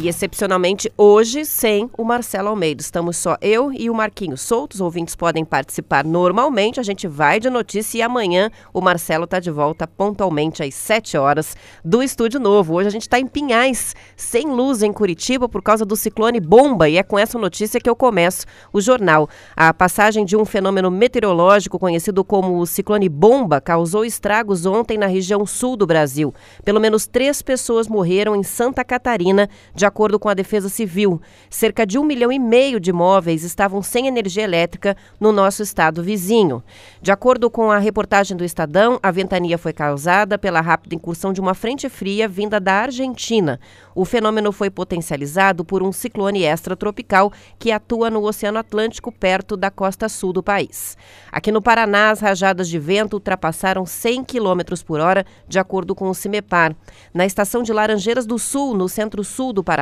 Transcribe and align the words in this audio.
E 0.00 0.06
excepcionalmente 0.06 0.92
hoje, 0.96 1.44
sem 1.44 1.90
o 1.98 2.04
Marcelo 2.04 2.50
Almeida. 2.50 2.80
Estamos 2.80 3.16
só 3.16 3.36
eu 3.40 3.72
e 3.72 3.90
o 3.90 3.94
Marquinhos 3.94 4.40
soltos. 4.42 4.80
Ouvintes 4.80 5.16
podem 5.16 5.44
participar 5.44 6.04
normalmente. 6.04 6.78
A 6.78 6.84
gente 6.84 7.08
vai 7.08 7.40
de 7.40 7.50
notícia 7.50 7.98
e 7.98 8.02
amanhã 8.02 8.48
o 8.72 8.80
Marcelo 8.80 9.24
está 9.24 9.40
de 9.40 9.50
volta 9.50 9.88
pontualmente 9.88 10.62
às 10.62 10.72
7 10.72 11.18
horas 11.18 11.56
do 11.84 12.00
Estúdio 12.00 12.38
Novo. 12.38 12.74
Hoje 12.74 12.86
a 12.86 12.92
gente 12.92 13.02
está 13.02 13.18
em 13.18 13.26
Pinhais, 13.26 13.96
sem 14.16 14.46
luz 14.46 14.84
em 14.84 14.92
Curitiba 14.92 15.48
por 15.48 15.64
causa 15.64 15.84
do 15.84 15.96
ciclone 15.96 16.38
Bomba. 16.38 16.88
E 16.88 16.96
é 16.96 17.02
com 17.02 17.18
essa 17.18 17.36
notícia 17.36 17.80
que 17.80 17.90
eu 17.90 17.96
começo 17.96 18.46
o 18.72 18.80
jornal. 18.80 19.28
A 19.56 19.74
passagem 19.74 20.24
de 20.24 20.36
um 20.36 20.44
fenômeno 20.44 20.92
meteorológico 20.92 21.76
conhecido 21.76 22.22
como 22.22 22.60
o 22.60 22.66
ciclone 22.66 23.08
Bomba 23.08 23.60
causou 23.60 24.04
estragos 24.04 24.64
ontem 24.64 24.96
na 24.96 25.06
região 25.06 25.44
sul 25.44 25.76
do 25.76 25.88
Brasil. 25.88 26.32
Pelo 26.64 26.78
menos 26.78 27.08
três 27.08 27.42
pessoas 27.42 27.88
morreram 27.88 28.36
em 28.36 28.44
Santa 28.44 28.84
Catarina, 28.84 29.50
de 29.74 29.87
acordo 29.88 30.18
com 30.18 30.28
a 30.28 30.34
Defesa 30.34 30.68
Civil, 30.68 31.20
cerca 31.50 31.84
de 31.84 31.98
um 31.98 32.04
milhão 32.04 32.30
e 32.30 32.38
meio 32.38 32.78
de 32.78 32.90
imóveis 32.90 33.42
estavam 33.42 33.82
sem 33.82 34.06
energia 34.06 34.44
elétrica 34.44 34.96
no 35.18 35.32
nosso 35.32 35.62
estado 35.62 36.02
vizinho. 36.02 36.62
De 37.02 37.10
acordo 37.10 37.50
com 37.50 37.70
a 37.72 37.78
reportagem 37.78 38.36
do 38.36 38.44
Estadão, 38.44 39.00
a 39.02 39.10
ventania 39.10 39.58
foi 39.58 39.72
causada 39.72 40.38
pela 40.38 40.60
rápida 40.60 40.94
incursão 40.94 41.32
de 41.32 41.40
uma 41.40 41.54
frente 41.54 41.88
fria 41.88 42.28
vinda 42.28 42.60
da 42.60 42.74
Argentina. 42.74 43.58
O 43.94 44.04
fenômeno 44.04 44.52
foi 44.52 44.70
potencializado 44.70 45.64
por 45.64 45.82
um 45.82 45.90
ciclone 45.90 46.44
extratropical 46.44 47.32
que 47.58 47.72
atua 47.72 48.08
no 48.10 48.22
Oceano 48.22 48.58
Atlântico, 48.58 49.10
perto 49.10 49.56
da 49.56 49.70
costa 49.70 50.08
sul 50.08 50.32
do 50.32 50.42
país. 50.42 50.96
Aqui 51.32 51.50
no 51.50 51.60
Paraná, 51.60 52.10
as 52.10 52.20
rajadas 52.20 52.68
de 52.68 52.78
vento 52.78 53.14
ultrapassaram 53.14 53.84
100 53.84 54.24
km 54.24 54.60
por 54.86 55.00
hora, 55.00 55.24
de 55.48 55.58
acordo 55.58 55.94
com 55.94 56.08
o 56.08 56.14
CIMEPAR. 56.14 56.76
Na 57.12 57.26
estação 57.26 57.62
de 57.62 57.72
Laranjeiras 57.72 58.26
do 58.26 58.38
Sul, 58.38 58.74
no 58.74 58.88
centro-sul 58.88 59.52
do 59.52 59.64
Paraná, 59.64 59.77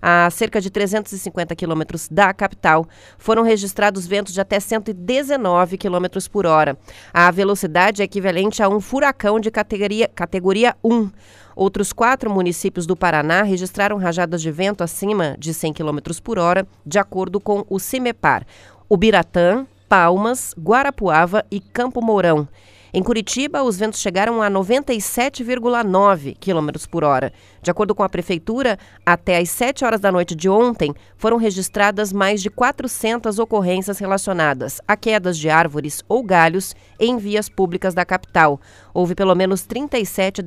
a 0.00 0.28
cerca 0.30 0.60
de 0.60 0.70
350 0.70 1.54
quilômetros 1.54 2.08
da 2.10 2.34
capital, 2.34 2.86
foram 3.16 3.42
registrados 3.42 4.06
ventos 4.06 4.34
de 4.34 4.40
até 4.40 4.58
119 4.58 5.78
km 5.78 6.06
por 6.30 6.44
hora. 6.44 6.76
A 7.14 7.30
velocidade 7.30 8.02
é 8.02 8.04
equivalente 8.04 8.62
a 8.62 8.68
um 8.68 8.80
furacão 8.80 9.38
de 9.38 9.50
categoria, 9.50 10.08
categoria 10.08 10.76
1. 10.82 11.10
Outros 11.54 11.92
quatro 11.92 12.30
municípios 12.30 12.86
do 12.86 12.96
Paraná 12.96 13.42
registraram 13.42 13.98
rajadas 13.98 14.40
de 14.40 14.50
vento 14.50 14.82
acima 14.82 15.36
de 15.38 15.52
100 15.52 15.74
km 15.74 15.98
por 16.22 16.38
hora, 16.38 16.66
de 16.84 16.98
acordo 16.98 17.38
com 17.38 17.64
o 17.68 17.78
CIMEPAR. 17.78 18.44
Ubiratã, 18.88 19.66
Palmas, 19.88 20.54
Guarapuava 20.58 21.44
e 21.50 21.60
Campo 21.60 22.00
Mourão. 22.00 22.48
Em 22.94 23.02
Curitiba, 23.02 23.62
os 23.62 23.78
ventos 23.78 24.00
chegaram 24.00 24.42
a 24.42 24.50
97,9 24.50 26.36
km 26.38 26.86
por 26.90 27.02
hora. 27.02 27.32
De 27.62 27.70
acordo 27.70 27.94
com 27.94 28.02
a 28.02 28.08
Prefeitura, 28.08 28.78
até 29.06 29.38
às 29.38 29.48
7 29.48 29.82
horas 29.82 29.98
da 29.98 30.12
noite 30.12 30.34
de 30.34 30.46
ontem, 30.46 30.92
foram 31.16 31.38
registradas 31.38 32.12
mais 32.12 32.42
de 32.42 32.50
400 32.50 33.38
ocorrências 33.38 33.98
relacionadas 33.98 34.78
a 34.86 34.94
quedas 34.94 35.38
de 35.38 35.48
árvores 35.48 36.04
ou 36.06 36.22
galhos 36.22 36.76
em 37.00 37.16
vias 37.16 37.48
públicas 37.48 37.94
da 37.94 38.04
capital. 38.04 38.60
Houve 38.92 39.14
pelo 39.14 39.34
menos 39.34 39.62
37 39.62 40.42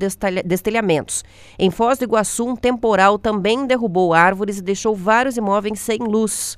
destelhamentos. 0.45 1.23
Em 1.57 1.71
Foz 1.71 1.97
do 1.97 2.05
Iguaçu, 2.05 2.47
um 2.47 2.55
temporal 2.55 3.17
também 3.17 3.65
derrubou 3.65 4.13
árvores 4.13 4.59
e 4.59 4.61
deixou 4.61 4.95
vários 4.95 5.35
imóveis 5.35 5.79
sem 5.79 5.97
luz. 5.97 6.55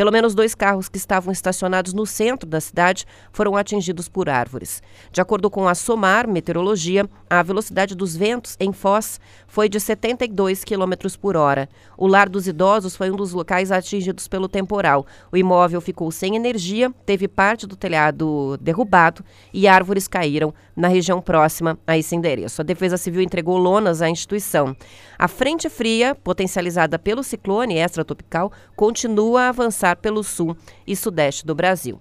Pelo 0.00 0.10
menos 0.10 0.34
dois 0.34 0.54
carros 0.54 0.88
que 0.88 0.96
estavam 0.96 1.30
estacionados 1.30 1.92
no 1.92 2.06
centro 2.06 2.48
da 2.48 2.58
cidade 2.58 3.04
foram 3.30 3.54
atingidos 3.54 4.08
por 4.08 4.30
árvores. 4.30 4.82
De 5.12 5.20
acordo 5.20 5.50
com 5.50 5.68
a 5.68 5.74
SOMAR 5.74 6.26
Meteorologia, 6.26 7.06
a 7.28 7.42
velocidade 7.42 7.94
dos 7.94 8.16
ventos 8.16 8.56
em 8.58 8.72
Foz 8.72 9.20
foi 9.46 9.68
de 9.68 9.78
72 9.78 10.64
km 10.64 10.94
por 11.20 11.36
hora. 11.36 11.68
O 11.98 12.06
lar 12.06 12.30
dos 12.30 12.46
idosos 12.46 12.96
foi 12.96 13.10
um 13.10 13.14
dos 13.14 13.34
locais 13.34 13.70
atingidos 13.70 14.26
pelo 14.26 14.48
temporal. 14.48 15.04
O 15.30 15.36
imóvel 15.36 15.82
ficou 15.82 16.10
sem 16.10 16.34
energia, 16.34 16.90
teve 17.04 17.28
parte 17.28 17.66
do 17.66 17.76
telhado 17.76 18.56
derrubado 18.58 19.22
e 19.52 19.68
árvores 19.68 20.08
caíram 20.08 20.54
na 20.74 20.88
região 20.88 21.20
próxima 21.20 21.78
a 21.86 21.98
esse 21.98 22.16
endereço. 22.16 22.62
A 22.62 22.64
Defesa 22.64 22.96
Civil 22.96 23.20
entregou 23.20 23.58
lonas 23.58 24.00
à 24.00 24.08
instituição. 24.08 24.74
A 25.18 25.28
frente 25.28 25.68
fria, 25.68 26.14
potencializada 26.14 26.98
pelo 26.98 27.22
ciclone 27.22 27.74
extratropical, 27.74 28.50
continua 28.74 29.42
a 29.42 29.48
avançar 29.50 29.89
pelo 29.96 30.22
sul 30.22 30.56
e 30.86 30.94
sudeste 30.96 31.44
do 31.44 31.54
Brasil. 31.54 32.00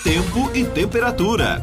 tempo 0.09 0.51
e 0.57 0.65
temperatura. 0.65 1.63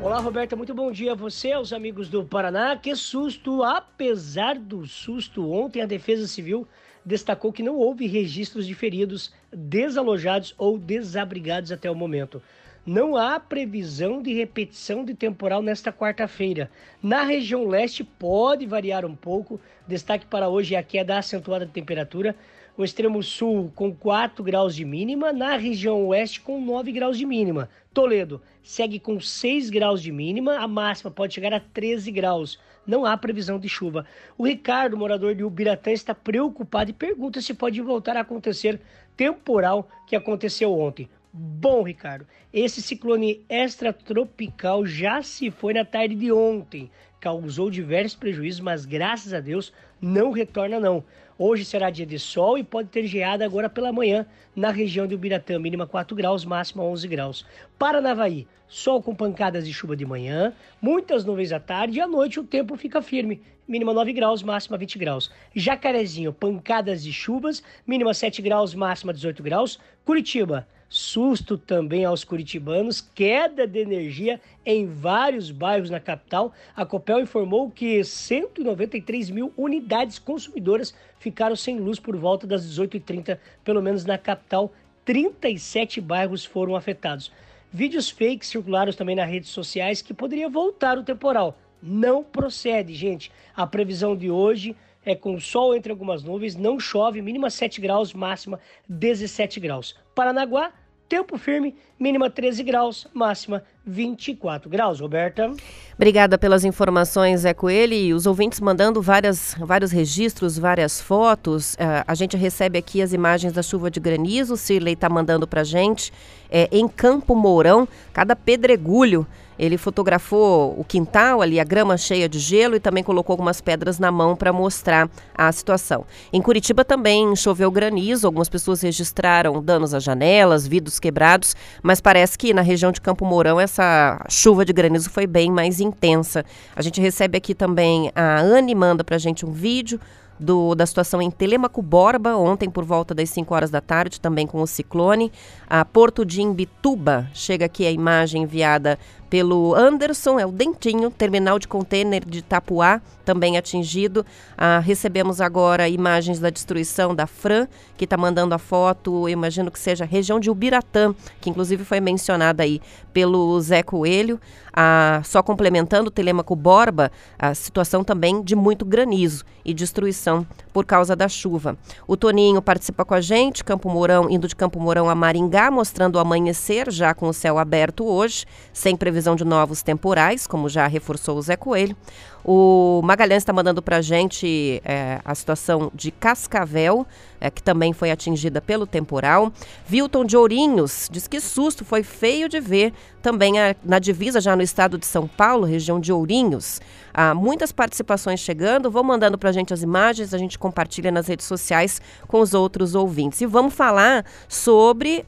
Olá, 0.00 0.18
Roberta, 0.18 0.56
muito 0.56 0.72
bom 0.72 0.90
dia 0.90 1.12
a 1.12 1.14
você, 1.14 1.52
aos 1.52 1.74
amigos 1.74 2.08
do 2.08 2.24
Paraná. 2.24 2.74
Que 2.74 2.96
susto! 2.96 3.62
Apesar 3.62 4.58
do 4.58 4.86
susto, 4.86 5.52
ontem 5.52 5.82
a 5.82 5.86
Defesa 5.86 6.26
Civil 6.26 6.66
destacou 7.04 7.52
que 7.52 7.62
não 7.62 7.76
houve 7.76 8.06
registros 8.06 8.66
de 8.66 8.74
feridos 8.74 9.30
desalojados 9.52 10.54
ou 10.56 10.78
desabrigados 10.78 11.70
até 11.70 11.90
o 11.90 11.94
momento. 11.94 12.40
Não 12.86 13.14
há 13.14 13.38
previsão 13.38 14.22
de 14.22 14.32
repetição 14.32 15.04
de 15.04 15.12
temporal 15.12 15.60
nesta 15.60 15.92
quarta-feira. 15.92 16.70
Na 17.02 17.24
região 17.24 17.68
leste 17.68 18.02
pode 18.02 18.64
variar 18.64 19.04
um 19.04 19.14
pouco. 19.14 19.60
Destaque 19.86 20.24
para 20.24 20.48
hoje 20.48 20.74
é 20.74 20.78
a 20.78 20.82
queda 20.82 21.18
acentuada 21.18 21.66
de 21.66 21.72
temperatura 21.72 22.34
o 22.76 22.84
extremo 22.84 23.22
sul 23.22 23.70
com 23.74 23.94
4 23.94 24.42
graus 24.42 24.74
de 24.74 24.84
mínima, 24.84 25.32
na 25.32 25.56
região 25.56 26.06
oeste 26.06 26.40
com 26.40 26.60
9 26.60 26.90
graus 26.92 27.18
de 27.18 27.26
mínima. 27.26 27.68
Toledo 27.92 28.40
segue 28.62 28.98
com 28.98 29.20
6 29.20 29.68
graus 29.68 30.02
de 30.02 30.10
mínima, 30.10 30.56
a 30.56 30.66
máxima 30.66 31.10
pode 31.10 31.34
chegar 31.34 31.52
a 31.52 31.60
13 31.60 32.10
graus. 32.10 32.58
não 32.84 33.04
há 33.04 33.16
previsão 33.16 33.60
de 33.60 33.68
chuva. 33.68 34.04
O 34.36 34.44
Ricardo, 34.44 34.96
morador 34.96 35.34
de 35.34 35.44
Ubiratã, 35.44 35.92
está 35.92 36.14
preocupado 36.14 36.90
e 36.90 36.94
pergunta 36.94 37.40
se 37.40 37.54
pode 37.54 37.80
voltar 37.80 38.16
a 38.16 38.22
acontecer 38.22 38.80
temporal 39.16 39.88
que 40.06 40.16
aconteceu 40.16 40.76
ontem. 40.76 41.08
Bom, 41.32 41.82
Ricardo, 41.82 42.26
esse 42.52 42.82
ciclone 42.82 43.44
extratropical 43.48 44.84
já 44.84 45.22
se 45.22 45.50
foi 45.50 45.72
na 45.72 45.84
tarde 45.84 46.14
de 46.14 46.32
ontem. 46.32 46.90
Causou 47.20 47.70
diversos 47.70 48.14
prejuízos, 48.14 48.60
mas 48.60 48.84
graças 48.84 49.32
a 49.32 49.40
Deus 49.40 49.72
não 50.00 50.30
retorna 50.30 50.80
não. 50.80 51.04
Hoje 51.44 51.64
será 51.64 51.90
dia 51.90 52.06
de 52.06 52.20
sol 52.20 52.56
e 52.56 52.62
pode 52.62 52.88
ter 52.88 53.04
geada 53.04 53.44
agora 53.44 53.68
pela 53.68 53.92
manhã 53.92 54.24
na 54.54 54.70
região 54.70 55.08
de 55.08 55.16
Ubiratã, 55.16 55.58
mínima 55.58 55.88
4 55.88 56.14
graus, 56.14 56.44
máxima 56.44 56.84
11 56.84 57.08
graus. 57.08 57.44
Paranavaí, 57.76 58.46
sol 58.68 59.02
com 59.02 59.12
pancadas 59.12 59.66
de 59.66 59.72
chuva 59.72 59.96
de 59.96 60.06
manhã, 60.06 60.52
muitas 60.80 61.24
nuvens 61.24 61.50
à 61.50 61.58
tarde 61.58 61.98
e 61.98 62.00
à 62.00 62.06
noite 62.06 62.38
o 62.38 62.44
tempo 62.44 62.76
fica 62.76 63.02
firme, 63.02 63.42
mínima 63.66 63.92
9 63.92 64.12
graus, 64.12 64.40
máxima 64.40 64.78
20 64.78 64.96
graus. 65.00 65.32
Jacarezinho, 65.52 66.32
pancadas 66.32 67.02
de 67.02 67.12
chuvas, 67.12 67.60
mínima 67.84 68.14
7 68.14 68.40
graus, 68.40 68.72
máxima 68.72 69.12
18 69.12 69.42
graus. 69.42 69.80
Curitiba, 70.04 70.68
Susto 70.94 71.56
também 71.56 72.04
aos 72.04 72.22
curitibanos, 72.22 73.00
queda 73.00 73.66
de 73.66 73.78
energia 73.78 74.38
em 74.62 74.84
vários 74.84 75.50
bairros 75.50 75.88
na 75.88 75.98
capital. 75.98 76.52
A 76.76 76.84
Copel 76.84 77.20
informou 77.20 77.70
que 77.70 78.04
193 78.04 79.30
mil 79.30 79.50
unidades 79.56 80.18
consumidoras 80.18 80.94
ficaram 81.18 81.56
sem 81.56 81.80
luz 81.80 81.98
por 81.98 82.14
volta 82.14 82.46
das 82.46 82.66
18h30, 82.66 83.38
pelo 83.64 83.80
menos 83.80 84.04
na 84.04 84.18
capital. 84.18 84.70
37 85.06 85.98
bairros 85.98 86.44
foram 86.44 86.76
afetados. 86.76 87.32
Vídeos 87.72 88.10
fakes 88.10 88.48
circularam 88.48 88.92
também 88.92 89.16
nas 89.16 89.30
redes 89.30 89.48
sociais 89.48 90.02
que 90.02 90.12
poderia 90.12 90.50
voltar 90.50 90.98
o 90.98 91.02
temporal. 91.02 91.56
Não 91.82 92.22
procede, 92.22 92.92
gente. 92.92 93.32
A 93.56 93.66
previsão 93.66 94.14
de 94.14 94.30
hoje 94.30 94.76
é 95.06 95.14
com 95.14 95.40
sol 95.40 95.74
entre 95.74 95.90
algumas 95.90 96.22
nuvens, 96.22 96.54
não 96.54 96.78
chove, 96.78 97.22
mínima 97.22 97.48
7 97.48 97.80
graus, 97.80 98.12
máxima 98.12 98.60
17 98.86 99.58
graus. 99.58 99.96
Paranaguá, 100.14 100.70
Tempo 101.12 101.36
firme, 101.36 101.74
mínima 102.00 102.30
13 102.30 102.62
graus, 102.62 103.06
máxima 103.12 103.62
24 103.84 104.70
graus. 104.70 104.98
Roberta. 104.98 105.52
Obrigada 105.94 106.38
pelas 106.38 106.64
informações, 106.64 107.40
Zé 107.40 107.52
Coelho. 107.52 107.92
E 107.92 108.14
os 108.14 108.24
ouvintes 108.24 108.60
mandando 108.60 109.02
várias, 109.02 109.54
vários 109.58 109.92
registros, 109.92 110.58
várias 110.58 111.02
fotos. 111.02 111.74
Uh, 111.74 112.02
a 112.06 112.14
gente 112.14 112.34
recebe 112.34 112.78
aqui 112.78 113.02
as 113.02 113.12
imagens 113.12 113.52
da 113.52 113.62
chuva 113.62 113.90
de 113.90 114.00
granizo. 114.00 114.56
Cirlei 114.56 114.94
está 114.94 115.10
mandando 115.10 115.46
para 115.46 115.62
gente. 115.62 116.10
É, 116.54 116.68
em 116.70 116.86
Campo 116.86 117.34
Mourão, 117.34 117.88
cada 118.12 118.36
pedregulho 118.36 119.26
ele 119.58 119.78
fotografou 119.78 120.74
o 120.78 120.84
quintal 120.84 121.40
ali, 121.40 121.60
a 121.60 121.64
grama 121.64 121.96
cheia 121.96 122.28
de 122.28 122.38
gelo 122.38 122.74
e 122.74 122.80
também 122.80 123.04
colocou 123.04 123.32
algumas 123.32 123.60
pedras 123.60 123.98
na 123.98 124.10
mão 124.10 124.34
para 124.34 124.52
mostrar 124.52 125.08
a 125.34 125.50
situação. 125.52 126.04
Em 126.32 126.42
Curitiba 126.42 126.84
também 126.84 127.34
choveu 127.36 127.70
granizo, 127.70 128.26
algumas 128.26 128.48
pessoas 128.48 128.82
registraram 128.82 129.62
danos 129.62 129.94
às 129.94 130.02
janelas, 130.02 130.66
vidros 130.66 130.98
quebrados, 130.98 131.54
mas 131.82 132.00
parece 132.00 132.36
que 132.36 132.52
na 132.52 132.60
região 132.62 132.92
de 132.92 133.00
Campo 133.00 133.24
Mourão 133.24 133.60
essa 133.60 134.22
chuva 134.28 134.64
de 134.64 134.72
granizo 134.72 135.08
foi 135.08 135.26
bem 135.26 135.50
mais 135.50 135.80
intensa. 135.80 136.44
A 136.74 136.82
gente 136.82 137.00
recebe 137.00 137.38
aqui 137.38 137.54
também 137.54 138.10
a 138.14 138.40
Anne 138.40 138.74
manda 138.74 139.04
para 139.04 139.16
a 139.16 139.18
gente 139.18 139.46
um 139.46 139.52
vídeo 139.52 140.00
do, 140.42 140.74
da 140.74 140.84
situação 140.84 141.22
em 141.22 141.30
Telemaco 141.30 141.80
Borba, 141.80 142.36
ontem 142.36 142.68
por 142.68 142.84
volta 142.84 143.14
das 143.14 143.30
5 143.30 143.54
horas 143.54 143.70
da 143.70 143.80
tarde, 143.80 144.20
também 144.20 144.46
com 144.46 144.60
o 144.60 144.66
ciclone. 144.66 145.32
A 145.68 145.84
Porto 145.84 146.24
de 146.24 146.42
Imbituba, 146.42 147.28
chega 147.32 147.66
aqui 147.66 147.86
a 147.86 147.90
imagem 147.90 148.42
enviada 148.42 148.98
pelo 149.32 149.74
Anderson, 149.74 150.38
é 150.38 150.44
o 150.44 150.52
Dentinho, 150.52 151.10
terminal 151.10 151.58
de 151.58 151.66
contêiner 151.66 152.22
de 152.22 152.40
Itapuá, 152.40 153.00
também 153.24 153.56
atingido. 153.56 154.26
Ah, 154.58 154.78
recebemos 154.78 155.40
agora 155.40 155.88
imagens 155.88 156.38
da 156.38 156.50
destruição 156.50 157.14
da 157.14 157.26
Fran, 157.26 157.66
que 157.96 158.04
está 158.04 158.18
mandando 158.18 158.54
a 158.54 158.58
foto, 158.58 159.26
imagino 159.30 159.70
que 159.70 159.78
seja 159.78 160.04
a 160.04 160.06
região 160.06 160.38
de 160.38 160.50
Ubiratã, 160.50 161.14
que 161.40 161.48
inclusive 161.48 161.82
foi 161.82 161.98
mencionada 161.98 162.62
aí 162.62 162.78
pelo 163.10 163.58
Zé 163.62 163.82
Coelho. 163.82 164.38
Ah, 164.74 165.20
só 165.24 165.42
complementando, 165.42 166.10
Telemaco 166.10 166.56
Borba, 166.56 167.12
a 167.38 167.54
situação 167.54 168.02
também 168.02 168.42
de 168.42 168.56
muito 168.56 168.84
granizo 168.84 169.44
e 169.64 169.74
destruição 169.74 170.46
por 170.72 170.86
causa 170.86 171.14
da 171.14 171.28
chuva. 171.28 171.76
O 172.06 172.16
Toninho 172.16 172.62
participa 172.62 173.04
com 173.04 173.12
a 173.12 173.20
gente, 173.20 173.62
Campo 173.62 173.90
Mourão, 173.90 174.30
indo 174.30 174.48
de 174.48 174.56
Campo 174.56 174.80
Mourão 174.80 175.10
a 175.10 175.14
Maringá, 175.14 175.70
mostrando 175.70 176.16
o 176.16 176.18
amanhecer 176.18 176.90
já 176.90 177.12
com 177.14 177.28
o 177.28 177.34
céu 177.34 177.58
aberto 177.58 178.06
hoje, 178.06 178.46
sem 178.72 178.96
previsão 178.96 179.21
previsão 179.22 179.36
de 179.36 179.44
novos 179.44 179.82
temporais, 179.82 180.46
como 180.46 180.68
já 180.68 180.86
reforçou 180.88 181.38
o 181.38 181.42
Zé 181.42 181.56
Coelho. 181.56 181.96
O 182.44 183.00
Magalhães 183.04 183.42
está 183.42 183.52
mandando 183.52 183.80
para 183.80 183.98
a 183.98 184.02
gente 184.02 184.82
é, 184.84 185.20
a 185.24 185.32
situação 185.32 185.92
de 185.94 186.10
Cascavel, 186.10 187.06
é, 187.42 187.50
que 187.50 187.60
também 187.60 187.92
foi 187.92 188.12
atingida 188.12 188.60
pelo 188.60 188.86
temporal. 188.86 189.52
Vilton 189.84 190.24
de 190.24 190.36
Ourinhos 190.36 191.08
diz 191.10 191.26
que 191.26 191.40
susto, 191.40 191.84
foi 191.84 192.04
feio 192.04 192.48
de 192.48 192.60
ver. 192.60 192.92
Também 193.20 193.60
a, 193.60 193.74
na 193.84 193.98
divisa, 193.98 194.40
já 194.40 194.54
no 194.54 194.62
estado 194.62 194.96
de 194.96 195.06
São 195.06 195.26
Paulo, 195.26 195.64
região 195.64 195.98
de 195.98 196.12
Ourinhos. 196.12 196.80
Há 197.12 197.34
muitas 197.34 197.72
participações 197.72 198.38
chegando. 198.38 198.90
Vão 198.90 199.02
mandando 199.02 199.36
para 199.36 199.50
a 199.50 199.52
gente 199.52 199.74
as 199.74 199.82
imagens, 199.82 200.32
a 200.32 200.38
gente 200.38 200.56
compartilha 200.58 201.10
nas 201.10 201.26
redes 201.26 201.46
sociais 201.46 202.00
com 202.28 202.40
os 202.40 202.54
outros 202.54 202.94
ouvintes. 202.94 203.40
E 203.40 203.46
vamos 203.46 203.74
falar 203.74 204.24
sobre 204.48 205.24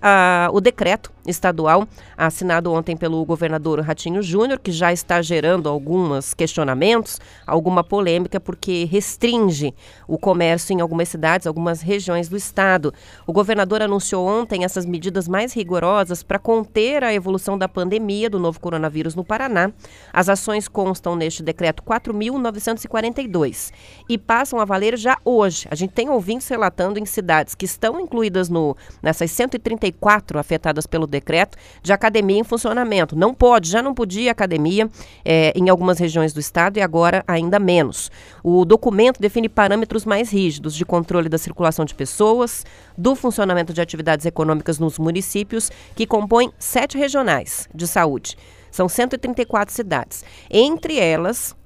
o 0.52 0.60
decreto 0.60 1.12
estadual 1.26 1.88
assinado 2.16 2.72
ontem 2.72 2.96
pelo 2.96 3.24
governador 3.24 3.80
Ratinho 3.80 4.22
Júnior, 4.22 4.58
que 4.58 4.70
já 4.70 4.92
está 4.92 5.22
gerando 5.22 5.68
alguns 5.68 6.34
questionamentos, 6.34 7.18
alguma 7.46 7.82
polêmica, 7.82 8.38
porque 8.38 8.84
restringe 8.84 9.74
o 10.06 10.18
comércio 10.18 10.74
em 10.74 10.80
algumas 10.80 11.08
cidades, 11.08 11.46
algumas 11.46 11.80
regiões 11.80 12.03
do 12.28 12.36
estado. 12.36 12.92
O 13.26 13.32
governador 13.32 13.80
anunciou 13.82 14.26
ontem 14.26 14.62
essas 14.62 14.84
medidas 14.84 15.26
mais 15.26 15.54
rigorosas 15.54 16.22
para 16.22 16.38
conter 16.38 17.02
a 17.02 17.14
evolução 17.14 17.56
da 17.56 17.66
pandemia 17.66 18.28
do 18.28 18.38
novo 18.38 18.60
coronavírus 18.60 19.14
no 19.14 19.24
Paraná. 19.24 19.72
As 20.12 20.28
ações 20.28 20.68
constam 20.68 21.16
neste 21.16 21.42
decreto 21.42 21.82
4.942 21.82 23.72
e 24.08 24.18
passam 24.18 24.60
a 24.60 24.64
valer 24.64 24.98
já 24.98 25.16
hoje. 25.24 25.66
A 25.70 25.74
gente 25.74 25.92
tem 25.92 26.10
ouvintes 26.10 26.46
relatando 26.48 26.98
em 26.98 27.06
cidades 27.06 27.54
que 27.54 27.64
estão 27.64 27.98
incluídas 27.98 28.50
no, 28.50 28.76
nessas 29.02 29.30
134 29.30 30.38
afetadas 30.38 30.86
pelo 30.86 31.06
decreto 31.06 31.56
de 31.82 31.92
academia 31.92 32.38
em 32.38 32.44
funcionamento. 32.44 33.16
Não 33.16 33.32
pode, 33.32 33.70
já 33.70 33.82
não 33.82 33.94
podia 33.94 34.30
academia 34.30 34.90
é, 35.24 35.52
em 35.56 35.70
algumas 35.70 35.98
regiões 35.98 36.32
do 36.34 36.40
estado 36.40 36.76
e 36.76 36.82
agora 36.82 37.24
ainda 37.26 37.58
menos. 37.58 38.10
O 38.42 38.64
documento 38.64 39.20
define 39.20 39.48
parâmetros 39.48 40.04
mais 40.04 40.30
rígidos 40.30 40.74
de 40.74 40.84
controle 40.84 41.28
da 41.28 41.38
circulação 41.38 41.84
de 41.84 41.93
pessoas, 41.94 42.66
do 42.96 43.14
funcionamento 43.14 43.72
de 43.72 43.80
atividades 43.80 44.26
econômicas 44.26 44.78
nos 44.78 44.98
municípios, 44.98 45.70
que 45.96 46.06
compõem 46.06 46.52
sete 46.58 46.98
regionais 46.98 47.68
de 47.74 47.86
saúde. 47.86 48.36
São 48.70 48.88
134 48.88 49.74
cidades. 49.74 50.24
Entre 50.50 50.98
elas, 50.98 51.56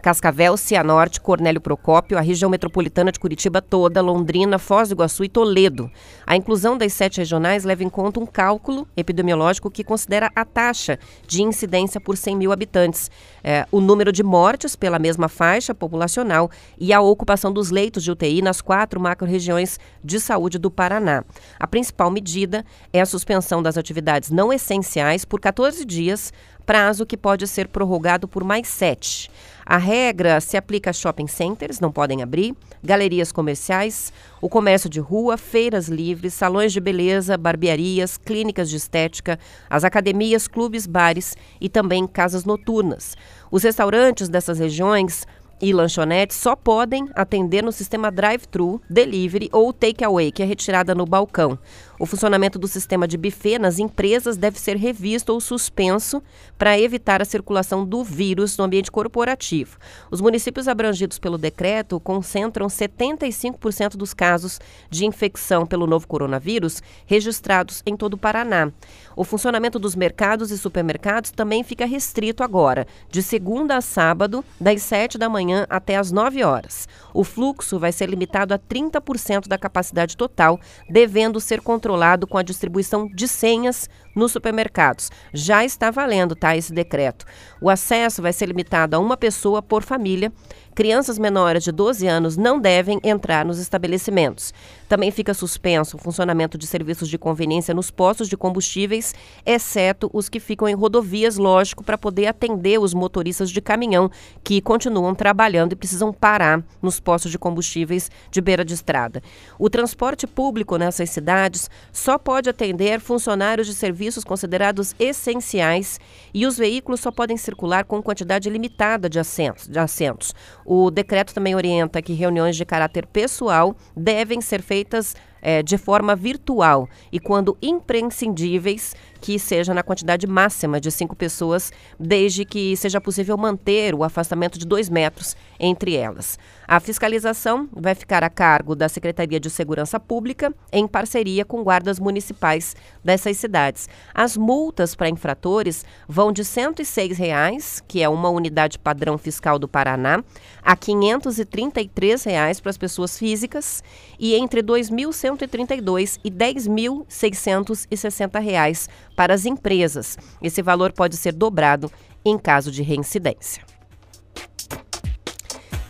Cascavel, 0.00 0.56
Cianorte, 0.56 1.20
Cornélio 1.20 1.60
Procópio, 1.60 2.18
a 2.18 2.20
região 2.20 2.50
metropolitana 2.50 3.12
de 3.12 3.20
Curitiba 3.20 3.60
toda, 3.60 4.00
Londrina, 4.00 4.58
Foz 4.58 4.88
do 4.88 4.94
Iguaçu 4.94 5.22
e 5.22 5.28
Toledo. 5.28 5.90
A 6.26 6.34
inclusão 6.34 6.76
das 6.76 6.92
sete 6.92 7.18
regionais 7.18 7.64
leva 7.64 7.84
em 7.84 7.88
conta 7.88 8.18
um 8.18 8.26
cálculo 8.26 8.88
epidemiológico 8.96 9.70
que 9.70 9.84
considera 9.84 10.30
a 10.34 10.44
taxa 10.44 10.98
de 11.26 11.42
incidência 11.42 12.00
por 12.00 12.16
100 12.16 12.36
mil 12.36 12.52
habitantes, 12.52 13.10
é, 13.44 13.66
o 13.70 13.80
número 13.80 14.10
de 14.10 14.22
mortes 14.22 14.74
pela 14.74 14.98
mesma 14.98 15.28
faixa 15.28 15.74
populacional 15.74 16.50
e 16.78 16.92
a 16.92 17.00
ocupação 17.00 17.52
dos 17.52 17.70
leitos 17.70 18.02
de 18.02 18.10
UTI 18.10 18.42
nas 18.42 18.60
quatro 18.60 18.98
macro-regiões 18.98 19.78
de 20.02 20.18
saúde 20.18 20.58
do 20.58 20.70
Paraná. 20.70 21.24
A 21.58 21.66
principal 21.66 22.10
medida 22.10 22.64
é 22.92 23.00
a 23.00 23.06
suspensão 23.06 23.62
das 23.62 23.76
atividades 23.76 24.30
não 24.30 24.52
essenciais 24.52 25.24
por 25.24 25.40
14 25.40 25.84
dias, 25.84 26.32
prazo 26.70 27.04
que 27.04 27.16
pode 27.16 27.48
ser 27.48 27.66
prorrogado 27.66 28.28
por 28.28 28.44
mais 28.44 28.68
sete. 28.68 29.30
A 29.70 29.76
regra 29.76 30.40
se 30.40 30.56
aplica 30.56 30.90
a 30.90 30.92
shopping 30.92 31.28
centers, 31.28 31.78
não 31.78 31.92
podem 31.92 32.24
abrir, 32.24 32.56
galerias 32.82 33.30
comerciais, 33.30 34.12
o 34.42 34.48
comércio 34.48 34.90
de 34.90 34.98
rua, 34.98 35.36
feiras 35.36 35.86
livres, 35.86 36.34
salões 36.34 36.72
de 36.72 36.80
beleza, 36.80 37.38
barbearias, 37.38 38.16
clínicas 38.16 38.68
de 38.68 38.74
estética, 38.74 39.38
as 39.70 39.84
academias, 39.84 40.48
clubes, 40.48 40.88
bares 40.88 41.36
e 41.60 41.68
também 41.68 42.04
casas 42.04 42.44
noturnas. 42.44 43.16
Os 43.48 43.62
restaurantes 43.62 44.28
dessas 44.28 44.58
regiões 44.58 45.24
e 45.62 45.72
lanchonetes 45.72 46.36
só 46.36 46.56
podem 46.56 47.08
atender 47.14 47.62
no 47.62 47.70
sistema 47.70 48.10
drive-thru, 48.10 48.80
delivery 48.90 49.48
ou 49.52 49.72
take-away, 49.72 50.32
que 50.32 50.42
é 50.42 50.46
retirada 50.46 50.96
no 50.96 51.04
balcão. 51.04 51.56
O 52.00 52.06
funcionamento 52.06 52.58
do 52.58 52.66
sistema 52.66 53.06
de 53.06 53.18
buffet 53.18 53.58
nas 53.58 53.78
empresas 53.78 54.38
deve 54.38 54.58
ser 54.58 54.74
revisto 54.74 55.34
ou 55.34 55.38
suspenso 55.38 56.22
para 56.56 56.80
evitar 56.80 57.20
a 57.20 57.26
circulação 57.26 57.84
do 57.84 58.02
vírus 58.02 58.56
no 58.56 58.64
ambiente 58.64 58.90
corporativo. 58.90 59.76
Os 60.10 60.22
municípios 60.22 60.66
abrangidos 60.66 61.18
pelo 61.18 61.36
decreto 61.36 62.00
concentram 62.00 62.68
75% 62.68 63.98
dos 63.98 64.14
casos 64.14 64.58
de 64.88 65.04
infecção 65.04 65.66
pelo 65.66 65.86
novo 65.86 66.08
coronavírus 66.08 66.82
registrados 67.04 67.82
em 67.84 67.94
todo 67.94 68.14
o 68.14 68.18
Paraná. 68.18 68.72
O 69.14 69.22
funcionamento 69.22 69.78
dos 69.78 69.94
mercados 69.94 70.50
e 70.50 70.56
supermercados 70.56 71.30
também 71.30 71.62
fica 71.62 71.84
restrito 71.84 72.42
agora, 72.42 72.86
de 73.10 73.22
segunda 73.22 73.76
a 73.76 73.82
sábado, 73.82 74.42
das 74.58 74.80
7 74.84 75.18
da 75.18 75.28
manhã 75.28 75.66
até 75.68 75.98
as 75.98 76.10
9 76.10 76.42
horas. 76.44 76.88
O 77.12 77.24
fluxo 77.24 77.78
vai 77.78 77.92
ser 77.92 78.08
limitado 78.08 78.54
a 78.54 78.58
30% 78.58 79.48
da 79.48 79.58
capacidade 79.58 80.16
total, 80.16 80.58
devendo 80.88 81.38
ser 81.38 81.60
controlado 81.60 81.89
com 82.26 82.38
a 82.38 82.42
distribuição 82.42 83.06
de 83.06 83.26
senhas 83.28 83.88
nos 84.14 84.32
supermercados. 84.32 85.10
Já 85.32 85.64
está 85.64 85.90
valendo, 85.90 86.34
tá, 86.34 86.56
esse 86.56 86.72
decreto. 86.72 87.24
O 87.60 87.70
acesso 87.70 88.22
vai 88.22 88.32
ser 88.32 88.46
limitado 88.46 88.96
a 88.96 88.98
uma 88.98 89.16
pessoa 89.16 89.62
por 89.62 89.82
família 89.82 90.32
crianças 90.80 91.18
menores 91.18 91.64
de 91.64 91.72
12 91.72 92.06
anos 92.06 92.38
não 92.38 92.58
devem 92.58 92.98
entrar 93.04 93.44
nos 93.44 93.58
estabelecimentos. 93.58 94.54
Também 94.88 95.10
fica 95.10 95.34
suspenso 95.34 95.98
o 95.98 96.00
funcionamento 96.00 96.56
de 96.56 96.66
serviços 96.66 97.06
de 97.08 97.18
conveniência 97.18 97.74
nos 97.74 97.90
postos 97.90 98.30
de 98.30 98.36
combustíveis, 98.36 99.14
exceto 99.44 100.08
os 100.10 100.30
que 100.30 100.40
ficam 100.40 100.66
em 100.66 100.74
rodovias, 100.74 101.36
lógico, 101.36 101.84
para 101.84 101.98
poder 101.98 102.28
atender 102.28 102.80
os 102.80 102.94
motoristas 102.94 103.50
de 103.50 103.60
caminhão 103.60 104.10
que 104.42 104.62
continuam 104.62 105.14
trabalhando 105.14 105.74
e 105.74 105.76
precisam 105.76 106.14
parar 106.14 106.64
nos 106.80 106.98
postos 106.98 107.30
de 107.30 107.38
combustíveis 107.38 108.10
de 108.30 108.40
beira 108.40 108.64
de 108.64 108.72
estrada. 108.72 109.22
O 109.58 109.68
transporte 109.68 110.26
público 110.26 110.78
nessas 110.78 111.10
cidades 111.10 111.68
só 111.92 112.16
pode 112.16 112.48
atender 112.48 113.00
funcionários 113.00 113.66
de 113.66 113.74
serviços 113.74 113.99
considerados 114.24 114.94
essenciais 114.98 116.00
e 116.32 116.46
os 116.46 116.56
veículos 116.56 117.00
só 117.00 117.10
podem 117.10 117.36
circular 117.36 117.84
com 117.84 118.02
quantidade 118.02 118.48
limitada 118.48 119.08
de 119.08 119.18
assentos. 119.18 119.68
De 119.68 119.78
assentos. 119.78 120.34
O 120.64 120.90
decreto 120.90 121.34
também 121.34 121.54
orienta 121.54 122.00
que 122.00 122.12
reuniões 122.12 122.56
de 122.56 122.64
caráter 122.64 123.06
pessoal 123.06 123.76
devem 123.96 124.40
ser 124.40 124.62
feitas 124.62 125.14
é, 125.42 125.62
de 125.62 125.78
forma 125.78 126.14
virtual 126.14 126.88
e, 127.10 127.18
quando 127.18 127.56
imprescindíveis, 127.62 128.94
que 129.20 129.38
seja 129.38 129.74
na 129.74 129.82
quantidade 129.82 130.26
máxima 130.26 130.80
de 130.80 130.90
cinco 130.90 131.14
pessoas, 131.14 131.70
desde 131.98 132.44
que 132.44 132.76
seja 132.76 133.00
possível 133.00 133.36
manter 133.36 133.94
o 133.94 134.02
afastamento 134.02 134.58
de 134.58 134.66
dois 134.66 134.88
metros 134.88 135.36
entre 135.58 135.94
elas. 135.94 136.38
A 136.66 136.80
fiscalização 136.80 137.68
vai 137.72 137.94
ficar 137.94 138.22
a 138.22 138.30
cargo 138.30 138.76
da 138.76 138.88
Secretaria 138.88 139.40
de 139.40 139.50
Segurança 139.50 139.98
Pública, 139.98 140.54
em 140.72 140.86
parceria 140.86 141.44
com 141.44 141.64
guardas 141.64 141.98
municipais 141.98 142.76
dessas 143.04 143.36
cidades. 143.36 143.88
As 144.14 144.36
multas 144.36 144.94
para 144.94 145.08
infratores 145.08 145.84
vão 146.08 146.30
de 146.32 146.44
106 146.44 147.18
reais, 147.18 147.82
que 147.86 148.02
é 148.02 148.08
uma 148.08 148.30
unidade 148.30 148.78
padrão 148.78 149.18
fiscal 149.18 149.58
do 149.58 149.66
Paraná, 149.66 150.22
a 150.62 150.76
533 150.76 152.22
reais 152.22 152.60
para 152.60 152.70
as 152.70 152.78
pessoas 152.78 153.18
físicas 153.18 153.82
e 154.18 154.36
entre 154.36 154.60
R$ 154.60 154.66
2.132 154.68 156.20
e 156.24 156.30
10.660 156.30 158.40
reais 158.40 158.88
para 159.20 159.34
as 159.34 159.44
empresas. 159.44 160.16
Esse 160.40 160.62
valor 160.62 160.94
pode 160.94 161.14
ser 161.14 161.34
dobrado 161.34 161.92
em 162.24 162.38
caso 162.38 162.72
de 162.72 162.82
reincidência. 162.82 163.62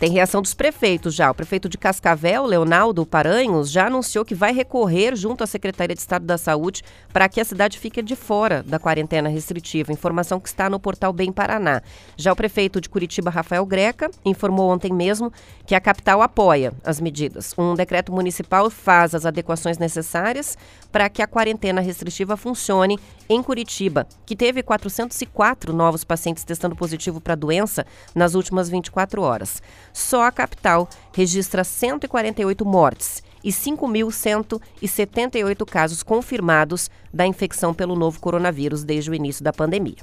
Tem 0.01 0.09
reação 0.09 0.41
dos 0.41 0.55
prefeitos 0.55 1.13
já. 1.13 1.29
O 1.29 1.35
prefeito 1.35 1.69
de 1.69 1.77
Cascavel, 1.77 2.43
Leonardo 2.43 3.05
Paranhos, 3.05 3.69
já 3.69 3.85
anunciou 3.85 4.25
que 4.25 4.33
vai 4.33 4.51
recorrer 4.51 5.15
junto 5.15 5.43
à 5.43 5.47
Secretaria 5.47 5.93
de 5.93 6.01
Estado 6.01 6.25
da 6.25 6.39
Saúde 6.39 6.81
para 7.13 7.29
que 7.29 7.39
a 7.39 7.45
cidade 7.45 7.77
fique 7.77 8.01
de 8.01 8.15
fora 8.15 8.63
da 8.63 8.79
quarentena 8.79 9.29
restritiva. 9.29 9.93
Informação 9.93 10.39
que 10.39 10.47
está 10.47 10.67
no 10.71 10.79
portal 10.79 11.13
Bem 11.13 11.31
Paraná. 11.31 11.83
Já 12.17 12.33
o 12.33 12.35
prefeito 12.35 12.81
de 12.81 12.89
Curitiba, 12.89 13.29
Rafael 13.29 13.63
Greca, 13.63 14.09
informou 14.25 14.71
ontem 14.71 14.91
mesmo 14.91 15.31
que 15.67 15.75
a 15.75 15.79
capital 15.79 16.23
apoia 16.23 16.73
as 16.83 16.99
medidas. 16.99 17.53
Um 17.55 17.75
decreto 17.75 18.11
municipal 18.11 18.71
faz 18.71 19.13
as 19.13 19.23
adequações 19.23 19.77
necessárias 19.77 20.57
para 20.91 21.07
que 21.09 21.21
a 21.21 21.27
quarentena 21.27 21.79
restritiva 21.79 22.35
funcione 22.35 22.99
em 23.29 23.41
Curitiba, 23.43 24.07
que 24.25 24.35
teve 24.35 24.63
404 24.63 25.71
novos 25.71 26.03
pacientes 26.03 26.43
testando 26.43 26.75
positivo 26.75 27.21
para 27.21 27.33
a 27.33 27.37
doença 27.37 27.85
nas 28.15 28.33
últimas 28.33 28.67
24 28.67 29.21
horas. 29.21 29.61
Só 29.93 30.23
a 30.23 30.31
capital 30.31 30.89
registra 31.13 31.63
148 31.63 32.65
mortes 32.65 33.21
e 33.43 33.49
5.178 33.49 35.65
casos 35.65 36.03
confirmados 36.03 36.91
da 37.13 37.25
infecção 37.25 37.73
pelo 37.73 37.95
novo 37.95 38.19
coronavírus 38.19 38.83
desde 38.83 39.09
o 39.09 39.15
início 39.15 39.43
da 39.43 39.51
pandemia. 39.51 39.97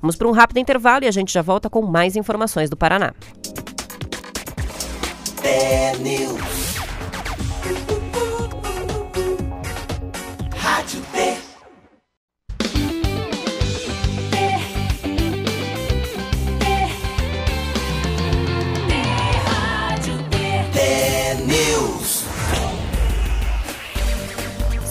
Vamos 0.00 0.14
para 0.16 0.28
um 0.28 0.32
rápido 0.32 0.58
intervalo 0.58 1.04
e 1.04 1.08
a 1.08 1.12
gente 1.12 1.32
já 1.32 1.42
volta 1.42 1.68
com 1.68 1.82
mais 1.82 2.14
informações 2.16 2.70
do 2.70 2.76
Paraná. 2.76 3.12
Rádio 5.42 6.67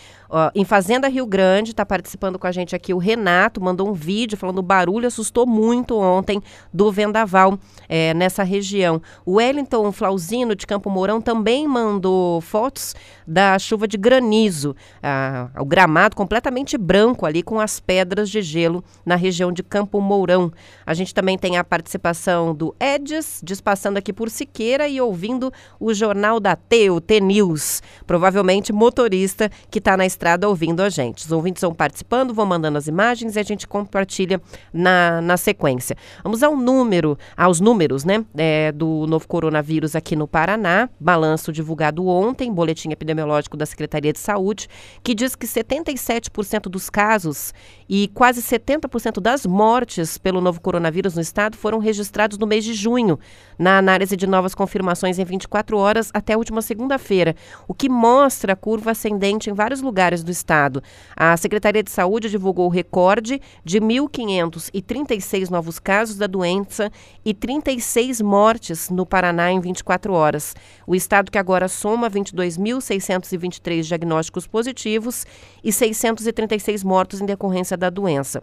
Em 0.55 0.65
Fazenda 0.65 1.09
Rio 1.09 1.27
Grande, 1.27 1.73
está 1.73 1.85
participando 1.85 2.39
com 2.39 2.47
a 2.47 2.53
gente 2.53 2.75
aqui 2.75 2.95
o 2.95 2.99
Renato, 2.99 3.61
mandou 3.61 3.87
um 3.87 3.93
vídeo 3.93 4.39
falando 4.39 4.61
o 4.61 4.62
barulho 4.62 5.07
assustou 5.07 5.47
muito 5.47 5.95
ontem 5.99 6.41
do 6.73 6.91
vendaval 6.91 7.59
é, 7.87 8.15
nessa 8.15 8.43
região. 8.43 9.03
O 9.27 9.35
Wellington 9.35 9.93
Flauzino, 9.93 10.57
de 10.57 10.67
Campo 10.67 10.89
Mourão, 10.89 11.21
também 11.21 11.69
mandou 11.69 12.41
fotos 12.41 12.95
da 13.27 13.59
chuva 13.59 13.87
de 13.87 13.99
granizo, 13.99 14.75
ah, 15.03 15.51
o 15.59 15.67
gramado 15.67 16.17
completamente 16.17 16.79
branco 16.79 17.27
ali 17.27 17.43
com 17.43 17.61
as 17.61 17.79
pedras 17.79 18.31
de 18.31 18.41
gelo 18.41 18.83
na 19.05 19.17
região 19.17 19.53
de 19.53 19.62
Campo 19.62 20.01
Mourão. 20.01 20.51
A 20.87 20.95
gente 20.95 21.12
também 21.12 21.37
tem 21.37 21.59
a 21.59 21.65
participação 21.65 22.55
do 22.55 22.75
Edis, 22.81 23.39
despassando 23.45 23.99
aqui 23.99 24.15
por 24.15 24.31
Siqueira 24.31 24.89
e 24.89 24.99
ouvindo 24.99 25.53
o 25.79 25.93
Jornal 25.93 26.41
da 26.41 26.57
T, 26.57 26.89
o 26.89 27.03
T-News. 27.03 27.83
Provavelmente 28.07 28.73
motorista 28.73 29.51
que 29.71 29.79
está 29.79 29.95
na 29.95 30.07
estrada 30.07 30.22
ouvindo 30.47 30.81
a 30.81 30.88
gente. 30.88 31.25
Os 31.25 31.33
ouvintes 31.33 31.61
vão 31.62 31.75
participando, 31.75 32.33
vão 32.33 32.47
mandando 32.47 32.79
as 32.79 32.87
imagens 32.87 33.37
e 33.37 33.41
a 33.41 33.43
gente 33.43 33.67
compartilha 33.67 34.41
na, 34.73 35.21
na 35.21 35.37
sequência. 35.37 35.97
Vamos 36.23 36.43
ao 36.43 36.57
número, 36.57 37.19
aos 37.37 37.61
números, 37.61 38.05
né, 38.05 38.25
é, 38.37 38.73
do 38.73 39.07
novo 39.07 39.26
coronavírus 39.26 39.97
aqui 39.97 40.14
no 40.14 40.29
Paraná. 40.29 40.88
Balanço 40.99 41.52
divulgado 41.52 42.07
ontem, 42.07 42.52
boletim 42.52 42.91
epidemiológico 42.91 43.57
da 43.57 43.67
Secretaria 43.67 44.12
de 44.12 44.19
Saúde, 44.19 44.69
que 45.02 45.14
diz 45.14 45.35
que 45.35 45.47
77% 45.47 46.62
dos 46.69 46.88
casos 46.88 47.52
e 47.88 48.09
quase 48.14 48.43
70% 48.43 49.21
das 49.21 49.47
mortes 49.47 50.19
pelo 50.19 50.41
novo 50.41 50.61
coronavírus 50.61 51.14
no 51.14 51.21
estado 51.21 51.57
foram 51.57 51.79
registrados 51.79 52.38
no 52.38 52.47
mês 52.47 52.64
de 52.64 52.75
junho, 52.75 53.19
na 53.59 53.79
análise 53.79 54.17
de 54.17 54.26
novas 54.26 54.55
confirmações 54.55 55.19
em 55.19 55.25
24 55.25 55.76
horas 55.76 56.11
até 56.12 56.35
a 56.35 56.38
última 56.38 56.62
segunda-feira, 56.62 57.35
o 57.67 57.75
que 57.75 57.88
mostra 57.88 58.52
a 58.52 58.57
curva 58.57 58.91
ascendente 58.93 59.50
em 59.50 59.52
vários 59.52 59.81
lugares 59.81 60.12
do 60.21 60.33
estado. 60.33 60.83
A 61.14 61.37
Secretaria 61.37 61.85
de 61.85 61.92
Saúde 61.92 62.28
divulgou 62.28 62.66
o 62.66 62.69
recorde 62.69 63.40
de 63.64 63.81
1.536 63.81 65.49
novos 65.49 65.78
casos 65.78 66.16
da 66.16 66.26
doença 66.26 66.90
e 67.25 67.33
36 67.33 68.21
mortes 68.21 68.90
no 68.90 69.07
Paraná 69.07 69.52
em 69.52 69.61
24 69.61 70.12
horas. 70.12 70.57
O 70.85 70.97
estado 70.97 71.31
que 71.31 71.38
agora 71.38 71.69
soma 71.69 72.11
22.623 72.11 73.83
diagnósticos 73.83 74.49
positivos 74.49 75.25
e 75.62 75.73
636 75.73 76.83
mortos 76.83 77.21
em 77.21 77.26
decorrência 77.26 77.76
da 77.76 77.88
doença. 77.88 78.42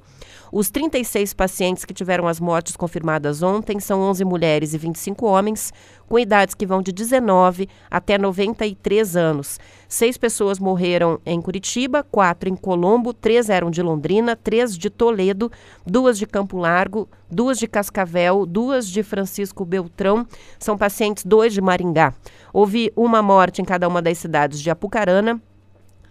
Os 0.52 0.70
36 0.70 1.34
pacientes 1.34 1.84
que 1.84 1.94
tiveram 1.94 2.28
as 2.28 2.40
mortes 2.40 2.78
confirmadas 2.78 3.44
ontem 3.44 3.80
são 3.80 4.00
11 4.02 4.24
mulheres 4.24 4.74
e 4.74 4.78
25 4.78 5.26
homens, 5.26 5.74
com 6.10 6.18
idades 6.18 6.56
que 6.56 6.66
vão 6.66 6.82
de 6.82 6.92
19 6.92 7.70
até 7.90 8.18
93 8.18 9.16
anos. 9.16 9.60
Seis 9.88 10.18
pessoas 10.18 10.60
morreram 10.60 11.20
em 11.26 11.40
Curitiba 11.40 12.04
quatro 12.04 12.50
em 12.50 12.56
Colombo, 12.56 13.14
três 13.14 13.50
eram 13.50 13.70
de 13.70 13.82
Londrina, 13.82 14.36
três 14.36 14.76
de 14.76 14.90
Toledo, 14.90 15.52
duas 15.86 16.18
de 16.18 16.26
Campo 16.26 16.58
Largo, 16.58 17.08
duas 17.30 17.60
de 17.60 17.68
Cascavel, 17.68 18.46
duas 18.46 18.88
de 18.90 19.04
Francisco 19.04 19.64
Beltrão. 19.64 20.26
São 20.58 20.78
pacientes, 20.78 21.24
dois 21.24 21.54
de 21.54 21.62
Maringá. 21.62 22.14
Houve 22.52 22.92
uma 22.96 23.22
morte 23.22 23.62
em 23.62 23.66
cada 23.66 23.88
uma 23.88 24.02
das 24.02 24.18
cidades 24.18 24.60
de 24.60 24.70
Apucarana, 24.72 25.40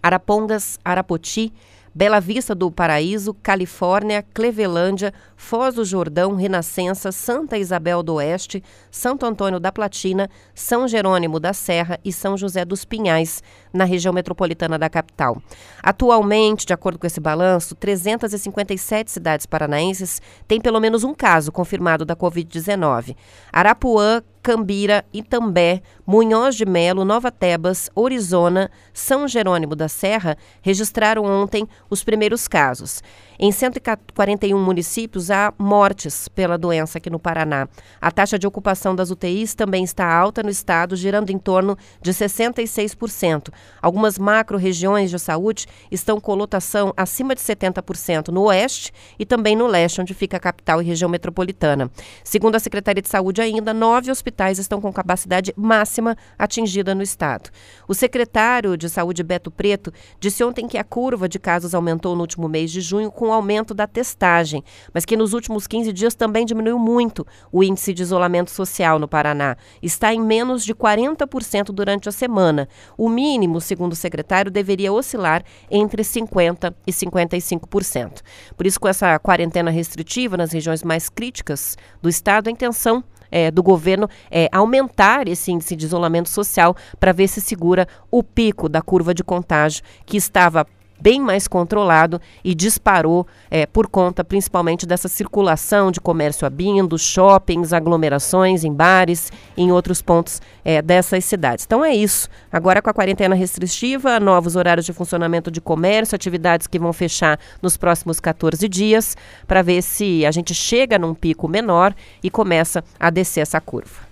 Arapongas, 0.01 0.79
Arapoti, 0.85 1.53
Bela 1.99 2.21
Vista 2.21 2.55
do 2.55 2.71
Paraíso, 2.71 3.35
Califórnia, 3.35 4.25
Clevelândia, 4.33 5.13
Foz 5.35 5.75
do 5.75 5.85
Jordão, 5.85 6.37
Renascença, 6.37 7.11
Santa 7.11 7.59
Isabel 7.59 8.05
do 8.05 8.15
Oeste, 8.15 8.63
Santo 8.89 9.27
Antônio 9.27 9.59
da 9.59 9.73
Platina, 9.73 10.31
São 10.55 10.87
Jerônimo 10.87 11.41
da 11.41 11.53
Serra 11.53 11.99
e 12.05 12.13
São 12.13 12.37
José 12.37 12.65
dos 12.65 12.85
Pinhais, 12.85 13.43
na 13.73 13.83
região 13.83 14.15
metropolitana 14.15 14.79
da 14.79 14.89
capital. 14.89 15.43
Atualmente, 15.83 16.65
de 16.65 16.73
acordo 16.73 17.01
com 17.01 17.07
esse 17.09 17.19
balanço, 17.19 17.75
357 17.75 19.11
cidades 19.11 19.45
paranaenses 19.45 20.23
têm 20.47 20.61
pelo 20.61 20.79
menos 20.79 21.03
um 21.03 21.13
caso 21.13 21.51
confirmado 21.51 22.05
da 22.05 22.15
Covid-19. 22.15 23.17
Arapuã, 23.53 24.23
Cambira, 24.41 25.05
Itambé, 25.13 25.83
Munhoz 26.11 26.57
de 26.57 26.65
Melo, 26.65 27.05
Nova 27.05 27.31
Tebas, 27.31 27.91
Orizona, 27.95 28.71
São 28.95 29.29
Jerônimo 29.29 29.77
da 29.77 29.89
Serra 29.89 30.39
registraram 30.63 31.23
ontem 31.23 31.69
os 31.91 32.03
primeiros 32.03 32.49
casos. 32.49 33.03
Em 33.39 33.53
141 33.53 34.59
municípios 34.59 35.31
há 35.31 35.53
mortes 35.59 36.27
pela 36.29 36.57
doença 36.57 36.97
aqui 36.97 37.11
no 37.11 37.19
Paraná. 37.19 37.69
A 38.01 38.11
taxa 38.11 38.39
de 38.39 38.47
ocupação 38.47 38.97
das 38.97 39.11
UTIs 39.11 39.55
também 39.55 39.85
está 39.85 40.11
alta 40.11 40.43
no 40.43 40.49
estado, 40.49 40.97
girando 40.97 41.29
em 41.29 41.39
torno 41.39 41.77
de 42.01 42.11
66%. 42.11 43.53
Algumas 43.83 44.19
macro-regiões 44.19 45.11
de 45.11 45.19
saúde 45.19 45.67
estão 45.91 46.19
com 46.19 46.35
lotação 46.35 46.93
acima 46.97 47.35
de 47.35 47.43
70% 47.43 48.29
no 48.29 48.45
oeste 48.45 48.95
e 49.19 49.27
também 49.27 49.55
no 49.55 49.67
leste, 49.67 50.01
onde 50.01 50.15
fica 50.15 50.39
a 50.39 50.41
capital 50.41 50.81
e 50.81 50.87
região 50.87 51.11
metropolitana. 51.11 51.91
Segundo 52.25 52.55
a 52.55 52.59
Secretaria 52.59 53.03
de 53.03 53.11
Saúde, 53.11 53.43
ainda 53.43 53.75
nove 53.75 54.11
hospitais 54.11 54.59
estão 54.59 54.81
com 54.81 54.91
capacidade 54.91 55.53
máxima 55.55 55.98
atingida 56.39 56.95
no 56.95 57.03
estado. 57.03 57.51
O 57.87 57.95
secretário 57.95 58.77
de 58.77 58.89
Saúde, 58.89 59.23
Beto 59.23 59.51
Preto, 59.51 59.93
disse 60.21 60.45
ontem 60.45 60.67
que 60.67 60.79
a 60.79 60.85
curva 60.85 61.29
de 61.29 61.39
casos 61.39 61.75
aumentou 61.75 62.15
no 62.15 62.21
último 62.21 62.49
mês 62.49 62.71
de 62.71 62.81
junho 62.81 63.11
com 63.11 63.29
o 63.29 63.33
aumento 63.33 63.75
da 63.75 63.87
testagem, 63.87 64.63
mas 64.93 65.05
que 65.05 65.17
nos 65.17 65.33
últimos 65.33 65.67
15 65.67 65.93
dias 65.93 66.15
também 66.15 66.45
diminuiu 66.45 66.79
muito 66.79 67.27
o 67.51 67.63
índice 67.63 67.93
de 67.93 68.03
isolamento 68.03 68.51
social 68.51 68.99
no 68.99 69.09
Paraná. 69.09 69.57
Está 69.83 70.13
em 70.13 70.21
menos 70.21 70.65
de 70.65 70.75
40% 70.75 71.73
durante 71.73 72.09
a 72.09 72.13
semana. 72.13 72.69
O 72.97 73.09
mínimo, 73.09 73.61
segundo 73.61 73.93
o 73.93 73.97
secretário, 73.97 74.51
deveria 74.51 74.93
oscilar 74.93 75.43
entre 75.71 76.03
50% 76.03 76.75
e 76.87 76.93
55%. 76.93 78.21
Por 78.57 78.67
isso, 78.67 78.81
com 78.81 78.89
essa 78.89 79.19
quarentena 79.19 79.71
restritiva 79.71 80.37
nas 80.37 80.53
regiões 80.53 80.83
mais 80.83 81.09
críticas 81.09 81.77
do 82.01 82.09
estado, 82.09 82.49
a 82.49 82.51
intenção 82.51 83.03
é, 83.31 83.51
do 83.51 83.63
governo 83.63 84.09
é 84.31 84.49
aumentar 84.53 85.29
esse 85.29 85.51
índice 85.53 85.77
de 85.77 85.87
isolamento 85.87 86.29
social 86.29 86.77
para 86.99 87.13
ver 87.13 87.29
se 87.29 87.41
segura 87.41 87.87
o 88.11 88.23
pico 88.23 88.69
da 88.69 88.83
curva 88.83 89.15
de 89.15 89.25
contágio 89.25 89.83
que 90.05 90.17
estava 90.17 90.67
bem 91.01 91.21
mais 91.21 91.47
controlado 91.47 92.21
e 92.45 92.55
disparou 92.55 93.27
é, 93.51 93.67
por 93.67 93.89
conta 93.89 94.25
principalmente 94.25 94.87
dessa 94.87 95.09
circulação 95.09 95.91
de 95.91 96.01
comércio 96.01 96.47
abrindo, 96.47 96.99
shoppings, 96.99 97.73
aglomerações 97.73 98.65
em 98.65 98.73
bares, 98.73 99.33
em 99.57 99.71
outros 99.73 100.03
pontos 100.03 100.41
é, 100.65 100.83
dessas 100.83 101.25
cidades. 101.25 101.65
Então 101.65 101.85
é 101.85 101.95
isso. 101.95 102.29
Agora 102.51 102.83
com 102.83 102.91
a 102.91 102.95
quarentena 102.95 103.35
restritiva, 103.35 104.19
novos 104.19 104.57
horários 104.57 104.87
de 104.87 104.93
funcionamento 104.93 105.51
de 105.51 105.61
comércio, 105.61 106.15
atividades 106.15 106.67
que 106.67 106.79
vão 106.79 106.93
fechar 106.93 107.39
nos 107.63 107.77
próximos 107.77 108.21
14 108.21 108.69
dias, 108.69 109.17
para 109.47 109.63
ver 109.63 109.83
se 109.83 110.25
a 110.25 110.31
gente 110.31 110.55
chega 110.55 110.99
num 110.99 111.15
pico 111.15 111.49
menor 111.49 111.95
e 112.23 112.31
começa 112.31 112.83
a 112.99 113.11
descer 113.11 113.41
essa 113.41 113.61
curva. 113.61 114.08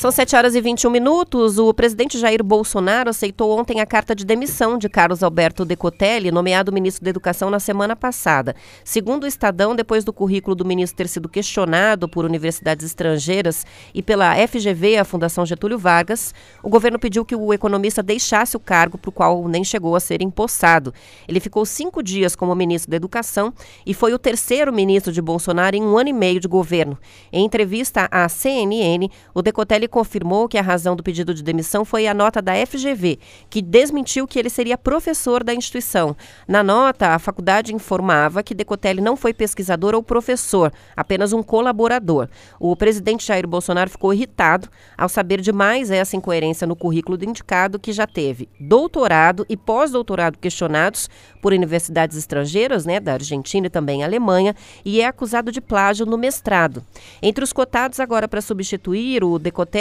São 0.00 0.10
7 0.10 0.34
horas 0.34 0.54
e 0.54 0.62
21 0.62 0.88
minutos. 0.88 1.58
O 1.58 1.74
presidente 1.74 2.18
Jair 2.18 2.42
Bolsonaro 2.42 3.10
aceitou 3.10 3.50
ontem 3.50 3.82
a 3.82 3.86
carta 3.86 4.14
de 4.14 4.24
demissão 4.24 4.78
de 4.78 4.88
Carlos 4.88 5.22
Alberto 5.22 5.62
Decotelli, 5.62 6.30
nomeado 6.30 6.72
ministro 6.72 7.04
da 7.04 7.10
Educação 7.10 7.50
na 7.50 7.60
semana 7.60 7.94
passada. 7.94 8.56
Segundo 8.82 9.24
o 9.24 9.26
Estadão, 9.26 9.76
depois 9.76 10.02
do 10.02 10.10
currículo 10.10 10.56
do 10.56 10.64
ministro 10.64 10.96
ter 10.96 11.06
sido 11.06 11.28
questionado 11.28 12.08
por 12.08 12.24
universidades 12.24 12.86
estrangeiras 12.86 13.66
e 13.92 14.02
pela 14.02 14.34
FGV, 14.48 14.96
a 14.96 15.04
Fundação 15.04 15.44
Getúlio 15.44 15.76
Vargas, 15.76 16.32
o 16.62 16.70
governo 16.70 16.98
pediu 16.98 17.22
que 17.22 17.36
o 17.36 17.52
economista 17.52 18.02
deixasse 18.02 18.56
o 18.56 18.60
cargo 18.60 18.96
para 18.96 19.10
o 19.10 19.12
qual 19.12 19.46
nem 19.48 19.62
chegou 19.62 19.94
a 19.94 20.00
ser 20.00 20.22
empossado. 20.22 20.94
Ele 21.28 21.40
ficou 21.40 21.66
cinco 21.66 22.02
dias 22.02 22.34
como 22.34 22.54
ministro 22.54 22.90
da 22.90 22.96
Educação 22.96 23.52
e 23.84 23.92
foi 23.92 24.14
o 24.14 24.18
terceiro 24.18 24.72
ministro 24.72 25.12
de 25.12 25.20
Bolsonaro 25.20 25.76
em 25.76 25.82
um 25.82 25.98
ano 25.98 26.08
e 26.08 26.14
meio 26.14 26.40
de 26.40 26.48
governo. 26.48 26.96
Em 27.30 27.44
entrevista 27.44 28.08
à 28.10 28.26
CNN, 28.30 29.06
o 29.34 29.42
Decotelli 29.42 29.89
confirmou 29.90 30.48
que 30.48 30.56
a 30.56 30.62
razão 30.62 30.96
do 30.96 31.02
pedido 31.02 31.34
de 31.34 31.42
demissão 31.42 31.84
foi 31.84 32.06
a 32.06 32.14
nota 32.14 32.40
da 32.40 32.54
FGV, 32.54 33.18
que 33.50 33.60
desmentiu 33.60 34.26
que 34.26 34.38
ele 34.38 34.48
seria 34.48 34.78
professor 34.78 35.44
da 35.44 35.52
instituição. 35.52 36.16
Na 36.48 36.62
nota, 36.62 37.08
a 37.08 37.18
faculdade 37.18 37.74
informava 37.74 38.42
que 38.42 38.54
Decotelli 38.54 39.00
não 39.00 39.16
foi 39.16 39.34
pesquisador 39.34 39.94
ou 39.94 40.02
professor, 40.02 40.72
apenas 40.96 41.32
um 41.32 41.42
colaborador. 41.42 42.28
O 42.58 42.74
presidente 42.76 43.26
Jair 43.26 43.46
Bolsonaro 43.46 43.90
ficou 43.90 44.14
irritado 44.14 44.68
ao 44.96 45.08
saber 45.08 45.40
de 45.40 45.52
mais 45.52 45.90
essa 45.90 46.16
incoerência 46.16 46.66
no 46.66 46.76
currículo 46.76 47.18
do 47.18 47.24
indicado, 47.24 47.78
que 47.78 47.92
já 47.92 48.06
teve 48.06 48.48
doutorado 48.58 49.44
e 49.48 49.56
pós-doutorado 49.56 50.38
questionados 50.38 51.10
por 51.42 51.52
universidades 51.52 52.16
estrangeiras, 52.16 52.86
né, 52.86 53.00
da 53.00 53.14
Argentina 53.14 53.66
e 53.66 53.70
também 53.70 54.04
Alemanha, 54.04 54.54
e 54.84 55.00
é 55.00 55.06
acusado 55.06 55.50
de 55.50 55.60
plágio 55.60 56.06
no 56.06 56.16
mestrado. 56.16 56.84
Entre 57.20 57.42
os 57.42 57.52
cotados 57.52 57.98
agora 57.98 58.28
para 58.28 58.40
substituir 58.40 59.24
o 59.24 59.38
Decotelli 59.38 59.79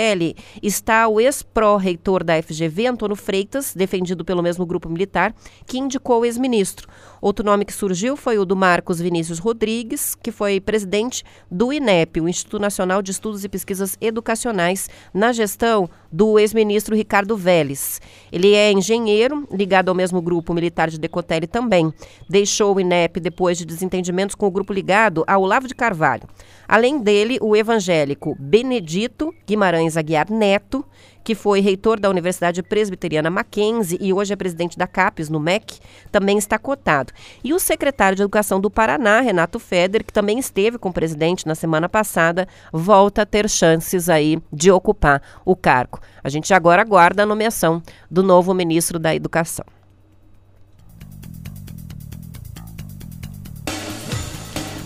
está 0.62 1.08
o 1.08 1.20
ex-pró-reitor 1.20 2.24
da 2.24 2.42
FGV, 2.42 2.88
Antônio 2.88 3.16
Freitas, 3.16 3.74
defendido 3.74 4.24
pelo 4.24 4.42
mesmo 4.42 4.66
grupo 4.66 4.90
militar, 4.90 5.34
que 5.66 5.78
indicou 5.78 6.22
o 6.22 6.26
ex-ministro. 6.26 6.88
Outro 7.22 7.46
nome 7.46 7.66
que 7.66 7.74
surgiu 7.74 8.16
foi 8.16 8.38
o 8.38 8.46
do 8.46 8.56
Marcos 8.56 9.00
Vinícius 9.00 9.40
Rodrigues, 9.40 10.16
que 10.16 10.32
foi 10.32 10.60
presidente 10.60 11.24
do 11.52 11.74
INEP, 11.74 12.22
o 12.22 12.30
Instituto 12.30 12.62
Nacional 12.62 13.02
de 13.02 13.12
Estudos 13.12 13.44
e 13.44 13.50
Pesquisas 13.50 13.98
Educacionais, 14.00 14.90
na 15.14 15.32
gestão 15.34 15.90
do 16.12 16.40
ex-ministro 16.40 16.96
Ricardo 16.96 17.38
Vélez. 17.38 18.02
Ele 18.32 18.54
é 18.54 18.72
engenheiro, 18.72 19.48
ligado 19.52 19.90
ao 19.90 19.96
mesmo 19.96 20.22
grupo 20.22 20.54
militar 20.54 20.90
de 20.90 21.00
Decotelli 21.00 21.48
também. 21.48 21.94
Deixou 22.30 22.76
o 22.76 22.80
INEP 22.80 23.20
depois 23.20 23.58
de 23.58 23.66
desentendimentos 23.66 24.36
com 24.36 24.48
o 24.48 24.52
grupo 24.52 24.74
ligado 24.74 25.24
ao 25.28 25.42
Olavo 25.42 25.68
de 25.68 25.76
Carvalho. 25.76 26.28
Além 26.68 27.00
dele, 27.00 27.38
o 27.42 27.56
evangélico 27.56 28.36
Benedito 28.40 29.34
Guimarães 29.48 29.98
Aguiar 29.98 30.32
Neto, 30.32 30.86
que 31.30 31.36
foi 31.36 31.60
reitor 31.60 32.00
da 32.00 32.10
Universidade 32.10 32.64
Presbiteriana 32.64 33.30
Mackenzie 33.30 34.00
e 34.02 34.12
hoje 34.12 34.34
é 34.34 34.36
presidente 34.36 34.76
da 34.76 34.88
CAPES, 34.88 35.30
no 35.30 35.40
MEC, 35.40 35.78
também 36.12 36.40
está 36.40 36.58
cotado. 36.58 37.14
E 37.44 37.54
o 37.54 37.60
secretário 37.60 38.16
de 38.16 38.24
Educação 38.24 38.60
do 38.60 38.68
Paraná, 38.68 39.22
Renato 39.22 39.60
Feder, 39.60 40.04
que 40.04 40.12
também 40.12 40.40
esteve 40.40 40.80
com 40.80 40.90
o 40.90 40.92
presidente 40.94 41.46
na 41.46 41.54
semana 41.54 41.88
passada, 41.88 42.48
volta 42.74 43.22
a 43.22 43.26
ter 43.28 43.48
chances 43.48 44.10
aí 44.10 44.42
de 44.52 44.72
ocupar 44.72 45.22
o 45.46 45.56
cargo. 45.56 46.00
A 46.24 46.30
gente 46.30 46.52
agora 46.52 46.82
aguarda 46.82 47.22
a 47.22 47.28
nomeação 47.28 47.80
do 48.10 48.24
novo 48.24 48.52
ministro 48.56 48.98
da 48.98 49.14
Educação. 49.14 49.79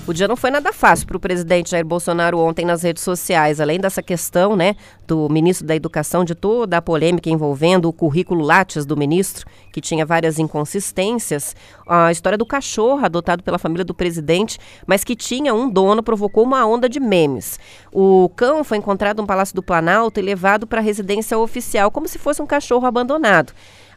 O 0.06 0.12
dia 0.12 0.28
não 0.28 0.36
foi 0.36 0.52
nada 0.52 0.74
fácil 0.74 1.08
para 1.08 1.16
o 1.16 1.20
presidente 1.20 1.72
Jair 1.72 1.86
Bolsonaro 1.86 2.38
ontem 2.38 2.66
nas 2.66 2.84
redes 2.84 3.02
sociais, 3.02 3.62
além 3.62 3.80
dessa 3.80 4.04
questão, 4.04 4.54
né, 4.54 4.76
do 5.08 5.30
ministro 5.30 5.66
da 5.66 5.78
Educação, 5.78 6.26
de 6.26 6.36
toda 6.36 6.76
a 6.76 6.82
polêmica 6.82 7.30
envolvendo 7.30 7.88
o 7.88 7.94
currículo 7.94 8.44
Lattes 8.44 8.86
do 8.86 8.98
ministro, 8.98 9.46
que 9.72 9.80
tinha 9.80 10.06
várias 10.06 10.40
inconsistências, 10.40 11.56
a 11.88 12.12
história 12.12 12.38
do 12.38 12.46
cachorro 12.46 13.06
adotado 13.06 13.44
pela 13.44 13.58
família 13.58 13.86
do 13.86 13.94
presidente, 13.94 14.60
mas 14.86 15.06
que 15.06 15.16
tinha 15.16 15.54
um 15.54 15.70
dono, 15.70 16.04
provocou 16.04 16.44
uma 16.44 16.66
onda 16.66 16.90
de 16.90 17.00
memes. 17.00 17.58
O 17.90 18.28
cão 18.36 18.62
foi 18.62 18.80
encontrado 18.80 19.22
no 19.22 19.28
Palácio 19.28 19.56
do 19.56 19.64
Planalto 19.64 20.20
e 20.20 20.24
levado 20.24 20.68
para 20.68 20.82
a 20.82 20.84
residência 20.84 21.38
oficial, 21.38 21.90
como 21.90 22.10
se 22.10 22.20
fosse 22.20 22.42
um 22.42 22.46
cachorro 22.46 22.86
abandonado. 22.86 23.54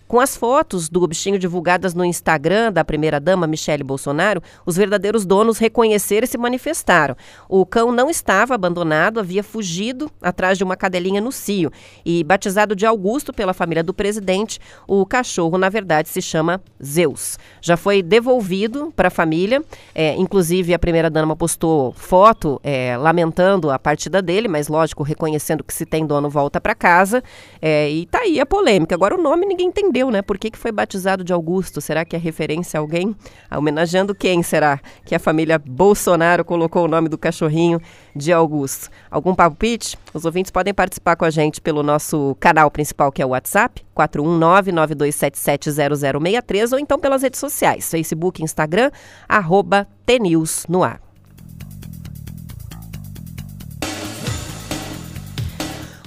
Com 0.08 0.20
as 0.20 0.36
fotos 0.36 0.88
do 0.88 1.04
bichinho 1.04 1.36
divulgadas 1.36 1.92
no 1.92 2.04
Instagram 2.04 2.72
da 2.72 2.84
primeira-dama 2.84 3.44
Michele 3.44 3.82
Bolsonaro, 3.82 4.40
os 4.64 4.76
verdadeiros 4.76 5.26
donos 5.26 5.58
reconheceram 5.58 6.24
e 6.24 6.28
se 6.28 6.38
manifestaram. 6.38 7.16
O 7.48 7.66
cão 7.66 7.90
não 7.90 8.08
estava 8.08 8.54
abandonado, 8.54 9.18
havia 9.18 9.42
fugido 9.42 10.08
atrás 10.22 10.56
de 10.56 10.62
uma 10.62 10.76
cadelinha 10.76 11.20
no 11.20 11.32
cio. 11.32 11.72
E 12.04 12.22
batizado 12.22 12.76
de 12.76 12.86
Augusto 12.86 13.32
pela 13.32 13.52
família 13.52 13.82
do 13.82 13.92
presidente, 13.92 14.60
o 14.86 15.04
cachorro, 15.04 15.58
na 15.58 15.68
verdade, 15.68 16.08
se 16.08 16.22
chama 16.22 16.62
Zeus. 16.80 17.36
Já 17.60 17.76
foi 17.76 18.00
devolvido 18.00 18.92
para 18.94 19.08
a 19.08 19.10
família, 19.10 19.60
é, 19.92 20.14
inclusive 20.14 20.72
a 20.72 20.78
primeira-dama 20.78 21.34
postou 21.34 21.92
foto 21.92 22.60
é, 22.62 22.96
lamentando 22.96 23.72
a 23.72 23.78
partida 23.78 24.22
dele, 24.22 24.46
mas 24.46 24.68
lógico, 24.68 25.02
reconhecendo 25.02 25.64
que 25.64 25.74
se 25.74 25.84
tem 25.84 26.06
dono 26.06 26.30
volta 26.30 26.60
para 26.60 26.76
casa. 26.76 27.24
É, 27.60 27.90
e 27.90 28.06
tá 28.06 28.20
aí 28.20 28.38
a 28.38 28.46
polêmica. 28.46 28.94
Agora 28.94 29.16
o 29.16 29.20
nome 29.20 29.44
ninguém 29.46 29.66
entendeu 29.66 29.95
né? 30.04 30.22
Por 30.22 30.38
que, 30.38 30.50
que 30.50 30.58
foi 30.58 30.70
batizado 30.70 31.24
de 31.24 31.32
Augusto? 31.32 31.80
Será 31.80 32.04
que 32.04 32.14
é 32.14 32.18
referência 32.18 32.78
a 32.78 32.80
alguém? 32.80 33.16
Ah, 33.50 33.58
homenageando 33.58 34.14
quem 34.14 34.42
será 34.42 34.78
que 35.04 35.14
a 35.14 35.18
família 35.18 35.58
Bolsonaro 35.58 36.44
colocou 36.44 36.84
o 36.84 36.88
nome 36.88 37.08
do 37.08 37.16
cachorrinho 37.16 37.80
de 38.14 38.30
Augusto? 38.32 38.90
Algum 39.10 39.34
palpite? 39.34 39.96
Os 40.12 40.26
ouvintes 40.26 40.50
podem 40.50 40.74
participar 40.74 41.16
com 41.16 41.24
a 41.24 41.30
gente 41.30 41.58
pelo 41.60 41.82
nosso 41.82 42.36
canal 42.38 42.70
principal, 42.70 43.10
que 43.10 43.22
é 43.22 43.26
o 43.26 43.30
WhatsApp, 43.30 43.82
419-9277-0063, 43.96 46.72
ou 46.72 46.78
então 46.78 46.98
pelas 46.98 47.22
redes 47.22 47.40
sociais, 47.40 47.90
Facebook, 47.90 48.42
Instagram, 48.42 48.90
arroba 49.26 49.88
TNews 50.04 50.66
no 50.68 50.84
ar. 50.84 51.05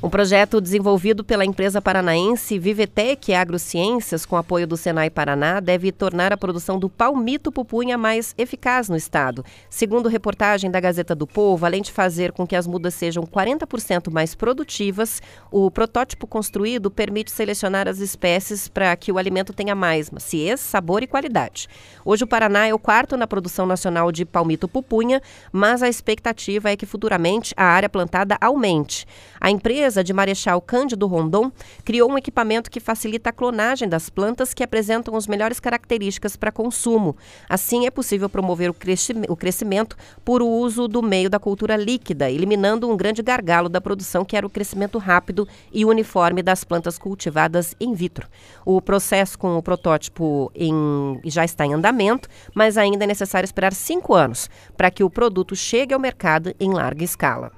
Um 0.10 0.18
projeto 0.20 0.60
desenvolvido 0.60 1.24
pela 1.24 1.46
empresa 1.46 1.80
paranaense 1.80 2.58
Vivetec 2.58 3.32
Agrociências, 3.32 4.26
com 4.26 4.36
apoio 4.36 4.66
do 4.66 4.76
Senai 4.76 5.08
Paraná, 5.08 5.60
deve 5.60 5.92
tornar 5.92 6.34
a 6.34 6.38
produção 6.38 6.80
do 6.80 6.90
palmito 6.90 7.52
pupunha 7.52 7.96
mais 7.96 8.34
eficaz 8.36 8.90
no 8.90 8.96
estado. 8.98 9.46
Segundo 9.70 10.10
reportagem 10.10 10.72
da 10.72 10.80
Gazeta 10.80 11.14
do 11.14 11.28
Povo, 11.28 11.64
além 11.64 11.84
de 11.84 11.92
fazer 11.92 12.32
com 12.32 12.48
que 12.48 12.56
as 12.56 12.66
mudas 12.66 12.96
sejam 12.96 13.24
40% 13.24 14.12
mais 14.12 14.34
produtivas, 14.34 15.22
o 15.52 15.70
protótipo 15.70 16.26
construído 16.26 16.90
permite 16.90 17.30
selecionar 17.30 17.88
as 17.88 18.00
espécies 18.00 18.68
para 18.68 18.96
que 18.96 19.12
o 19.12 19.18
alimento 19.20 19.54
tenha 19.54 19.76
mais 19.76 20.10
maciez, 20.10 20.60
sabor 20.60 21.04
e 21.04 21.08
qualidade. 21.08 21.68
Hoje 22.04 22.24
o 22.24 22.28
Paraná 22.28 22.66
é 22.66 22.74
o 22.74 22.80
quarto 22.80 23.16
na 23.16 23.28
produção 23.28 23.68
nacional 23.68 24.12
de 24.12 24.26
palmito 24.26 24.68
pupunha, 24.68 25.22
mas 25.52 25.84
a 25.84 25.88
expectativa 25.88 26.72
é 26.72 26.76
que 26.76 26.88
futuramente 26.88 27.54
a 27.56 27.66
área 27.66 27.88
plantada 27.88 28.40
aumente. 28.42 29.06
A 29.40 29.52
empresa 29.52 29.99
empresa 30.00 30.04
de 30.04 30.14
Marechal 30.14 30.62
Cândido 30.62 31.08
Rondon 31.08 31.52
criou 31.84 32.10
um 32.10 32.18
equipamento 32.18 32.72
que 32.72 32.80
facilita 32.80 33.30
a 33.30 33.34
clonagem 33.34 33.88
das 33.88 34.10
plantas 34.10 34.54
que 34.54 34.64
apresentam 34.64 35.16
as 35.16 35.28
melhores 35.28 35.60
características 35.60 36.36
para 36.36 36.52
consumo. 36.52 37.16
Assim, 37.48 37.86
é 37.86 37.92
possível 37.92 38.30
promover 38.30 38.70
o, 38.70 39.36
crescimento 39.36 39.96
por 40.24 40.42
uso 40.42 40.88
do 40.88 41.02
meio 41.02 41.30
da 41.30 41.40
cultura 41.40 41.76
líquida, 41.76 42.30
eliminando 42.30 42.90
um 42.90 42.98
grande 42.98 43.22
gargalo 43.22 43.70
da 43.70 43.82
produção, 43.82 44.26
que 44.26 44.36
era 44.36 44.46
o 44.46 44.50
crescimento 44.50 44.98
rápido 44.98 45.48
e 45.72 45.86
uniforme 45.86 46.42
das 46.42 46.64
plantas 46.64 46.98
cultivadas 46.98 47.76
in 47.80 47.94
vitro. 47.94 48.28
O 48.66 48.82
processo 48.82 49.38
com 49.38 49.58
o 49.58 49.64
protótipo 49.64 50.52
em, 50.56 51.20
já 51.26 51.44
está 51.44 51.66
em 51.66 51.74
andamento, 51.74 52.30
mas 52.56 52.78
ainda 52.78 53.04
é 53.04 53.08
necessário 53.08 53.46
esperar 53.46 53.74
cinco 53.74 54.14
anos 54.14 54.50
para 54.78 54.92
que 54.92 55.04
o 55.04 55.10
produto 55.10 55.56
chegue 55.56 55.94
ao 55.94 56.00
mercado 56.00 56.54
em 56.60 56.72
larga 56.72 57.04
escala. 57.04 57.52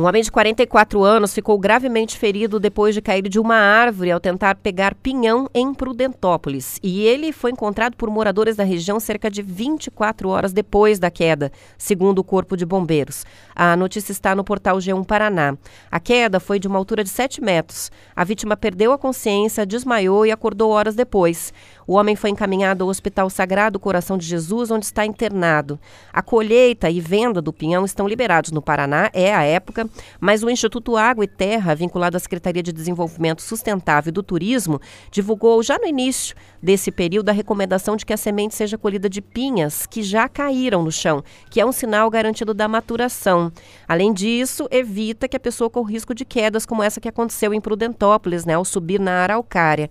Um 0.00 0.06
homem 0.06 0.22
de 0.22 0.32
44 0.32 1.04
anos 1.04 1.34
ficou 1.34 1.58
gravemente 1.58 2.16
ferido 2.16 2.58
depois 2.58 2.94
de 2.94 3.02
cair 3.02 3.28
de 3.28 3.38
uma 3.38 3.56
árvore 3.56 4.10
ao 4.10 4.18
tentar 4.18 4.54
pegar 4.54 4.94
pinhão 4.94 5.46
em 5.52 5.74
Prudentópolis. 5.74 6.78
E 6.82 7.02
ele 7.02 7.32
foi 7.32 7.50
encontrado 7.50 7.98
por 7.98 8.08
moradores 8.08 8.56
da 8.56 8.64
região 8.64 8.98
cerca 8.98 9.30
de 9.30 9.42
24 9.42 10.30
horas 10.30 10.54
depois 10.54 10.98
da 10.98 11.10
queda, 11.10 11.52
segundo 11.76 12.20
o 12.20 12.24
Corpo 12.24 12.56
de 12.56 12.64
Bombeiros. 12.64 13.26
A 13.54 13.76
notícia 13.76 14.10
está 14.10 14.34
no 14.34 14.42
portal 14.42 14.78
G1 14.78 15.04
Paraná. 15.04 15.54
A 15.90 16.00
queda 16.00 16.40
foi 16.40 16.58
de 16.58 16.66
uma 16.66 16.78
altura 16.78 17.04
de 17.04 17.10
7 17.10 17.42
metros. 17.42 17.92
A 18.16 18.24
vítima 18.24 18.56
perdeu 18.56 18.92
a 18.92 18.98
consciência, 18.98 19.66
desmaiou 19.66 20.24
e 20.24 20.32
acordou 20.32 20.70
horas 20.70 20.94
depois. 20.94 21.52
O 21.86 21.94
homem 21.94 22.16
foi 22.16 22.30
encaminhado 22.30 22.84
ao 22.84 22.90
Hospital 22.90 23.28
Sagrado 23.30 23.78
Coração 23.78 24.16
de 24.16 24.26
Jesus, 24.26 24.70
onde 24.70 24.86
está 24.86 25.04
internado. 25.04 25.78
A 26.12 26.22
colheita 26.22 26.90
e 26.90 27.00
venda 27.00 27.40
do 27.40 27.52
pinhão 27.52 27.84
estão 27.84 28.06
liberados 28.06 28.52
no 28.52 28.62
Paraná, 28.62 29.10
é 29.12 29.34
a 29.34 29.42
época, 29.42 29.88
mas 30.20 30.42
o 30.42 30.50
Instituto 30.50 30.96
Água 30.96 31.24
e 31.24 31.28
Terra, 31.28 31.74
vinculado 31.74 32.16
à 32.16 32.20
Secretaria 32.20 32.62
de 32.62 32.72
Desenvolvimento 32.72 33.42
Sustentável 33.42 34.12
do 34.12 34.22
Turismo, 34.22 34.80
divulgou 35.10 35.62
já 35.62 35.78
no 35.78 35.86
início 35.86 36.36
desse 36.62 36.90
período 36.90 37.30
a 37.30 37.32
recomendação 37.32 37.96
de 37.96 38.04
que 38.04 38.12
a 38.12 38.16
semente 38.16 38.54
seja 38.54 38.76
colhida 38.76 39.08
de 39.08 39.20
pinhas 39.20 39.86
que 39.86 40.02
já 40.02 40.28
caíram 40.28 40.82
no 40.82 40.92
chão, 40.92 41.24
que 41.50 41.60
é 41.60 41.66
um 41.66 41.72
sinal 41.72 42.10
garantido 42.10 42.52
da 42.52 42.68
maturação. 42.68 43.52
Além 43.88 44.12
disso, 44.12 44.68
evita 44.70 45.26
que 45.26 45.36
a 45.36 45.40
pessoa 45.40 45.70
corra 45.70 45.90
risco 45.90 46.14
de 46.14 46.24
quedas 46.24 46.66
como 46.66 46.82
essa 46.82 47.00
que 47.00 47.08
aconteceu 47.08 47.52
em 47.54 47.60
Prudentópolis, 47.60 48.44
né, 48.44 48.54
ao 48.54 48.64
subir 48.64 49.00
na 49.00 49.22
araucária. 49.22 49.90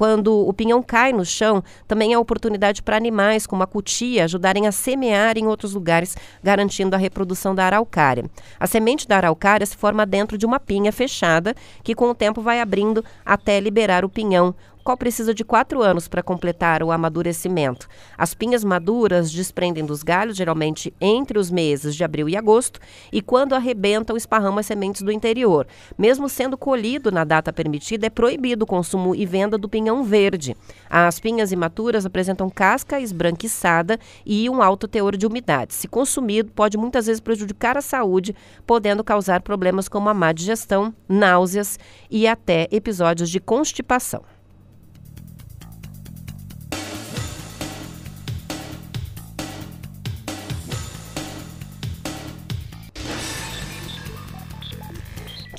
Quando 0.00 0.48
o 0.48 0.50
pinhão 0.54 0.82
cai 0.82 1.12
no 1.12 1.26
chão, 1.26 1.62
também 1.86 2.14
é 2.14 2.18
oportunidade 2.18 2.82
para 2.82 2.96
animais, 2.96 3.46
como 3.46 3.62
a 3.62 3.66
cutia, 3.66 4.24
ajudarem 4.24 4.66
a 4.66 4.72
semear 4.72 5.36
em 5.36 5.46
outros 5.46 5.74
lugares, 5.74 6.16
garantindo 6.42 6.96
a 6.96 6.98
reprodução 6.98 7.54
da 7.54 7.66
araucária. 7.66 8.24
A 8.58 8.66
semente 8.66 9.06
da 9.06 9.18
araucária 9.18 9.66
se 9.66 9.76
forma 9.76 10.06
dentro 10.06 10.38
de 10.38 10.46
uma 10.46 10.58
pinha 10.58 10.90
fechada, 10.90 11.54
que 11.84 11.94
com 11.94 12.08
o 12.08 12.14
tempo 12.14 12.40
vai 12.40 12.62
abrindo 12.62 13.04
até 13.26 13.60
liberar 13.60 14.02
o 14.02 14.08
pinhão 14.08 14.54
qual 14.82 14.96
precisa 14.96 15.34
de 15.34 15.44
quatro 15.44 15.82
anos 15.82 16.08
para 16.08 16.22
completar 16.22 16.82
o 16.82 16.90
amadurecimento. 16.90 17.88
As 18.16 18.34
pinhas 18.34 18.64
maduras 18.64 19.30
desprendem 19.30 19.84
dos 19.84 20.02
galhos, 20.02 20.36
geralmente 20.36 20.92
entre 21.00 21.38
os 21.38 21.50
meses 21.50 21.94
de 21.94 22.04
abril 22.04 22.28
e 22.28 22.36
agosto, 22.36 22.80
e 23.12 23.20
quando 23.20 23.54
arrebentam, 23.54 24.16
esparramam 24.16 24.58
as 24.58 24.66
sementes 24.66 25.02
do 25.02 25.12
interior. 25.12 25.66
Mesmo 25.98 26.28
sendo 26.28 26.56
colhido 26.56 27.10
na 27.10 27.24
data 27.24 27.52
permitida, 27.52 28.06
é 28.06 28.10
proibido 28.10 28.64
o 28.64 28.66
consumo 28.66 29.14
e 29.14 29.26
venda 29.26 29.56
do 29.56 29.68
pinhão 29.68 30.02
verde. 30.02 30.56
As 30.88 31.20
pinhas 31.20 31.52
imaturas 31.52 32.06
apresentam 32.06 32.50
casca 32.50 33.00
esbranquiçada 33.00 33.98
e 34.24 34.48
um 34.48 34.62
alto 34.62 34.88
teor 34.88 35.16
de 35.16 35.26
umidade. 35.26 35.74
Se 35.74 35.88
consumido, 35.88 36.52
pode 36.52 36.76
muitas 36.76 37.06
vezes 37.06 37.20
prejudicar 37.20 37.76
a 37.76 37.82
saúde, 37.82 38.34
podendo 38.66 39.04
causar 39.04 39.42
problemas 39.42 39.88
como 39.88 40.08
a 40.08 40.14
má 40.14 40.32
digestão, 40.32 40.94
náuseas 41.08 41.78
e 42.10 42.26
até 42.26 42.66
episódios 42.70 43.30
de 43.30 43.40
constipação. 43.40 44.22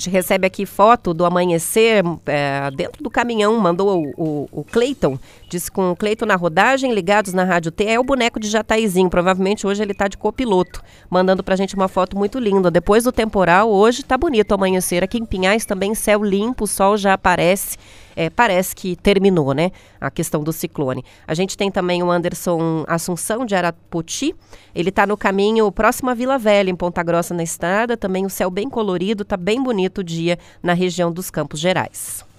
Gente 0.02 0.10
recebe 0.10 0.46
aqui 0.46 0.66
foto 0.66 1.14
do 1.14 1.24
amanhecer 1.24 2.02
é, 2.26 2.70
dentro 2.72 3.02
do 3.02 3.10
caminhão, 3.10 3.58
mandou 3.60 4.12
o, 4.16 4.24
o, 4.24 4.48
o 4.60 4.64
Cleiton, 4.64 5.18
disse 5.52 5.70
com 5.70 5.90
o 5.90 5.96
Cleiton 5.96 6.24
na 6.24 6.34
rodagem, 6.34 6.94
ligados 6.94 7.34
na 7.34 7.44
Rádio 7.44 7.70
T, 7.70 7.84
é 7.84 8.00
o 8.00 8.04
boneco 8.04 8.40
de 8.40 8.48
Jataizinho, 8.48 9.10
provavelmente 9.10 9.66
hoje 9.66 9.82
ele 9.82 9.92
está 9.92 10.08
de 10.08 10.16
copiloto, 10.16 10.82
mandando 11.10 11.44
pra 11.44 11.56
gente 11.56 11.74
uma 11.74 11.88
foto 11.88 12.16
muito 12.16 12.38
linda. 12.38 12.70
Depois 12.70 13.04
do 13.04 13.12
temporal, 13.12 13.70
hoje 13.70 14.02
tá 14.02 14.16
bonito 14.16 14.54
amanhecer, 14.54 15.04
aqui 15.04 15.18
em 15.18 15.26
Pinhais 15.26 15.66
também 15.66 15.94
céu 15.94 16.24
limpo, 16.24 16.64
o 16.64 16.66
sol 16.66 16.96
já 16.96 17.12
aparece, 17.12 17.76
é, 18.16 18.30
parece 18.30 18.74
que 18.74 18.96
terminou, 18.96 19.52
né? 19.52 19.72
A 20.00 20.10
questão 20.10 20.42
do 20.42 20.54
ciclone. 20.54 21.04
A 21.26 21.34
gente 21.34 21.54
tem 21.54 21.70
também 21.70 22.02
o 22.02 22.10
Anderson 22.10 22.84
Assunção 22.88 23.44
de 23.44 23.54
Arapoti. 23.54 24.34
Ele 24.74 24.88
está 24.88 25.06
no 25.06 25.16
caminho 25.16 25.70
próximo 25.70 26.10
à 26.10 26.14
Vila 26.14 26.38
Velha, 26.38 26.70
em 26.70 26.76
Ponta 26.76 27.02
Grossa, 27.02 27.32
na 27.32 27.42
estrada. 27.42 27.96
Também 27.96 28.26
o 28.26 28.30
céu 28.30 28.50
bem 28.50 28.68
colorido, 28.68 29.24
tá 29.24 29.36
bem 29.36 29.62
bonito 29.62 29.98
o 29.98 30.04
dia 30.04 30.38
na 30.62 30.74
região 30.74 31.10
dos 31.10 31.30
Campos 31.30 31.58
Gerais. 31.58 32.31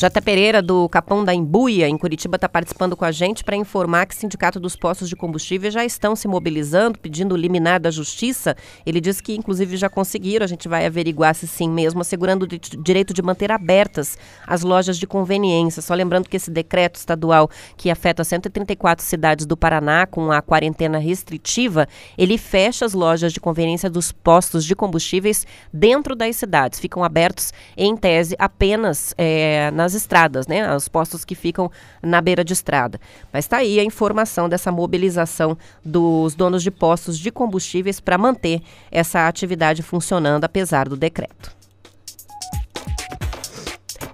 Jota 0.00 0.22
Pereira, 0.22 0.62
do 0.62 0.88
Capão 0.88 1.22
da 1.22 1.34
Embuia, 1.34 1.86
em 1.86 1.98
Curitiba, 1.98 2.36
está 2.36 2.48
participando 2.48 2.96
com 2.96 3.04
a 3.04 3.12
gente 3.12 3.44
para 3.44 3.54
informar 3.54 4.06
que 4.06 4.14
o 4.14 4.16
Sindicato 4.16 4.58
dos 4.58 4.74
Postos 4.74 5.10
de 5.10 5.14
Combustível 5.14 5.70
já 5.70 5.84
estão 5.84 6.16
se 6.16 6.26
mobilizando, 6.26 6.98
pedindo 6.98 7.36
liminar 7.36 7.78
da 7.78 7.90
Justiça. 7.90 8.56
Ele 8.86 8.98
diz 8.98 9.20
que, 9.20 9.36
inclusive, 9.36 9.76
já 9.76 9.90
conseguiram, 9.90 10.42
a 10.42 10.46
gente 10.46 10.68
vai 10.68 10.86
averiguar 10.86 11.34
se 11.34 11.46
sim 11.46 11.68
mesmo, 11.68 12.00
assegurando 12.00 12.46
o 12.46 12.82
direito 12.82 13.12
de 13.12 13.20
manter 13.20 13.52
abertas 13.52 14.16
as 14.46 14.62
lojas 14.62 14.96
de 14.96 15.06
conveniência. 15.06 15.82
Só 15.82 15.92
lembrando 15.92 16.30
que 16.30 16.36
esse 16.38 16.50
decreto 16.50 16.96
estadual 16.96 17.50
que 17.76 17.90
afeta 17.90 18.24
134 18.24 19.04
cidades 19.04 19.44
do 19.44 19.54
Paraná 19.54 20.06
com 20.06 20.32
a 20.32 20.40
quarentena 20.40 20.96
restritiva, 20.96 21.86
ele 22.16 22.38
fecha 22.38 22.86
as 22.86 22.94
lojas 22.94 23.34
de 23.34 23.40
conveniência 23.40 23.90
dos 23.90 24.12
postos 24.12 24.64
de 24.64 24.74
combustíveis 24.74 25.46
dentro 25.70 26.16
das 26.16 26.36
cidades. 26.36 26.80
Ficam 26.80 27.04
abertos, 27.04 27.52
em 27.76 27.94
tese, 27.94 28.34
apenas 28.38 29.12
é, 29.18 29.70
nas 29.72 29.89
estradas, 29.94 30.46
né? 30.46 30.74
Os 30.74 30.88
postos 30.88 31.24
que 31.24 31.34
ficam 31.34 31.70
na 32.02 32.20
beira 32.20 32.44
de 32.44 32.52
estrada. 32.52 33.00
Mas 33.32 33.44
está 33.44 33.58
aí 33.58 33.78
a 33.78 33.84
informação 33.84 34.48
dessa 34.48 34.72
mobilização 34.72 35.56
dos 35.84 36.34
donos 36.34 36.62
de 36.62 36.70
postos 36.70 37.18
de 37.18 37.30
combustíveis 37.30 38.00
para 38.00 38.18
manter 38.18 38.62
essa 38.90 39.28
atividade 39.28 39.82
funcionando 39.82 40.44
apesar 40.44 40.88
do 40.88 40.96
decreto. 40.96 41.59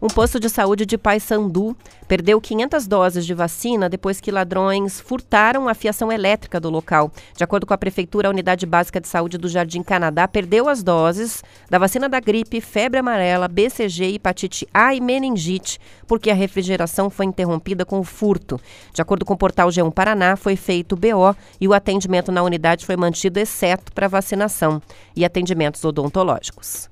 Um 0.06 0.14
posto 0.16 0.38
de 0.38 0.48
saúde 0.48 0.86
de 0.86 0.96
Paysandu 0.96 1.76
perdeu 2.06 2.40
500 2.40 2.86
doses 2.86 3.26
de 3.26 3.34
vacina 3.34 3.88
depois 3.88 4.20
que 4.20 4.30
ladrões 4.30 5.00
furtaram 5.00 5.68
a 5.68 5.74
fiação 5.74 6.12
elétrica 6.12 6.60
do 6.60 6.70
local. 6.70 7.10
De 7.36 7.42
acordo 7.42 7.66
com 7.66 7.74
a 7.74 7.78
prefeitura, 7.78 8.28
a 8.28 8.30
Unidade 8.30 8.66
Básica 8.66 9.00
de 9.00 9.08
Saúde 9.08 9.36
do 9.36 9.48
Jardim 9.48 9.82
Canadá 9.82 10.28
perdeu 10.28 10.68
as 10.68 10.80
doses 10.80 11.42
da 11.68 11.76
vacina 11.76 12.08
da 12.08 12.20
gripe, 12.20 12.60
febre 12.60 13.00
amarela, 13.00 13.48
BCG, 13.48 14.14
hepatite 14.14 14.68
A 14.72 14.94
e 14.94 15.00
meningite, 15.00 15.80
porque 16.06 16.30
a 16.30 16.34
refrigeração 16.34 17.10
foi 17.10 17.26
interrompida 17.26 17.84
com 17.84 17.98
o 17.98 18.04
furto. 18.04 18.60
De 18.94 19.02
acordo 19.02 19.24
com 19.24 19.34
o 19.34 19.36
portal 19.36 19.70
G1 19.70 19.92
Paraná, 19.92 20.36
foi 20.36 20.54
feito 20.54 20.94
BO 20.94 21.34
e 21.60 21.66
o 21.66 21.74
atendimento 21.74 22.30
na 22.30 22.44
unidade 22.44 22.86
foi 22.86 22.96
mantido 22.96 23.40
exceto 23.40 23.92
para 23.92 24.06
vacinação 24.06 24.80
e 25.16 25.24
atendimentos 25.24 25.84
odontológicos. 25.84 26.88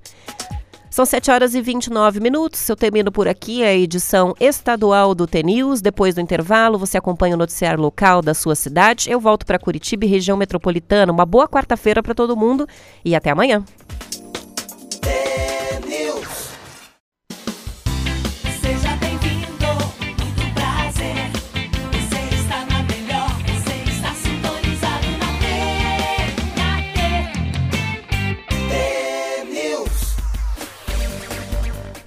São 0.95 1.05
7 1.05 1.29
horas 1.33 1.57
e 1.57 1.61
29 1.61 2.21
minutos. 2.21 2.69
Eu 2.69 2.77
termino 2.77 3.11
por 3.11 3.27
aqui 3.27 3.65
a 3.65 3.75
edição 3.75 4.33
estadual 4.39 5.13
do 5.13 5.27
TNews. 5.27 5.81
Depois 5.81 6.15
do 6.15 6.21
intervalo, 6.21 6.79
você 6.79 6.97
acompanha 6.97 7.35
o 7.35 7.37
noticiário 7.37 7.83
local 7.83 8.23
da 8.23 8.33
sua 8.33 8.55
cidade. 8.55 9.11
Eu 9.11 9.19
volto 9.19 9.45
para 9.45 9.59
Curitiba 9.59 10.05
e 10.05 10.09
região 10.09 10.37
metropolitana. 10.37 11.13
Uma 11.13 11.27
boa 11.27 11.49
quarta-feira 11.49 12.01
para 12.01 12.15
todo 12.15 12.37
mundo 12.37 12.65
e 13.05 13.13
até 13.13 13.31
amanhã. 13.31 13.65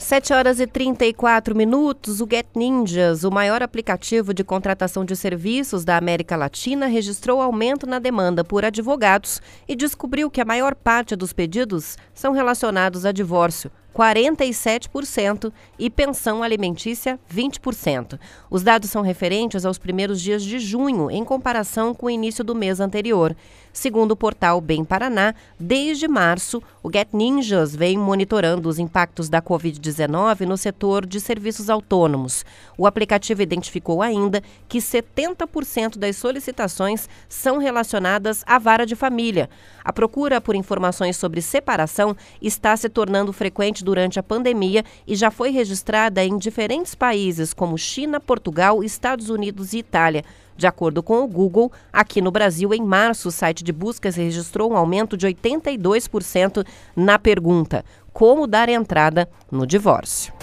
Sete 0.08 0.32
horas 0.32 0.62
e 0.62 0.66
34 0.66 1.54
minutos, 1.54 2.22
o 2.22 2.28
Get 2.32 2.48
Ninjas, 2.56 3.26
o 3.26 3.30
maior 3.30 3.62
aplicativo 3.62 4.34
de 4.34 4.42
contratação 4.42 5.04
de 5.04 5.14
serviços 5.18 5.84
da 5.84 5.98
América 5.98 6.38
Latina, 6.38 6.88
registrou 6.88 7.42
aumento 7.42 7.86
na 7.86 8.00
demanda 8.00 8.42
por 8.42 8.64
advogados 8.64 9.42
e 9.68 9.76
descobriu 9.76 10.32
que 10.32 10.40
a 10.40 10.46
maior 10.46 10.76
parte 10.76 11.14
dos 11.14 11.34
pedidos 11.34 11.98
são 12.14 12.32
relacionados 12.32 13.06
a 13.06 13.12
divórcio. 13.12 13.70
47% 13.94 15.52
e 15.80 15.90
pensão 15.90 16.44
alimentícia 16.44 17.20
20%. 17.34 18.20
Os 18.50 18.62
dados 18.62 18.92
são 18.92 19.02
referentes 19.02 19.66
aos 19.66 19.80
primeiros 19.80 20.22
dias 20.22 20.44
de 20.44 20.60
junho, 20.60 21.10
em 21.10 21.26
comparação 21.26 21.96
com 21.96 22.06
o 22.06 22.10
início 22.10 22.44
do 22.44 22.54
mês 22.54 22.80
anterior. 22.80 23.36
Segundo 23.78 24.14
o 24.14 24.16
portal 24.16 24.60
Bem 24.60 24.84
Paraná, 24.84 25.36
desde 25.60 26.08
março, 26.08 26.64
o 26.82 26.92
Get 26.92 27.10
Ninjas 27.14 27.76
vem 27.76 27.96
monitorando 27.96 28.68
os 28.68 28.80
impactos 28.80 29.30
da 29.30 29.40
Covid-19 29.40 30.48
no 30.48 30.58
setor 30.58 31.06
de 31.06 31.22
serviços 31.22 31.70
autônomos. 31.70 32.44
O 32.76 32.88
aplicativo 32.88 33.44
identificou 33.44 34.02
ainda 34.02 34.42
que 34.68 34.80
70% 34.80 36.00
das 36.00 36.16
solicitações 36.16 37.08
são 37.30 37.60
relacionadas 37.60 38.44
à 38.48 38.58
vara 38.58 38.84
de 38.84 38.96
família. 38.96 39.48
A 39.84 39.94
procura 39.94 40.42
por 40.42 40.56
informações 40.56 41.16
sobre 41.16 41.40
separação 41.40 42.18
está 42.42 42.76
se 42.76 42.90
tornando 42.90 43.32
frequente 43.32 43.84
durante 43.84 44.20
a 44.20 44.24
pandemia 44.24 44.84
e 45.06 45.16
já 45.16 45.30
foi 45.30 45.52
registrada 45.52 46.26
em 46.26 46.40
diferentes 46.40 46.96
países 46.96 47.54
como 47.54 47.78
China, 47.78 48.20
Portugal, 48.20 48.84
Estados 48.84 49.30
Unidos 49.30 49.74
e 49.74 49.78
Itália. 49.78 50.26
De 50.58 50.66
acordo 50.66 51.04
com 51.04 51.24
o 51.24 51.28
Google, 51.28 51.72
aqui 51.94 52.20
no 52.20 52.32
Brasil, 52.32 52.74
em 52.74 52.82
março, 52.82 53.30
o 53.30 53.32
site 53.32 53.64
de 53.64 53.72
buscas 53.72 54.16
registrou 54.16 54.72
um 54.72 54.76
aumento 54.76 55.16
de 55.16 55.28
82% 55.28 56.66
na 56.96 57.20
pergunta: 57.20 57.86
como 58.12 58.48
dar 58.48 58.68
entrada 58.68 59.30
no 59.52 59.68
divórcio? 59.68 60.34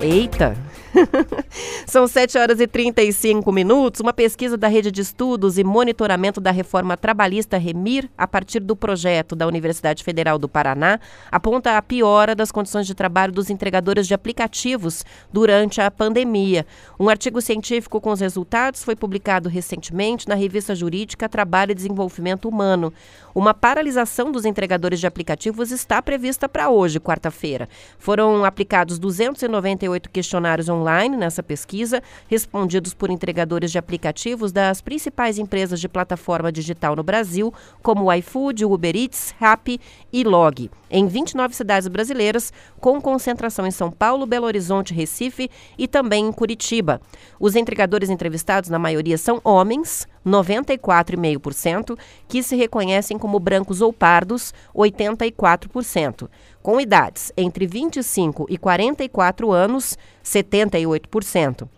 Eita! 0.00 0.56
São 1.86 2.06
7 2.06 2.38
horas 2.38 2.60
e 2.60 2.66
35 2.66 3.50
minutos. 3.52 4.00
Uma 4.00 4.12
pesquisa 4.12 4.56
da 4.56 4.68
Rede 4.68 4.90
de 4.90 5.00
Estudos 5.00 5.58
e 5.58 5.64
Monitoramento 5.64 6.40
da 6.40 6.50
Reforma 6.50 6.96
Trabalhista 6.96 7.56
Remir, 7.58 8.10
a 8.16 8.26
partir 8.26 8.60
do 8.60 8.76
projeto 8.76 9.34
da 9.34 9.46
Universidade 9.46 10.02
Federal 10.02 10.38
do 10.38 10.48
Paraná, 10.48 10.98
aponta 11.30 11.76
a 11.76 11.82
piora 11.82 12.34
das 12.34 12.50
condições 12.50 12.86
de 12.86 12.94
trabalho 12.94 13.32
dos 13.32 13.50
entregadores 13.50 14.06
de 14.06 14.14
aplicativos 14.14 15.04
durante 15.32 15.80
a 15.80 15.90
pandemia. 15.90 16.66
Um 16.98 17.08
artigo 17.08 17.40
científico 17.40 18.00
com 18.00 18.10
os 18.10 18.20
resultados 18.20 18.82
foi 18.82 18.96
publicado 18.96 19.48
recentemente 19.48 20.28
na 20.28 20.34
revista 20.34 20.74
jurídica 20.74 21.28
Trabalho 21.28 21.72
e 21.72 21.74
Desenvolvimento 21.74 22.48
Humano. 22.48 22.92
Uma 23.36 23.52
paralisação 23.52 24.32
dos 24.32 24.46
entregadores 24.46 24.98
de 24.98 25.06
aplicativos 25.06 25.70
está 25.70 26.00
prevista 26.00 26.48
para 26.48 26.70
hoje, 26.70 26.98
quarta-feira. 26.98 27.68
Foram 27.98 28.46
aplicados 28.46 28.98
298 28.98 30.08
questionários 30.08 30.70
online 30.70 31.18
nessa 31.18 31.42
pesquisa, 31.42 32.02
respondidos 32.28 32.94
por 32.94 33.10
entregadores 33.10 33.70
de 33.70 33.76
aplicativos 33.76 34.52
das 34.52 34.80
principais 34.80 35.36
empresas 35.36 35.82
de 35.82 35.86
plataforma 35.86 36.50
digital 36.50 36.96
no 36.96 37.02
Brasil, 37.02 37.52
como 37.82 38.04
o 38.04 38.12
iFood, 38.14 38.64
o 38.64 38.72
Uber 38.72 38.96
Eats, 38.96 39.34
Rappi 39.38 39.78
e 40.10 40.24
Log, 40.24 40.70
em 40.90 41.06
29 41.06 41.54
cidades 41.54 41.88
brasileiras, 41.88 42.54
com 42.80 42.98
concentração 43.02 43.66
em 43.66 43.70
São 43.70 43.90
Paulo, 43.90 44.24
Belo 44.24 44.46
Horizonte, 44.46 44.94
Recife 44.94 45.50
e 45.76 45.86
também 45.86 46.24
em 46.24 46.32
Curitiba. 46.32 47.02
Os 47.38 47.54
entregadores 47.54 48.08
entrevistados, 48.08 48.70
na 48.70 48.78
maioria, 48.78 49.18
são 49.18 49.42
homens, 49.44 50.08
94,5%, 50.26 51.96
que 52.28 52.42
se 52.42 52.56
reconhecem 52.56 53.16
como 53.16 53.38
brancos 53.38 53.80
ou 53.80 53.92
pardos, 53.92 54.52
84%. 54.74 56.28
Com 56.62 56.80
idades 56.80 57.32
entre 57.36 57.66
25 57.66 58.46
e 58.50 58.58
44 58.58 59.52
anos, 59.52 59.96
78%. 60.24 61.68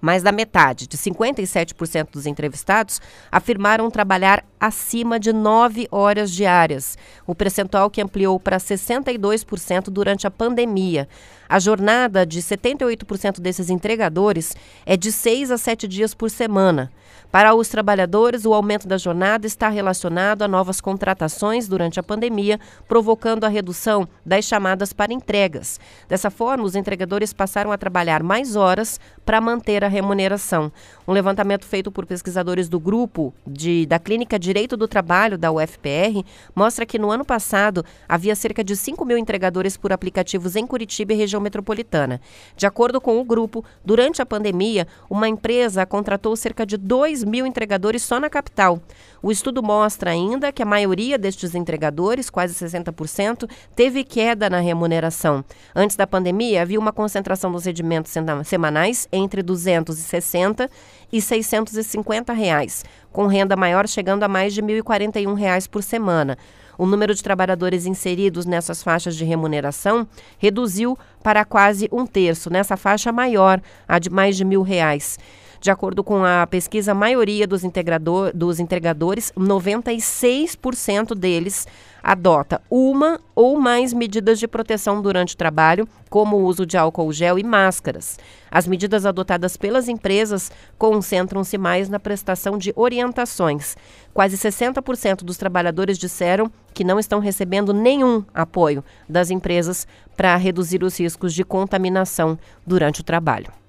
Mais 0.00 0.22
da 0.22 0.32
metade, 0.32 0.86
de 0.86 0.98
57% 0.98 2.08
dos 2.12 2.26
entrevistados, 2.26 3.00
afirmaram 3.32 3.90
trabalhar 3.90 4.44
acima 4.66 5.20
de 5.20 5.32
9 5.32 5.86
horas 5.90 6.30
diárias, 6.30 6.96
o 7.26 7.34
percentual 7.34 7.90
que 7.90 8.00
ampliou 8.00 8.40
para 8.40 8.56
62% 8.56 9.90
durante 9.90 10.26
a 10.26 10.30
pandemia. 10.30 11.06
A 11.48 11.58
jornada 11.58 12.24
de 12.24 12.40
78% 12.40 13.40
desses 13.40 13.68
entregadores 13.68 14.56
é 14.86 14.96
de 14.96 15.12
6 15.12 15.50
a 15.50 15.58
7 15.58 15.86
dias 15.86 16.14
por 16.14 16.30
semana. 16.30 16.90
Para 17.30 17.52
os 17.52 17.68
trabalhadores, 17.68 18.44
o 18.44 18.54
aumento 18.54 18.86
da 18.86 18.96
jornada 18.96 19.44
está 19.44 19.68
relacionado 19.68 20.42
a 20.42 20.48
novas 20.48 20.80
contratações 20.80 21.66
durante 21.66 21.98
a 21.98 22.02
pandemia, 22.02 22.60
provocando 22.86 23.42
a 23.42 23.48
redução 23.48 24.08
das 24.24 24.44
chamadas 24.44 24.92
para 24.92 25.12
entregas. 25.12 25.80
Dessa 26.08 26.30
forma, 26.30 26.62
os 26.62 26.76
entregadores 26.76 27.32
passaram 27.32 27.72
a 27.72 27.76
trabalhar 27.76 28.22
mais 28.22 28.54
horas 28.54 29.00
para 29.26 29.40
manter 29.40 29.82
a 29.82 29.88
remuneração. 29.88 30.70
Um 31.08 31.12
levantamento 31.12 31.64
feito 31.64 31.90
por 31.90 32.06
pesquisadores 32.06 32.68
do 32.68 32.78
grupo 32.78 33.34
de, 33.44 33.84
da 33.84 33.98
Clínica 33.98 34.38
Direito 34.54 34.76
do 34.76 34.86
Trabalho 34.86 35.36
da 35.36 35.50
UFPR 35.50 36.24
mostra 36.54 36.86
que 36.86 36.96
no 36.96 37.10
ano 37.10 37.24
passado 37.24 37.84
havia 38.08 38.36
cerca 38.36 38.62
de 38.62 38.76
5 38.76 39.04
mil 39.04 39.18
entregadores 39.18 39.76
por 39.76 39.92
aplicativos 39.92 40.54
em 40.54 40.64
Curitiba 40.64 41.12
e 41.12 41.16
região 41.16 41.40
metropolitana. 41.40 42.20
De 42.56 42.64
acordo 42.64 43.00
com 43.00 43.20
o 43.20 43.24
grupo, 43.24 43.64
durante 43.84 44.22
a 44.22 44.26
pandemia, 44.26 44.86
uma 45.10 45.28
empresa 45.28 45.84
contratou 45.84 46.36
cerca 46.36 46.64
de 46.64 46.76
2 46.76 47.24
mil 47.24 47.44
entregadores 47.44 48.04
só 48.04 48.20
na 48.20 48.30
capital. 48.30 48.80
O 49.24 49.32
estudo 49.32 49.62
mostra 49.62 50.10
ainda 50.10 50.52
que 50.52 50.62
a 50.62 50.66
maioria 50.66 51.16
destes 51.16 51.54
entregadores, 51.54 52.28
quase 52.28 52.52
60%, 52.62 53.48
teve 53.74 54.04
queda 54.04 54.50
na 54.50 54.60
remuneração. 54.60 55.42
Antes 55.74 55.96
da 55.96 56.06
pandemia, 56.06 56.60
havia 56.60 56.78
uma 56.78 56.92
concentração 56.92 57.50
dos 57.50 57.64
rendimentos 57.64 58.12
semanais 58.44 59.08
entre 59.10 59.42
260 59.42 60.68
e 61.10 61.22
650 61.22 62.34
reais, 62.34 62.84
com 63.10 63.26
renda 63.26 63.56
maior 63.56 63.88
chegando 63.88 64.24
a 64.24 64.28
mais 64.28 64.52
de 64.52 64.60
1.041 64.60 65.32
reais 65.32 65.66
por 65.66 65.82
semana. 65.82 66.36
O 66.76 66.84
número 66.84 67.14
de 67.14 67.22
trabalhadores 67.22 67.86
inseridos 67.86 68.44
nessas 68.44 68.82
faixas 68.82 69.16
de 69.16 69.24
remuneração 69.24 70.06
reduziu 70.36 70.98
para 71.22 71.46
quase 71.46 71.88
um 71.90 72.04
terço, 72.04 72.50
nessa 72.50 72.76
faixa 72.76 73.10
maior, 73.10 73.58
a 73.88 73.98
de 73.98 74.10
mais 74.10 74.36
de 74.36 74.44
mil 74.44 74.60
reais. 74.60 75.18
De 75.64 75.70
acordo 75.70 76.04
com 76.04 76.22
a 76.22 76.46
pesquisa, 76.46 76.92
a 76.92 76.94
maioria 76.94 77.46
dos, 77.46 77.64
integrador, 77.64 78.32
dos 78.34 78.60
entregadores, 78.60 79.32
96% 79.34 81.14
deles 81.14 81.66
adota 82.02 82.60
uma 82.70 83.18
ou 83.34 83.58
mais 83.58 83.94
medidas 83.94 84.38
de 84.38 84.46
proteção 84.46 85.00
durante 85.00 85.32
o 85.32 85.38
trabalho, 85.38 85.88
como 86.10 86.36
o 86.36 86.44
uso 86.44 86.66
de 86.66 86.76
álcool 86.76 87.10
gel 87.14 87.38
e 87.38 87.42
máscaras. 87.42 88.18
As 88.50 88.66
medidas 88.66 89.06
adotadas 89.06 89.56
pelas 89.56 89.88
empresas 89.88 90.52
concentram-se 90.76 91.56
mais 91.56 91.88
na 91.88 91.98
prestação 91.98 92.58
de 92.58 92.70
orientações. 92.76 93.74
Quase 94.12 94.36
60% 94.36 95.24
dos 95.24 95.38
trabalhadores 95.38 95.96
disseram 95.96 96.52
que 96.74 96.84
não 96.84 96.98
estão 96.98 97.20
recebendo 97.20 97.72
nenhum 97.72 98.22
apoio 98.34 98.84
das 99.08 99.30
empresas 99.30 99.86
para 100.14 100.36
reduzir 100.36 100.84
os 100.84 101.00
riscos 101.00 101.32
de 101.32 101.42
contaminação 101.42 102.38
durante 102.66 103.00
o 103.00 103.04
trabalho. 103.04 103.63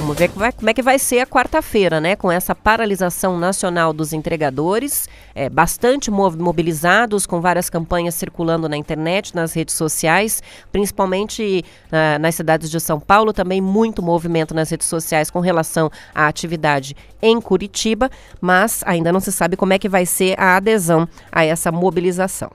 Vamos 0.00 0.16
ver 0.16 0.30
como 0.30 0.44
é, 0.46 0.50
como 0.50 0.70
é 0.70 0.72
que 0.72 0.80
vai 0.80 0.98
ser 0.98 1.20
a 1.20 1.26
quarta-feira, 1.26 2.00
né? 2.00 2.16
Com 2.16 2.32
essa 2.32 2.54
paralisação 2.54 3.38
nacional 3.38 3.92
dos 3.92 4.14
entregadores, 4.14 5.06
é, 5.34 5.50
bastante 5.50 6.10
mobilizados, 6.10 7.26
com 7.26 7.38
várias 7.38 7.68
campanhas 7.68 8.14
circulando 8.14 8.66
na 8.66 8.78
internet, 8.78 9.36
nas 9.36 9.52
redes 9.52 9.74
sociais, 9.74 10.42
principalmente 10.72 11.62
uh, 11.92 12.18
nas 12.18 12.34
cidades 12.34 12.70
de 12.70 12.80
São 12.80 12.98
Paulo, 12.98 13.30
também 13.34 13.60
muito 13.60 14.02
movimento 14.02 14.54
nas 14.54 14.70
redes 14.70 14.88
sociais 14.88 15.30
com 15.30 15.40
relação 15.40 15.90
à 16.14 16.26
atividade 16.26 16.96
em 17.20 17.38
Curitiba, 17.38 18.10
mas 18.40 18.82
ainda 18.86 19.12
não 19.12 19.20
se 19.20 19.30
sabe 19.30 19.54
como 19.54 19.74
é 19.74 19.78
que 19.78 19.88
vai 19.88 20.06
ser 20.06 20.34
a 20.40 20.56
adesão 20.56 21.06
a 21.30 21.44
essa 21.44 21.70
mobilização. 21.70 22.50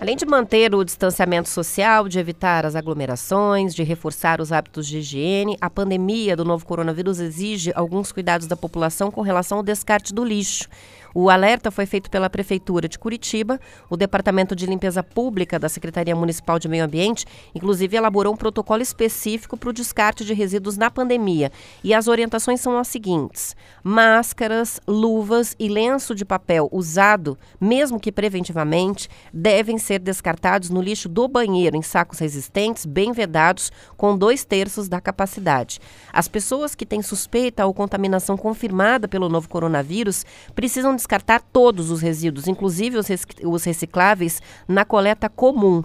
Além 0.00 0.16
de 0.16 0.24
manter 0.24 0.74
o 0.74 0.82
distanciamento 0.82 1.46
social, 1.50 2.08
de 2.08 2.18
evitar 2.18 2.64
as 2.64 2.74
aglomerações, 2.74 3.74
de 3.74 3.82
reforçar 3.82 4.40
os 4.40 4.50
hábitos 4.50 4.86
de 4.86 4.96
higiene, 4.96 5.58
a 5.60 5.68
pandemia 5.68 6.34
do 6.34 6.42
novo 6.42 6.64
coronavírus 6.64 7.20
exige 7.20 7.70
alguns 7.74 8.10
cuidados 8.10 8.46
da 8.46 8.56
população 8.56 9.10
com 9.10 9.20
relação 9.20 9.58
ao 9.58 9.62
descarte 9.62 10.14
do 10.14 10.24
lixo. 10.24 10.66
O 11.14 11.28
alerta 11.28 11.70
foi 11.70 11.86
feito 11.86 12.10
pela 12.10 12.30
Prefeitura 12.30 12.88
de 12.88 12.98
Curitiba. 12.98 13.58
O 13.88 13.96
Departamento 13.96 14.54
de 14.54 14.66
Limpeza 14.66 15.02
Pública 15.02 15.58
da 15.58 15.68
Secretaria 15.68 16.14
Municipal 16.14 16.58
de 16.58 16.68
Meio 16.68 16.84
Ambiente, 16.84 17.26
inclusive, 17.54 17.96
elaborou 17.96 18.34
um 18.34 18.36
protocolo 18.36 18.82
específico 18.82 19.56
para 19.56 19.70
o 19.70 19.72
descarte 19.72 20.24
de 20.24 20.34
resíduos 20.34 20.76
na 20.76 20.90
pandemia. 20.90 21.50
E 21.82 21.92
as 21.92 22.06
orientações 22.06 22.60
são 22.60 22.78
as 22.78 22.88
seguintes: 22.88 23.56
máscaras, 23.82 24.80
luvas 24.86 25.56
e 25.58 25.68
lenço 25.68 26.14
de 26.14 26.24
papel 26.24 26.68
usado, 26.70 27.36
mesmo 27.60 27.98
que 27.98 28.12
preventivamente, 28.12 29.08
devem 29.32 29.78
ser 29.78 29.98
descartados 29.98 30.70
no 30.70 30.80
lixo 30.80 31.08
do 31.08 31.26
banheiro 31.26 31.76
em 31.76 31.82
sacos 31.82 32.18
resistentes, 32.18 32.86
bem 32.86 33.12
vedados, 33.12 33.72
com 33.96 34.16
dois 34.16 34.44
terços 34.44 34.88
da 34.88 35.00
capacidade. 35.00 35.80
As 36.12 36.28
pessoas 36.28 36.74
que 36.74 36.86
têm 36.86 37.02
suspeita 37.02 37.66
ou 37.66 37.74
contaminação 37.74 38.36
confirmada 38.36 39.08
pelo 39.08 39.28
novo 39.28 39.48
coronavírus 39.48 40.24
precisam 40.54 40.94
descartar 41.00 41.40
todos 41.40 41.90
os 41.90 42.00
resíduos, 42.00 42.46
inclusive 42.46 42.98
os 43.44 43.64
recicláveis, 43.64 44.40
na 44.68 44.84
coleta 44.84 45.28
comum. 45.28 45.82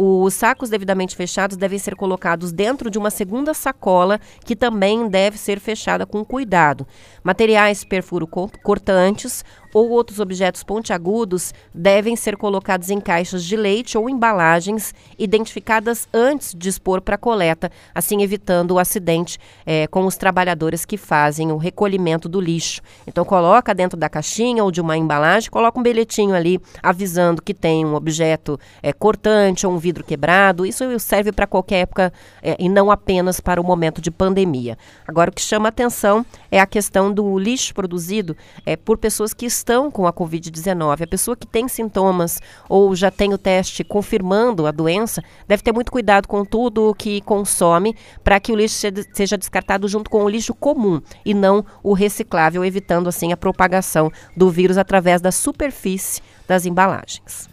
Os 0.00 0.34
sacos 0.34 0.70
devidamente 0.70 1.16
fechados 1.16 1.56
devem 1.56 1.76
ser 1.76 1.96
colocados 1.96 2.52
dentro 2.52 2.88
de 2.88 2.98
uma 2.98 3.10
segunda 3.10 3.52
sacola, 3.52 4.20
que 4.44 4.54
também 4.54 5.08
deve 5.08 5.36
ser 5.36 5.58
fechada 5.58 6.06
com 6.06 6.24
cuidado. 6.24 6.86
Materiais 7.24 7.82
perfuro 7.82 8.28
cortantes 8.62 9.44
ou 9.72 9.90
outros 9.90 10.20
objetos 10.20 10.62
pontiagudos 10.62 11.52
devem 11.74 12.16
ser 12.16 12.36
colocados 12.36 12.90
em 12.90 13.00
caixas 13.00 13.44
de 13.44 13.56
leite 13.56 13.96
ou 13.96 14.08
embalagens 14.08 14.94
identificadas 15.18 16.08
antes 16.12 16.54
de 16.54 16.68
expor 16.68 17.00
para 17.00 17.18
coleta, 17.18 17.70
assim 17.94 18.22
evitando 18.22 18.72
o 18.72 18.78
acidente 18.78 19.38
é, 19.66 19.86
com 19.86 20.06
os 20.06 20.16
trabalhadores 20.16 20.84
que 20.84 20.96
fazem 20.96 21.52
o 21.52 21.56
recolhimento 21.56 22.28
do 22.28 22.40
lixo. 22.40 22.80
Então 23.06 23.24
coloca 23.24 23.74
dentro 23.74 23.98
da 23.98 24.08
caixinha 24.08 24.64
ou 24.64 24.70
de 24.70 24.80
uma 24.80 24.96
embalagem, 24.96 25.50
coloca 25.50 25.78
um 25.78 25.82
bilhetinho 25.82 26.34
ali 26.34 26.60
avisando 26.82 27.42
que 27.42 27.54
tem 27.54 27.84
um 27.84 27.94
objeto 27.94 28.58
é, 28.82 28.92
cortante 28.92 29.66
ou 29.66 29.72
um 29.72 29.78
vidro 29.78 30.04
quebrado. 30.04 30.64
Isso 30.64 30.98
serve 30.98 31.32
para 31.32 31.46
qualquer 31.46 31.80
época 31.80 32.12
é, 32.42 32.56
e 32.58 32.68
não 32.68 32.90
apenas 32.90 33.40
para 33.40 33.60
o 33.60 33.64
momento 33.64 34.00
de 34.00 34.10
pandemia. 34.10 34.76
Agora 35.06 35.30
o 35.30 35.32
que 35.32 35.40
chama 35.40 35.68
atenção 35.68 36.24
é 36.50 36.60
a 36.60 36.66
questão 36.66 37.12
do 37.12 37.38
lixo 37.38 37.74
produzido 37.74 38.36
é, 38.64 38.76
por 38.76 38.98
pessoas 38.98 39.34
que 39.34 39.46
estão 39.58 39.90
com 39.90 40.06
a 40.06 40.12
Covid-19. 40.12 41.02
A 41.02 41.06
pessoa 41.06 41.36
que 41.36 41.46
tem 41.46 41.68
sintomas 41.68 42.40
ou 42.68 42.94
já 42.94 43.10
tem 43.10 43.32
o 43.34 43.38
teste 43.38 43.84
confirmando 43.84 44.66
a 44.66 44.70
doença 44.70 45.22
deve 45.46 45.62
ter 45.62 45.72
muito 45.72 45.92
cuidado 45.92 46.26
com 46.26 46.44
tudo 46.44 46.90
o 46.90 46.94
que 46.94 47.20
consome 47.20 47.94
para 48.24 48.40
que 48.40 48.52
o 48.52 48.56
lixo 48.56 48.86
seja 49.12 49.36
descartado 49.36 49.86
junto 49.88 50.10
com 50.10 50.24
o 50.24 50.28
lixo 50.28 50.54
comum 50.54 51.00
e 51.24 51.34
não 51.34 51.64
o 51.82 51.92
reciclável, 51.92 52.64
evitando 52.64 53.08
assim 53.08 53.32
a 53.32 53.36
propagação 53.36 54.10
do 54.36 54.50
vírus 54.50 54.78
através 54.78 55.20
da 55.20 55.32
superfície 55.32 56.22
das 56.46 56.64
embalagens. 56.64 57.48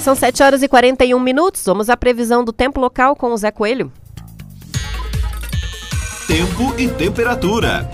São 0.00 0.14
7 0.14 0.42
horas 0.42 0.62
e 0.62 0.68
41 0.68 1.20
minutos. 1.20 1.62
Vamos 1.66 1.90
à 1.90 1.96
previsão 1.96 2.42
do 2.42 2.54
tempo 2.54 2.80
local 2.80 3.14
com 3.14 3.32
o 3.32 3.36
Zé 3.36 3.50
Coelho. 3.50 3.92
Tempo 6.30 6.78
e 6.78 6.88
temperatura. 6.88 7.90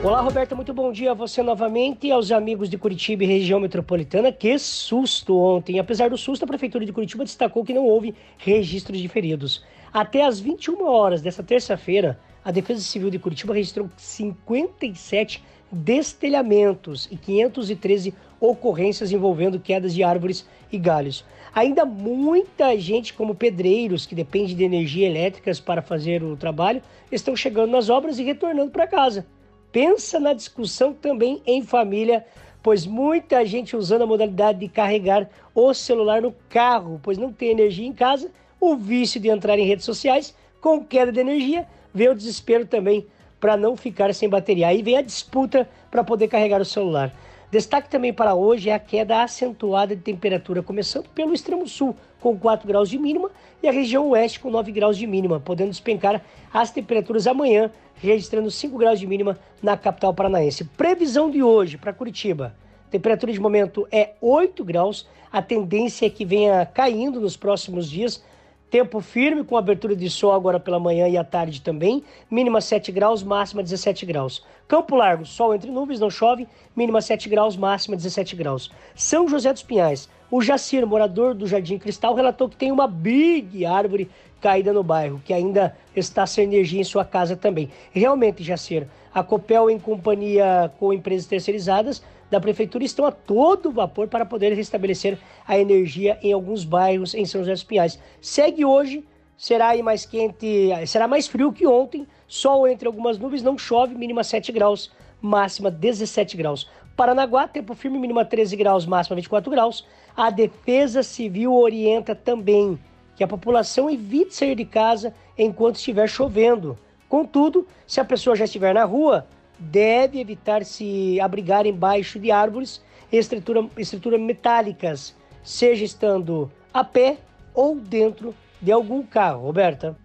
Olá, 0.00 0.20
Roberta, 0.20 0.54
muito 0.54 0.72
bom 0.72 0.92
dia 0.92 1.10
a 1.10 1.14
você 1.14 1.42
novamente 1.42 2.06
e 2.06 2.12
aos 2.12 2.30
amigos 2.30 2.70
de 2.70 2.78
Curitiba 2.78 3.24
e 3.24 3.26
região 3.26 3.58
metropolitana. 3.58 4.30
Que 4.30 4.56
susto 4.60 5.36
ontem! 5.36 5.80
Apesar 5.80 6.08
do 6.08 6.16
susto, 6.16 6.44
a 6.44 6.46
Prefeitura 6.46 6.86
de 6.86 6.92
Curitiba 6.92 7.24
destacou 7.24 7.64
que 7.64 7.74
não 7.74 7.84
houve 7.84 8.14
registros 8.38 9.00
de 9.00 9.08
feridos. 9.08 9.64
Até 9.92 10.24
às 10.24 10.38
21 10.38 10.86
horas 10.86 11.20
desta 11.20 11.42
terça-feira, 11.42 12.20
a 12.44 12.52
Defesa 12.52 12.80
Civil 12.82 13.10
de 13.10 13.18
Curitiba 13.18 13.52
registrou 13.52 13.90
57 13.96 15.42
destelhamentos 15.72 17.08
e 17.10 17.16
513 17.16 18.14
ocorrências 18.38 19.10
envolvendo 19.10 19.58
quedas 19.58 19.92
de 19.92 20.04
árvores 20.04 20.46
e 20.70 20.78
galhos. 20.78 21.24
Ainda 21.54 21.84
muita 21.84 22.78
gente, 22.78 23.12
como 23.12 23.34
pedreiros, 23.34 24.06
que 24.06 24.14
depende 24.14 24.54
de 24.54 24.64
energia 24.64 25.08
elétrica 25.08 25.50
para 25.64 25.82
fazer 25.82 26.22
o 26.22 26.36
trabalho, 26.36 26.80
estão 27.10 27.34
chegando 27.34 27.72
nas 27.72 27.90
obras 27.90 28.18
e 28.18 28.22
retornando 28.22 28.70
para 28.70 28.86
casa. 28.86 29.26
Pensa 29.72 30.20
na 30.20 30.32
discussão 30.32 30.92
também 30.92 31.42
em 31.44 31.62
família, 31.62 32.24
pois 32.62 32.86
muita 32.86 33.44
gente 33.44 33.76
usando 33.76 34.02
a 34.02 34.06
modalidade 34.06 34.60
de 34.60 34.68
carregar 34.68 35.28
o 35.54 35.74
celular 35.74 36.22
no 36.22 36.34
carro, 36.48 37.00
pois 37.02 37.18
não 37.18 37.32
tem 37.32 37.50
energia 37.50 37.86
em 37.86 37.92
casa, 37.92 38.30
o 38.60 38.76
vício 38.76 39.20
de 39.20 39.28
entrar 39.28 39.58
em 39.58 39.66
redes 39.66 39.84
sociais, 39.84 40.34
com 40.60 40.84
queda 40.84 41.10
de 41.10 41.20
energia, 41.20 41.66
vem 41.92 42.08
o 42.08 42.14
desespero 42.14 42.66
também 42.66 43.06
para 43.40 43.56
não 43.56 43.76
ficar 43.76 44.12
sem 44.14 44.28
bateria. 44.28 44.68
Aí 44.68 44.82
vem 44.82 44.98
a 44.98 45.02
disputa 45.02 45.68
para 45.90 46.04
poder 46.04 46.28
carregar 46.28 46.60
o 46.60 46.64
celular. 46.64 47.12
Destaque 47.50 47.90
também 47.90 48.12
para 48.12 48.36
hoje 48.36 48.70
é 48.70 48.74
a 48.74 48.78
queda 48.78 49.24
acentuada 49.24 49.96
de 49.96 50.02
temperatura, 50.02 50.62
começando 50.62 51.08
pelo 51.08 51.34
extremo 51.34 51.66
sul, 51.66 51.96
com 52.20 52.38
4 52.38 52.66
graus 52.66 52.88
de 52.88 52.96
mínima, 52.96 53.28
e 53.60 53.66
a 53.66 53.72
região 53.72 54.08
oeste 54.10 54.38
com 54.38 54.50
9 54.50 54.70
graus 54.70 54.96
de 54.96 55.04
mínima, 55.04 55.40
podendo 55.40 55.70
despencar 55.70 56.22
as 56.54 56.70
temperaturas 56.70 57.26
amanhã, 57.26 57.68
registrando 57.96 58.52
5 58.52 58.78
graus 58.78 59.00
de 59.00 59.06
mínima 59.06 59.36
na 59.60 59.76
capital 59.76 60.14
paranaense. 60.14 60.62
Previsão 60.62 61.28
de 61.28 61.42
hoje 61.42 61.76
para 61.76 61.92
Curitiba. 61.92 62.54
Temperatura 62.88 63.32
de 63.32 63.40
momento 63.40 63.84
é 63.90 64.10
8 64.20 64.64
graus, 64.64 65.08
a 65.32 65.42
tendência 65.42 66.06
é 66.06 66.10
que 66.10 66.24
venha 66.24 66.64
caindo 66.64 67.20
nos 67.20 67.36
próximos 67.36 67.90
dias, 67.90 68.24
Tempo 68.70 69.00
firme 69.00 69.42
com 69.42 69.56
abertura 69.56 69.96
de 69.96 70.08
sol 70.08 70.32
agora 70.32 70.60
pela 70.60 70.78
manhã 70.78 71.08
e 71.08 71.16
à 71.16 71.24
tarde 71.24 71.60
também. 71.60 72.04
Mínima 72.30 72.60
7 72.60 72.92
graus, 72.92 73.20
máxima 73.20 73.64
17 73.64 74.06
graus. 74.06 74.46
Campo 74.68 74.94
Largo, 74.94 75.26
sol 75.26 75.52
entre 75.52 75.68
nuvens, 75.68 75.98
não 75.98 76.08
chove. 76.08 76.46
Mínima 76.76 77.00
7 77.00 77.28
graus, 77.28 77.56
máxima 77.56 77.96
17 77.96 78.36
graus. 78.36 78.70
São 78.94 79.26
José 79.26 79.52
dos 79.52 79.64
Pinhais. 79.64 80.08
O 80.30 80.40
Jacir, 80.40 80.86
morador 80.86 81.34
do 81.34 81.48
Jardim 81.48 81.78
Cristal, 81.78 82.14
relatou 82.14 82.48
que 82.48 82.54
tem 82.54 82.70
uma 82.70 82.86
big 82.86 83.66
árvore 83.66 84.08
caída 84.40 84.72
no 84.72 84.84
bairro, 84.84 85.20
que 85.24 85.34
ainda 85.34 85.76
está 85.94 86.24
sem 86.24 86.44
energia 86.44 86.80
em 86.80 86.84
sua 86.84 87.04
casa 87.04 87.36
também. 87.36 87.68
Realmente, 87.90 88.44
Jacir, 88.44 88.86
a 89.12 89.24
Copel, 89.24 89.68
em 89.68 89.80
companhia 89.80 90.70
com 90.78 90.92
empresas 90.92 91.26
terceirizadas, 91.26 92.00
da 92.30 92.40
prefeitura 92.40 92.84
estão 92.84 93.04
a 93.04 93.10
todo 93.10 93.72
vapor 93.72 94.08
para 94.08 94.24
poder 94.24 94.52
restabelecer 94.54 95.18
a 95.46 95.58
energia 95.58 96.18
em 96.22 96.32
alguns 96.32 96.64
bairros 96.64 97.14
em 97.14 97.24
São 97.24 97.40
José 97.40 97.52
dos 97.52 97.64
Pinhais. 97.64 97.98
Segue 98.20 98.64
hoje, 98.64 99.04
será 99.36 99.76
mais 99.82 100.06
quente, 100.06 100.70
será 100.86 101.08
mais 101.08 101.26
frio 101.26 101.52
que 101.52 101.66
ontem, 101.66 102.06
sol 102.28 102.68
entre 102.68 102.86
algumas 102.86 103.18
nuvens, 103.18 103.42
não 103.42 103.58
chove, 103.58 103.94
mínima 103.94 104.22
7 104.22 104.52
graus, 104.52 104.92
máxima 105.20 105.70
17 105.70 106.36
graus. 106.36 106.68
Paranaguá, 106.96 107.48
tempo 107.48 107.74
firme, 107.74 107.98
mínima 107.98 108.24
13 108.24 108.56
graus, 108.56 108.86
máxima 108.86 109.16
24 109.16 109.50
graus. 109.50 109.86
A 110.16 110.30
Defesa 110.30 111.02
Civil 111.02 111.54
orienta 111.54 112.14
também 112.14 112.78
que 113.16 113.24
a 113.24 113.28
população 113.28 113.90
evite 113.90 114.34
sair 114.34 114.54
de 114.54 114.64
casa 114.64 115.14
enquanto 115.36 115.76
estiver 115.76 116.08
chovendo. 116.08 116.78
Contudo, 117.08 117.66
se 117.86 118.00
a 118.00 118.04
pessoa 118.04 118.36
já 118.36 118.44
estiver 118.44 118.74
na 118.74 118.84
rua, 118.84 119.26
deve 119.60 120.18
evitar 120.18 120.64
se 120.64 121.20
abrigar 121.20 121.66
embaixo 121.66 122.18
de 122.18 122.30
árvores 122.30 122.82
e 123.12 123.18
estrutura, 123.18 123.68
estrutura 123.76 124.18
metálicas, 124.18 125.14
seja 125.42 125.84
estando 125.84 126.50
a 126.72 126.82
pé 126.82 127.18
ou 127.54 127.76
dentro 127.76 128.34
de 128.60 128.72
algum 128.72 129.02
carro. 129.02 129.42
Roberta. 129.42 129.96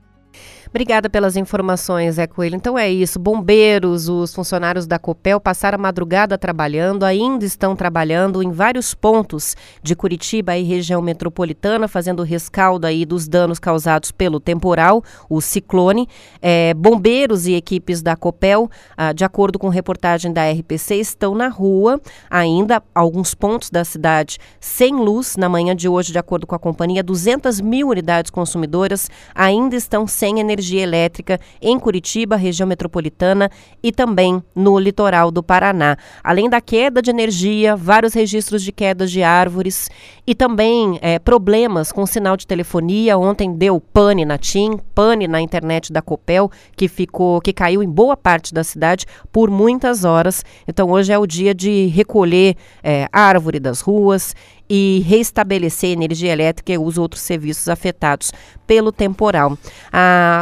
Obrigada 0.75 1.09
pelas 1.09 1.37
informações, 1.37 2.15
Zé 2.15 2.27
Coelho. 2.27 2.57
Então 2.57 2.77
é 2.77 2.91
isso. 2.91 3.17
Bombeiros, 3.17 4.09
os 4.09 4.35
funcionários 4.35 4.85
da 4.85 4.99
Copel 4.99 5.39
passaram 5.39 5.77
a 5.77 5.81
madrugada 5.81 6.37
trabalhando, 6.37 7.05
ainda 7.05 7.45
estão 7.45 7.77
trabalhando 7.77 8.43
em 8.43 8.51
vários 8.51 8.93
pontos 8.93 9.55
de 9.81 9.95
Curitiba 9.95 10.57
e 10.57 10.63
região 10.63 11.01
metropolitana, 11.01 11.87
fazendo 11.87 12.23
rescaldo 12.23 12.85
aí 12.85 13.05
dos 13.05 13.25
danos 13.25 13.57
causados 13.57 14.11
pelo 14.11 14.37
temporal, 14.37 15.01
o 15.29 15.39
ciclone. 15.39 16.09
É, 16.41 16.73
bombeiros 16.73 17.47
e 17.47 17.53
equipes 17.53 18.01
da 18.01 18.17
Copel, 18.17 18.69
ah, 18.97 19.13
de 19.13 19.23
acordo 19.23 19.57
com 19.57 19.69
reportagem 19.69 20.33
da 20.33 20.51
RPC, 20.51 20.95
estão 20.95 21.33
na 21.33 21.47
rua 21.47 22.01
ainda, 22.29 22.83
alguns 22.93 23.33
pontos 23.33 23.69
da 23.69 23.85
cidade 23.85 24.39
sem 24.59 24.93
luz. 24.93 25.37
Na 25.37 25.47
manhã 25.47 25.73
de 25.73 25.87
hoje, 25.87 26.11
de 26.11 26.19
acordo 26.19 26.45
com 26.45 26.53
a 26.53 26.59
companhia, 26.59 27.01
200 27.01 27.61
mil 27.61 27.87
unidades 27.87 28.29
consumidoras 28.29 29.09
ainda 29.33 29.77
estão 29.77 30.05
sem 30.05 30.41
energia 30.41 30.64
energia 30.65 30.81
elétrica 30.81 31.39
em 31.61 31.77
Curitiba, 31.79 32.35
região 32.35 32.67
metropolitana 32.67 33.49
e 33.83 33.91
também 33.91 34.41
no 34.55 34.79
litoral 34.79 35.29
do 35.29 35.43
Paraná. 35.43 35.97
Além 36.23 36.49
da 36.49 36.59
queda 36.59 37.01
de 37.01 37.11
energia, 37.11 37.75
vários 37.75 38.13
registros 38.13 38.63
de 38.63 38.71
quedas 38.71 39.11
de 39.11 39.21
árvores 39.21 39.89
e 40.25 40.33
também 40.33 40.97
é, 41.01 41.19
problemas 41.19 41.91
com 41.91 42.05
sinal 42.05 42.35
de 42.35 42.47
telefonia. 42.47 43.17
Ontem 43.17 43.53
deu 43.53 43.79
pane 43.79 44.25
na 44.25 44.37
TIM, 44.37 44.79
pane 44.93 45.27
na 45.27 45.39
internet 45.39 45.93
da 45.93 46.01
Copel, 46.01 46.49
que 46.75 46.87
ficou, 46.87 47.39
que 47.41 47.53
caiu 47.53 47.83
em 47.83 47.89
boa 47.89 48.17
parte 48.17 48.53
da 48.53 48.63
cidade 48.63 49.05
por 49.31 49.49
muitas 49.49 50.03
horas. 50.03 50.43
Então 50.67 50.89
hoje 50.89 51.11
é 51.11 51.19
o 51.19 51.27
dia 51.27 51.53
de 51.53 51.87
recolher 51.87 52.55
é, 52.83 53.07
árvore 53.11 53.59
das 53.59 53.81
ruas 53.81 54.35
e 54.69 55.03
restabelecer 55.05 55.91
energia 55.91 56.31
elétrica 56.31 56.73
e 56.73 56.77
os 56.77 56.97
outros 56.97 57.21
serviços 57.21 57.69
afetados 57.69 58.31
pelo 58.65 58.91
temporal. 58.91 59.57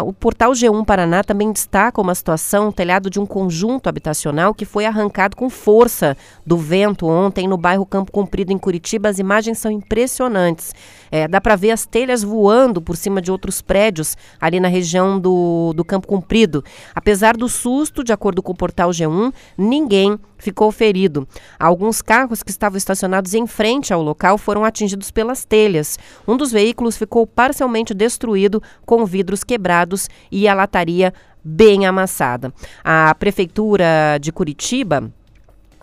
O 0.05 0.13
portal 0.13 0.51
G1 0.51 0.85
Paraná 0.85 1.23
também 1.23 1.51
destaca 1.51 1.99
uma 2.01 2.15
situação, 2.15 2.69
o 2.69 2.73
telhado 2.73 3.09
de 3.09 3.19
um 3.19 3.25
conjunto 3.25 3.87
habitacional 3.89 4.53
que 4.53 4.65
foi 4.65 4.85
arrancado 4.85 5.35
com 5.35 5.49
força 5.49 6.15
do 6.45 6.57
vento 6.57 7.05
ontem 7.05 7.47
no 7.47 7.57
bairro 7.57 7.85
Campo 7.85 8.11
Comprido, 8.11 8.53
em 8.53 8.57
Curitiba. 8.57 9.09
As 9.09 9.19
imagens 9.19 9.57
são 9.57 9.71
impressionantes. 9.71 10.73
É, 11.15 11.27
dá 11.27 11.39
para 11.39 11.55
ver 11.55 11.69
as 11.69 11.85
telhas 11.85 12.23
voando 12.23 12.81
por 12.81 12.97
cima 12.97 13.21
de 13.21 13.31
outros 13.31 13.61
prédios 13.61 14.17
ali 14.41 14.59
na 14.59 14.67
região 14.67 15.19
do, 15.19 15.71
do 15.75 15.85
Campo 15.85 16.07
Comprido. 16.07 16.63
Apesar 16.95 17.37
do 17.37 17.47
susto, 17.47 18.03
de 18.03 18.11
acordo 18.11 18.41
com 18.41 18.51
o 18.51 18.57
portal 18.57 18.89
G1, 18.89 19.31
ninguém 19.55 20.17
ficou 20.39 20.71
ferido. 20.71 21.27
Alguns 21.59 22.01
carros 22.01 22.41
que 22.41 22.49
estavam 22.49 22.79
estacionados 22.79 23.35
em 23.35 23.45
frente 23.45 23.93
ao 23.93 24.01
local 24.01 24.39
foram 24.39 24.65
atingidos 24.65 25.11
pelas 25.11 25.45
telhas. 25.45 25.99
Um 26.27 26.35
dos 26.35 26.51
veículos 26.51 26.97
ficou 26.97 27.27
parcialmente 27.27 27.93
destruído, 27.93 28.59
com 28.83 29.05
vidros 29.05 29.43
quebrados 29.43 30.09
e 30.31 30.47
a 30.47 30.55
lataria 30.55 31.13
bem 31.43 31.85
amassada. 31.85 32.51
A 32.83 33.13
prefeitura 33.13 34.17
de 34.19 34.31
Curitiba 34.31 35.13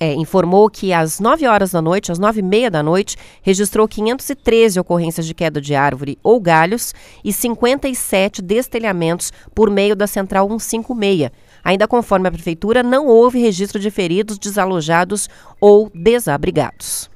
é, 0.01 0.15
informou 0.15 0.71
que 0.71 0.95
às 0.95 1.21
9 1.21 1.47
horas 1.47 1.73
da 1.73 1.83
noite, 1.83 2.11
às 2.11 2.19
9 2.19 2.41
e 2.41 2.43
meia 2.43 2.71
da 2.71 2.83
noite, 2.83 3.17
registrou 3.43 3.87
513 3.87 4.81
ocorrências 4.81 5.27
de 5.27 5.35
queda 5.35 5.61
de 5.61 5.75
árvore 5.75 6.19
ou 6.23 6.41
galhos 6.41 6.95
e 7.23 7.31
57 7.31 8.41
destelhamentos 8.41 9.31
por 9.55 9.69
meio 9.69 9.95
da 9.95 10.07
Central 10.07 10.49
156. 10.49 11.31
Ainda 11.63 11.87
conforme 11.87 12.27
a 12.27 12.33
Prefeitura, 12.33 12.83
não 12.83 13.07
houve 13.07 13.39
registro 13.39 13.79
de 13.79 13.91
feridos, 13.91 14.39
desalojados 14.39 15.29
ou 15.61 15.91
desabrigados. 15.95 17.11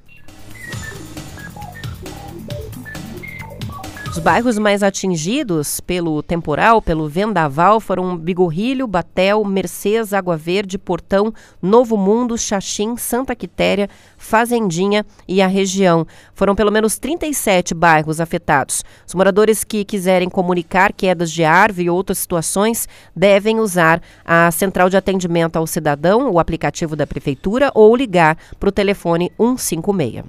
Os 4.15 4.21
bairros 4.21 4.61
mais 4.61 4.85
atingidos 4.85 5.81
pelo 5.81 6.23
temporal, 6.23 6.81
pelo 6.81 7.09
vendaval, 7.09 7.81
foram 7.81 8.17
Bigorrilho, 8.17 8.87
Batel, 8.87 9.45
Mercês, 9.45 10.13
Água 10.13 10.37
Verde, 10.37 10.79
Portão, 10.79 11.35
Novo 11.61 11.97
Mundo, 11.97 12.39
Xaxim, 12.39 12.97
Santa 12.97 13.35
Quitéria, 13.35 13.91
Fazendinha 14.17 15.05
e 15.27 15.43
a 15.43 15.49
região. 15.49 16.07
Foram 16.33 16.55
pelo 16.55 16.71
menos 16.71 16.97
37 16.97 17.75
bairros 17.75 18.21
afetados. 18.21 18.85
Os 19.05 19.15
moradores 19.15 19.65
que 19.65 19.85
quiserem 19.85 20.31
comunicar 20.31 20.93
quedas 20.93 21.33
de 21.33 21.43
árvore 21.43 21.87
e 21.89 21.91
outras 21.91 22.19
situações 22.19 22.87
devem 23.17 23.59
usar 23.59 24.01
a 24.25 24.49
central 24.53 24.89
de 24.89 24.97
atendimento 24.97 25.57
ao 25.57 25.67
cidadão, 25.67 26.31
o 26.31 26.39
aplicativo 26.39 26.95
da 26.95 27.05
prefeitura, 27.05 27.73
ou 27.75 27.97
ligar 27.97 28.39
para 28.61 28.69
o 28.69 28.73
telefone 28.73 29.33
156. 29.37 30.25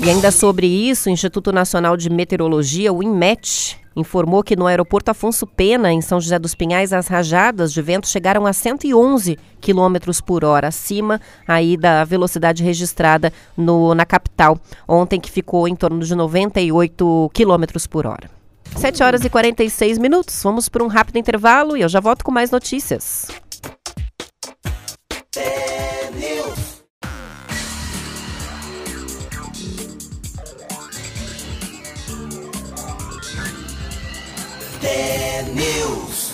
E 0.00 0.08
ainda 0.08 0.30
sobre 0.30 0.66
isso, 0.66 1.08
o 1.08 1.12
Instituto 1.12 1.52
Nacional 1.52 1.96
de 1.96 2.08
Meteorologia, 2.08 2.92
o 2.92 3.02
INMET, 3.02 3.76
informou 3.96 4.44
que 4.44 4.54
no 4.54 4.66
aeroporto 4.66 5.10
Afonso 5.10 5.44
Pena, 5.44 5.92
em 5.92 6.00
São 6.00 6.20
José 6.20 6.38
dos 6.38 6.54
Pinhais, 6.54 6.92
as 6.92 7.08
rajadas 7.08 7.72
de 7.72 7.82
vento 7.82 8.06
chegaram 8.06 8.46
a 8.46 8.52
111 8.52 9.36
km 9.60 10.22
por 10.24 10.44
hora, 10.44 10.68
acima 10.68 11.20
aí 11.46 11.76
da 11.76 12.04
velocidade 12.04 12.62
registrada 12.62 13.32
no, 13.56 13.92
na 13.92 14.06
capital, 14.06 14.58
ontem 14.86 15.20
que 15.20 15.32
ficou 15.32 15.66
em 15.66 15.74
torno 15.74 15.98
de 15.98 16.14
98 16.14 17.30
km 17.34 17.64
por 17.90 18.06
hora. 18.06 18.30
7 18.76 19.02
horas 19.02 19.24
e 19.24 19.28
46 19.28 19.98
minutos. 19.98 20.40
Vamos 20.44 20.68
para 20.68 20.84
um 20.84 20.86
rápido 20.86 21.18
intervalo 21.18 21.76
e 21.76 21.82
eu 21.82 21.88
já 21.88 21.98
volto 21.98 22.24
com 22.24 22.30
mais 22.30 22.52
notícias. 22.52 23.26
News. 35.54 36.32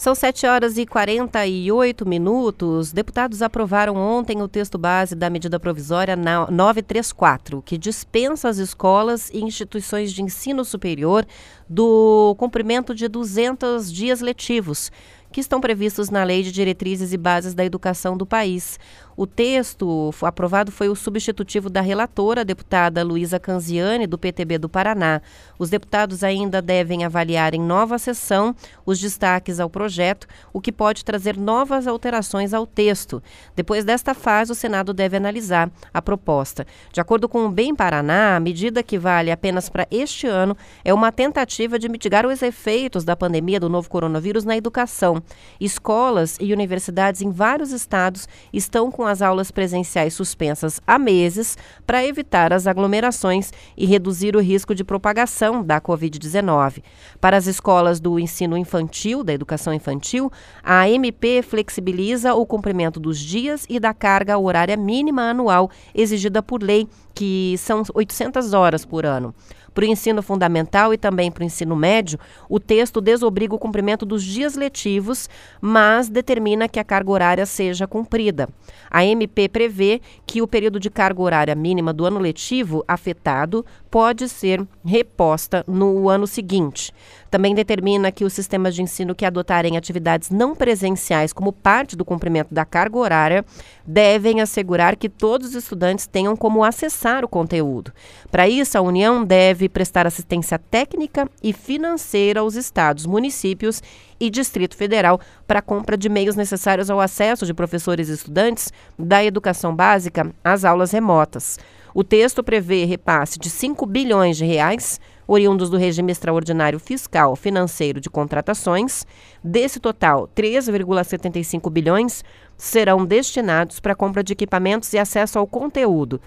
São 0.00 0.14
7 0.14 0.46
horas 0.46 0.78
e 0.78 0.86
48 0.86 2.08
minutos. 2.08 2.90
Deputados 2.92 3.42
aprovaram 3.42 3.96
ontem 3.96 4.40
o 4.40 4.48
texto 4.48 4.78
base 4.78 5.14
da 5.14 5.28
medida 5.28 5.60
provisória 5.60 6.16
934, 6.16 7.60
que 7.60 7.76
dispensa 7.76 8.48
as 8.48 8.56
escolas 8.56 9.28
e 9.30 9.42
instituições 9.42 10.12
de 10.12 10.22
ensino 10.22 10.64
superior 10.64 11.26
do 11.68 12.34
cumprimento 12.38 12.94
de 12.94 13.08
200 13.08 13.92
dias 13.92 14.20
letivos 14.20 14.90
que 15.32 15.40
estão 15.40 15.60
previstos 15.60 16.10
na 16.10 16.24
Lei 16.24 16.42
de 16.42 16.50
Diretrizes 16.50 17.12
e 17.12 17.16
Bases 17.16 17.54
da 17.54 17.64
Educação 17.64 18.16
do 18.16 18.26
país. 18.26 18.78
O 19.20 19.26
texto 19.26 20.14
aprovado 20.22 20.72
foi 20.72 20.88
o 20.88 20.96
substitutivo 20.96 21.68
da 21.68 21.82
relatora, 21.82 22.40
a 22.40 22.44
deputada 22.44 23.04
Luísa 23.04 23.38
Canziani, 23.38 24.06
do 24.06 24.16
PTB 24.16 24.56
do 24.56 24.66
Paraná. 24.66 25.20
Os 25.58 25.68
deputados 25.68 26.24
ainda 26.24 26.62
devem 26.62 27.04
avaliar 27.04 27.52
em 27.52 27.60
nova 27.60 27.98
sessão 27.98 28.56
os 28.86 28.98
destaques 28.98 29.60
ao 29.60 29.68
projeto, 29.68 30.26
o 30.54 30.58
que 30.58 30.72
pode 30.72 31.04
trazer 31.04 31.36
novas 31.36 31.86
alterações 31.86 32.54
ao 32.54 32.66
texto. 32.66 33.22
Depois 33.54 33.84
desta 33.84 34.14
fase, 34.14 34.52
o 34.52 34.54
Senado 34.54 34.94
deve 34.94 35.18
analisar 35.18 35.70
a 35.92 36.00
proposta. 36.00 36.66
De 36.90 36.98
acordo 36.98 37.28
com 37.28 37.44
o 37.44 37.50
Bem 37.50 37.74
Paraná, 37.74 38.36
a 38.36 38.40
medida 38.40 38.82
que 38.82 38.98
vale 38.98 39.30
apenas 39.30 39.68
para 39.68 39.86
este 39.90 40.26
ano 40.26 40.56
é 40.82 40.94
uma 40.94 41.12
tentativa 41.12 41.78
de 41.78 41.90
mitigar 41.90 42.24
os 42.24 42.40
efeitos 42.40 43.04
da 43.04 43.14
pandemia 43.14 43.60
do 43.60 43.68
novo 43.68 43.90
coronavírus 43.90 44.46
na 44.46 44.56
educação. 44.56 45.22
Escolas 45.60 46.38
e 46.40 46.54
universidades 46.54 47.20
em 47.20 47.30
vários 47.30 47.70
estados 47.70 48.26
estão 48.50 48.90
com 48.90 49.09
as 49.10 49.22
aulas 49.22 49.50
presenciais 49.50 50.14
suspensas 50.14 50.80
há 50.86 50.98
meses 50.98 51.58
para 51.86 52.04
evitar 52.04 52.52
as 52.52 52.66
aglomerações 52.66 53.52
e 53.76 53.84
reduzir 53.86 54.36
o 54.36 54.40
risco 54.40 54.74
de 54.74 54.84
propagação 54.84 55.62
da 55.62 55.80
Covid-19. 55.80 56.82
Para 57.20 57.36
as 57.36 57.46
escolas 57.46 58.00
do 58.00 58.18
ensino 58.18 58.56
infantil, 58.56 59.22
da 59.22 59.32
educação 59.32 59.74
infantil, 59.74 60.30
a 60.62 60.88
MP 60.88 61.42
flexibiliza 61.42 62.34
o 62.34 62.46
cumprimento 62.46 62.98
dos 62.98 63.18
dias 63.18 63.66
e 63.68 63.78
da 63.78 63.92
carga 63.92 64.38
horária 64.38 64.76
mínima 64.76 65.30
anual 65.30 65.70
exigida 65.94 66.42
por 66.42 66.62
lei, 66.62 66.88
que 67.14 67.56
são 67.58 67.82
800 67.94 68.54
horas 68.54 68.84
por 68.84 69.04
ano. 69.04 69.34
Para 69.74 69.84
o 69.84 69.86
ensino 69.86 70.22
fundamental 70.22 70.92
e 70.92 70.98
também 70.98 71.30
para 71.30 71.42
o 71.42 71.46
ensino 71.46 71.76
médio, 71.76 72.18
o 72.48 72.58
texto 72.58 73.00
desobriga 73.00 73.54
o 73.54 73.58
cumprimento 73.58 74.04
dos 74.04 74.22
dias 74.22 74.54
letivos, 74.54 75.28
mas 75.60 76.08
determina 76.08 76.68
que 76.68 76.80
a 76.80 76.84
carga 76.84 77.10
horária 77.10 77.46
seja 77.46 77.86
cumprida. 77.86 78.48
A 78.90 79.04
MP 79.04 79.48
prevê 79.48 80.00
que 80.26 80.42
o 80.42 80.48
período 80.48 80.80
de 80.80 80.90
carga 80.90 81.22
horária 81.22 81.54
mínima 81.54 81.92
do 81.92 82.04
ano 82.04 82.18
letivo 82.18 82.84
afetado 82.86 83.64
pode 83.90 84.28
ser 84.28 84.64
reposta 84.84 85.64
no 85.66 86.08
ano 86.08 86.26
seguinte. 86.26 86.94
Também 87.30 87.54
determina 87.54 88.10
que 88.10 88.24
os 88.24 88.32
sistemas 88.32 88.74
de 88.74 88.82
ensino 88.82 89.14
que 89.14 89.24
adotarem 89.24 89.76
atividades 89.76 90.30
não 90.30 90.54
presenciais 90.54 91.32
como 91.32 91.52
parte 91.52 91.96
do 91.96 92.04
cumprimento 92.04 92.52
da 92.52 92.64
carga 92.64 92.98
horária 92.98 93.44
devem 93.86 94.40
assegurar 94.40 94.96
que 94.96 95.08
todos 95.08 95.50
os 95.50 95.54
estudantes 95.54 96.06
tenham 96.06 96.36
como 96.36 96.64
acessar 96.64 97.24
o 97.24 97.28
conteúdo. 97.28 97.92
Para 98.30 98.48
isso, 98.48 98.76
a 98.76 98.80
União 98.80 99.24
deve 99.24 99.68
prestar 99.68 100.06
assistência 100.06 100.58
técnica 100.58 101.28
e 101.42 101.52
financeira 101.52 102.40
aos 102.40 102.54
estados, 102.54 103.06
municípios 103.06 103.82
e 104.18 104.28
Distrito 104.28 104.76
Federal 104.76 105.20
para 105.46 105.60
a 105.60 105.62
compra 105.62 105.96
de 105.96 106.08
meios 106.08 106.36
necessários 106.36 106.90
ao 106.90 107.00
acesso 107.00 107.46
de 107.46 107.54
professores 107.54 108.08
e 108.08 108.12
estudantes 108.12 108.72
da 108.98 109.24
educação 109.24 109.74
básica 109.74 110.30
às 110.44 110.64
aulas 110.64 110.90
remotas. 110.90 111.58
O 111.94 112.04
texto 112.04 112.42
prevê 112.42 112.84
repasse 112.84 113.38
de 113.38 113.50
5 113.50 113.84
bilhões 113.86 114.36
de 114.36 114.44
reais 114.44 115.00
oriundos 115.26 115.70
do 115.70 115.76
regime 115.76 116.10
extraordinário 116.10 116.78
fiscal 116.78 117.36
financeiro 117.36 118.00
de 118.00 118.10
contratações. 118.10 119.06
Desse 119.42 119.78
total, 119.78 120.28
3,75 120.34 121.70
bilhões 121.70 122.24
serão 122.56 123.04
destinados 123.04 123.80
para 123.80 123.94
compra 123.94 124.24
de 124.24 124.32
equipamentos 124.32 124.92
e 124.92 124.98
acesso 124.98 125.38
ao 125.38 125.46
conteúdo. 125.46 126.20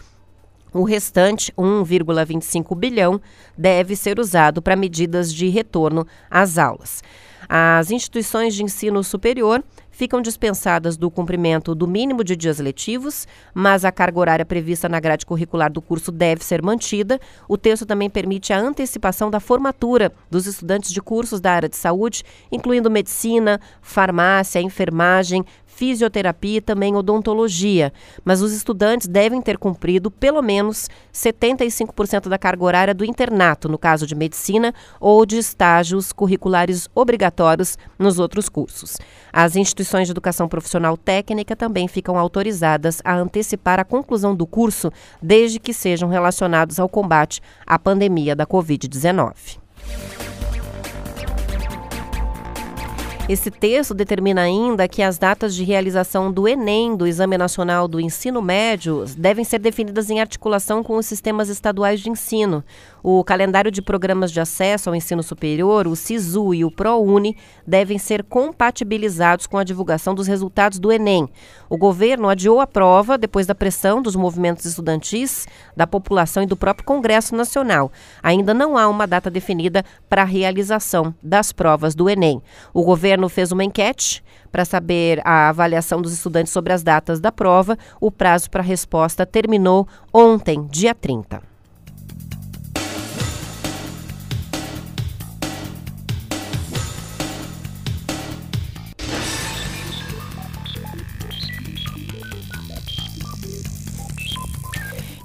O 0.73 0.83
restante, 0.83 1.53
1,25 1.53 2.75
bilhão, 2.75 3.21
deve 3.57 3.95
ser 3.95 4.19
usado 4.19 4.61
para 4.61 4.75
medidas 4.75 5.31
de 5.31 5.47
retorno 5.47 6.07
às 6.31 6.57
aulas. 6.57 7.03
As 7.47 7.91
instituições 7.91 8.55
de 8.55 8.63
ensino 8.63 9.03
superior 9.03 9.63
ficam 9.93 10.21
dispensadas 10.21 10.97
do 10.97 11.09
cumprimento 11.09 11.73
do 11.73 11.87
mínimo 11.87 12.23
de 12.23 12.35
dias 12.35 12.59
letivos, 12.59 13.25
mas 13.53 13.85
a 13.85 13.91
carga 13.91 14.19
horária 14.19 14.45
prevista 14.45 14.89
na 14.89 14.99
grade 14.99 15.25
curricular 15.25 15.71
do 15.71 15.81
curso 15.81 16.11
deve 16.11 16.43
ser 16.43 16.61
mantida. 16.61 17.19
O 17.47 17.57
texto 17.57 17.85
também 17.85 18.09
permite 18.09 18.51
a 18.51 18.59
antecipação 18.59 19.31
da 19.31 19.39
formatura 19.39 20.11
dos 20.29 20.47
estudantes 20.47 20.91
de 20.91 21.01
cursos 21.01 21.39
da 21.39 21.53
área 21.53 21.69
de 21.69 21.77
saúde, 21.77 22.23
incluindo 22.51 22.91
medicina, 22.91 23.61
farmácia, 23.81 24.59
enfermagem, 24.59 25.45
fisioterapia 25.75 26.57
e 26.57 26.61
também 26.61 26.95
odontologia, 26.95 27.91
mas 28.23 28.41
os 28.41 28.53
estudantes 28.53 29.07
devem 29.07 29.41
ter 29.41 29.57
cumprido 29.57 30.11
pelo 30.11 30.41
menos 30.41 30.89
75% 31.13 32.29
da 32.29 32.37
carga 32.37 32.63
horária 32.63 32.93
do 32.93 33.03
internato, 33.03 33.67
no 33.67 33.77
caso 33.77 34.05
de 34.05 34.15
medicina, 34.15 34.73
ou 34.99 35.25
de 35.25 35.37
estágios 35.37 36.13
curriculares 36.13 36.87
obrigatórios 36.93 37.77
nos 37.97 38.19
outros 38.19 38.47
cursos. 38.47 38.97
As 39.31 39.55
instituições 39.55 40.07
de 40.07 40.11
educação 40.11 40.47
profissional 40.47 40.95
técnica 40.95 41.55
também 41.55 41.87
ficam 41.87 42.17
autorizadas 42.17 43.01
a 43.03 43.15
antecipar 43.15 43.79
a 43.79 43.85
conclusão 43.85 44.35
do 44.35 44.45
curso, 44.45 44.91
desde 45.21 45.59
que 45.59 45.73
sejam 45.73 46.09
relacionados 46.09 46.79
ao 46.79 46.87
combate 46.87 47.41
à 47.65 47.79
pandemia 47.79 48.35
da 48.35 48.45
Covid-19. 48.45 49.57
Esse 53.29 53.49
texto 53.49 53.93
determina 53.93 54.41
ainda 54.41 54.85
que 54.85 55.01
as 55.01 55.17
datas 55.17 55.55
de 55.55 55.63
realização 55.63 56.29
do 56.29 56.45
Enem, 56.45 56.93
do 56.93 57.07
Exame 57.07 57.37
Nacional 57.37 57.87
do 57.87 57.97
Ensino 57.97 58.41
Médio, 58.41 59.05
devem 59.17 59.45
ser 59.45 59.59
definidas 59.59 60.09
em 60.09 60.19
articulação 60.19 60.83
com 60.83 60.97
os 60.97 61.05
sistemas 61.05 61.47
estaduais 61.47 62.01
de 62.01 62.09
ensino. 62.09 62.61
O 63.05 63.21
calendário 63.21 63.69
de 63.69 63.81
programas 63.81 64.31
de 64.31 64.39
acesso 64.39 64.89
ao 64.89 64.95
ensino 64.95 65.21
superior, 65.21 65.87
o 65.87 65.93
SISU 65.93 66.53
e 66.53 66.63
o 66.63 66.71
ProUni, 66.71 67.35
devem 67.67 67.97
ser 67.97 68.23
compatibilizados 68.23 69.45
com 69.45 69.57
a 69.57 69.63
divulgação 69.65 70.15
dos 70.15 70.25
resultados 70.25 70.79
do 70.79 70.89
Enem. 70.89 71.27
O 71.69 71.77
governo 71.77 72.29
adiou 72.29 72.61
a 72.61 72.65
prova 72.65 73.17
depois 73.17 73.45
da 73.45 73.53
pressão 73.53 74.01
dos 74.01 74.15
movimentos 74.15 74.63
estudantis, 74.63 75.45
da 75.75 75.85
população 75.85 76.43
e 76.43 76.45
do 76.45 76.55
próprio 76.55 76.85
Congresso 76.85 77.35
Nacional. 77.35 77.91
Ainda 78.23 78.53
não 78.53 78.77
há 78.77 78.87
uma 78.87 79.05
data 79.05 79.29
definida 79.29 79.83
para 80.07 80.21
a 80.21 80.25
realização 80.25 81.13
das 81.21 81.51
provas 81.51 81.93
do 81.93 82.09
Enem. 82.09 82.41
O 82.73 82.83
governo 82.83 83.27
fez 83.27 83.51
uma 83.51 83.65
enquete 83.65 84.23
para 84.49 84.63
saber 84.63 85.21
a 85.25 85.49
avaliação 85.49 86.01
dos 86.01 86.13
estudantes 86.13 86.53
sobre 86.53 86.71
as 86.71 86.81
datas 86.81 87.19
da 87.19 87.33
prova. 87.33 87.77
O 87.99 88.09
prazo 88.09 88.49
para 88.49 88.63
resposta 88.63 89.25
terminou 89.25 89.85
ontem, 90.13 90.65
dia 90.71 90.95
30. 90.95 91.52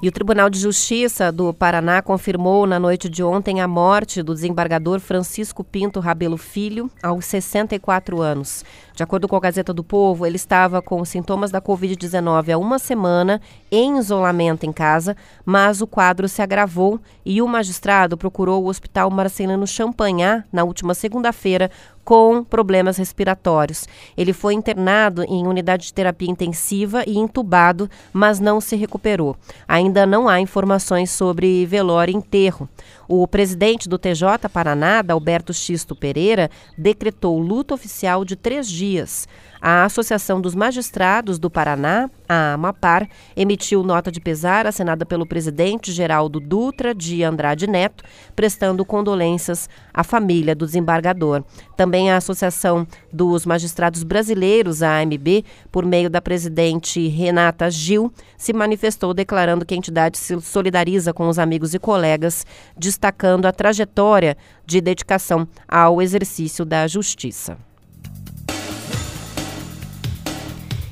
E 0.01 0.07
o 0.07 0.13
Tribunal 0.13 0.49
de 0.49 0.61
Justiça 0.61 1.33
do 1.33 1.53
Paraná 1.53 2.01
confirmou 2.01 2.69
na 2.69 2.79
noite 2.79 3.09
de 3.09 3.21
ontem 3.21 3.61
a 3.61 3.67
morte 3.67 4.23
do 4.23 4.33
desembargador 4.33 5.01
Francisco 5.01 5.65
Pinto 5.65 5.99
Rabelo 5.99 6.37
Filho, 6.37 6.89
aos 7.03 7.25
64 7.25 8.23
anos. 8.23 8.65
De 8.95 9.03
acordo 9.03 9.27
com 9.27 9.35
a 9.35 9.41
Gazeta 9.41 9.75
do 9.75 9.83
Povo, 9.83 10.25
ele 10.25 10.37
estava 10.37 10.81
com 10.81 11.05
sintomas 11.05 11.51
da 11.51 11.61
Covid-19 11.61 12.55
há 12.55 12.59
uma 12.59 12.79
semana, 12.79 13.41
em 13.73 13.99
isolamento 13.99 14.65
em 14.65 14.73
casa, 14.73 15.17
mas 15.45 15.81
o 15.81 15.87
quadro 15.87 16.29
se 16.29 16.41
agravou 16.41 17.01
e 17.27 17.43
o 17.43 17.49
magistrado 17.49 18.17
procurou 18.17 18.63
o 18.63 18.69
Hospital 18.69 19.11
Marcelino 19.11 19.67
Champagnat 19.67 20.45
na 20.53 20.63
última 20.63 20.95
segunda-feira 20.95 21.73
com 22.09 22.43
problemas 22.43 22.97
respiratórios. 22.97 23.87
Ele 24.17 24.33
foi 24.33 24.55
internado 24.55 25.23
em 25.25 25.47
unidade 25.47 25.85
de 25.85 25.93
terapia 25.93 26.31
intensiva 26.31 27.05
e 27.07 27.19
entubado, 27.19 27.87
mas 28.15 28.41
não 28.41 28.63
se 28.63 28.77
recuperou. 28.77 29.37
Ainda 29.69 30.07
não 30.07 30.27
há 30.27 30.41
informações 30.41 31.11
sobre 31.11 31.67
velório 31.67 32.13
e 32.13 32.17
enterro. 32.17 32.67
O 33.07 33.29
presidente 33.29 33.91
do 33.91 33.99
TJ 33.99 34.49
Paraná, 34.51 35.05
Alberto 35.07 35.53
Xisto 35.53 35.95
Pereira, 35.95 36.51
decretou 36.79 37.39
luto 37.39 37.75
oficial 37.75 38.25
de 38.25 38.37
três 38.37 38.71
dias. 38.71 39.29
A 39.61 39.85
Associação 39.85 40.41
dos 40.41 40.55
Magistrados 40.55 41.39
do 41.39 41.51
Paraná, 41.51 42.09
a 42.29 42.53
AMAPAR, 42.53 43.09
emitiu 43.37 43.83
nota 43.83 44.11
de 44.11 44.21
pesar 44.21 44.67
assinada 44.67 45.05
pelo 45.05 45.27
presidente 45.27 45.91
Geraldo 45.91 46.39
Dutra 46.39 46.95
de 46.95 47.25
Andrade 47.25 47.67
Neto, 47.67 48.05
prestando 48.37 48.85
condolências 48.85 49.69
à 49.93 50.05
família 50.05 50.55
do 50.55 50.65
desembargador. 50.65 51.43
Também 51.77 52.11
a 52.11 52.17
Associação 52.17 52.87
dos 53.13 53.45
Magistrados 53.45 54.05
Brasileiros, 54.05 54.83
a 54.83 55.01
AMB, 55.01 55.45
por 55.73 55.85
meio 55.85 56.09
da 56.09 56.23
presidente 56.23 57.09
Renata 57.09 57.69
Gil, 57.69 58.13
se 58.37 58.53
manifestou 58.53 59.13
declarando 59.13 59.67
que 59.67 59.75
a 59.75 59.77
entidade 59.77 60.19
se 60.19 60.41
solidariza 60.41 61.13
com 61.13 61.29
os 61.29 61.39
amigos 61.39 61.75
e 61.75 61.81
colegas, 61.81 62.47
destacando 62.77 63.47
a 63.47 63.53
trajetória 63.53 64.37
de 64.65 64.81
dedicação 64.81 65.49
ao 65.67 66.01
exercício 66.01 66.65
da 66.65 66.87
justiça. 66.87 67.68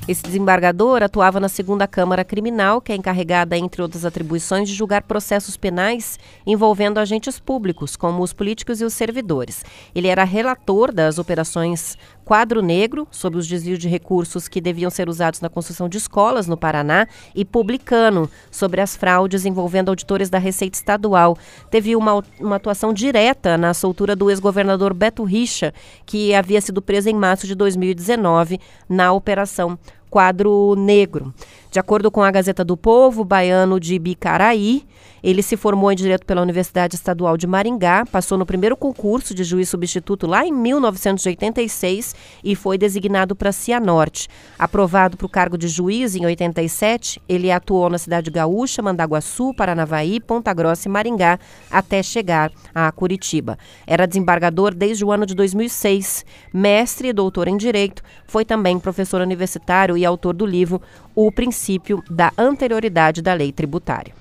Esse 0.07 0.23
desembargador 0.23 1.03
atuava 1.03 1.37
na 1.37 1.49
segunda 1.49 1.85
Câmara 1.85 2.23
Criminal, 2.23 2.79
que 2.79 2.93
é 2.93 2.95
encarregada, 2.95 3.57
entre 3.57 3.81
outras 3.81 4.05
atribuições, 4.05 4.69
de 4.69 4.73
julgar 4.73 5.01
processos 5.01 5.57
penais 5.57 6.17
envolvendo 6.45 6.97
agentes 6.97 7.41
públicos, 7.41 7.97
como 7.97 8.23
os 8.23 8.31
políticos 8.31 8.79
e 8.79 8.85
os 8.85 8.93
servidores. 8.93 9.65
Ele 9.93 10.07
era 10.07 10.23
relator 10.23 10.93
das 10.93 11.19
operações 11.19 11.97
Quadro 12.23 12.61
Negro, 12.61 13.05
sobre 13.11 13.37
os 13.37 13.47
desvios 13.47 13.79
de 13.79 13.89
recursos 13.89 14.47
que 14.47 14.61
deviam 14.61 14.89
ser 14.89 15.09
usados 15.09 15.41
na 15.41 15.49
construção 15.49 15.89
de 15.89 15.97
escolas 15.97 16.47
no 16.47 16.55
Paraná, 16.55 17.05
e 17.35 17.43
Publicano, 17.43 18.29
sobre 18.49 18.79
as 18.79 18.95
fraudes 18.95 19.45
envolvendo 19.45 19.89
auditores 19.89 20.29
da 20.29 20.37
Receita 20.37 20.77
Estadual. 20.77 21.37
Teve 21.69 21.97
uma, 21.97 22.23
uma 22.39 22.55
atuação 22.55 22.93
direta 22.93 23.57
na 23.57 23.73
soltura 23.73 24.15
do 24.15 24.29
ex-governador 24.29 24.93
Beto 24.93 25.23
Richa, 25.25 25.73
que 26.05 26.33
havia 26.33 26.61
sido 26.61 26.81
preso 26.81 27.09
em 27.09 27.13
março 27.13 27.45
de 27.45 27.55
2019 27.55 28.59
na 28.89 29.11
Operação 29.11 29.77
Quadro 30.09 30.75
Negro. 30.75 31.33
De 31.77 31.79
acordo 31.79 32.09
com 32.09 32.23
a 32.23 32.31
Gazeta 32.31 32.65
do 32.65 32.75
Povo, 32.75 33.23
baiano 33.23 33.79
de 33.79 33.99
Bicaraí, 33.99 34.83
ele 35.21 35.43
se 35.43 35.55
formou 35.55 35.91
em 35.91 35.95
Direito 35.95 36.25
pela 36.25 36.41
Universidade 36.41 36.95
Estadual 36.95 37.37
de 37.37 37.45
Maringá, 37.45 38.03
passou 38.03 38.35
no 38.35 38.47
primeiro 38.47 38.75
concurso 38.75 39.35
de 39.35 39.43
juiz 39.43 39.69
substituto 39.69 40.25
lá 40.25 40.43
em 40.43 40.51
1986 40.51 42.15
e 42.43 42.55
foi 42.55 42.79
designado 42.79 43.35
para 43.35 43.51
Cianorte. 43.51 44.27
Aprovado 44.57 45.17
para 45.17 45.27
o 45.27 45.29
cargo 45.29 45.55
de 45.55 45.67
juiz 45.67 46.15
em 46.15 46.25
87, 46.25 47.21
ele 47.29 47.51
atuou 47.51 47.91
na 47.91 47.99
cidade 47.99 48.31
gaúcha, 48.31 48.81
Mandaguaçu, 48.81 49.53
Paranavaí, 49.53 50.19
Ponta 50.19 50.51
Grossa 50.55 50.87
e 50.87 50.91
Maringá, 50.91 51.37
até 51.69 52.01
chegar 52.01 52.51
a 52.73 52.91
Curitiba. 52.91 53.55
Era 53.85 54.07
desembargador 54.07 54.73
desde 54.73 55.05
o 55.05 55.11
ano 55.11 55.27
de 55.27 55.35
2006, 55.35 56.25
mestre 56.51 57.09
e 57.09 57.13
doutor 57.13 57.47
em 57.47 57.57
Direito, 57.57 58.01
foi 58.25 58.43
também 58.43 58.79
professor 58.79 59.21
universitário 59.21 59.95
e 59.95 60.03
autor 60.03 60.33
do 60.33 60.45
livro 60.45 60.81
O 61.13 61.31
Princípio 61.31 61.66
da 62.09 62.31
Anterioridade 62.37 63.21
da 63.21 63.33
Lei 63.33 63.51
Tributária. 63.51 64.13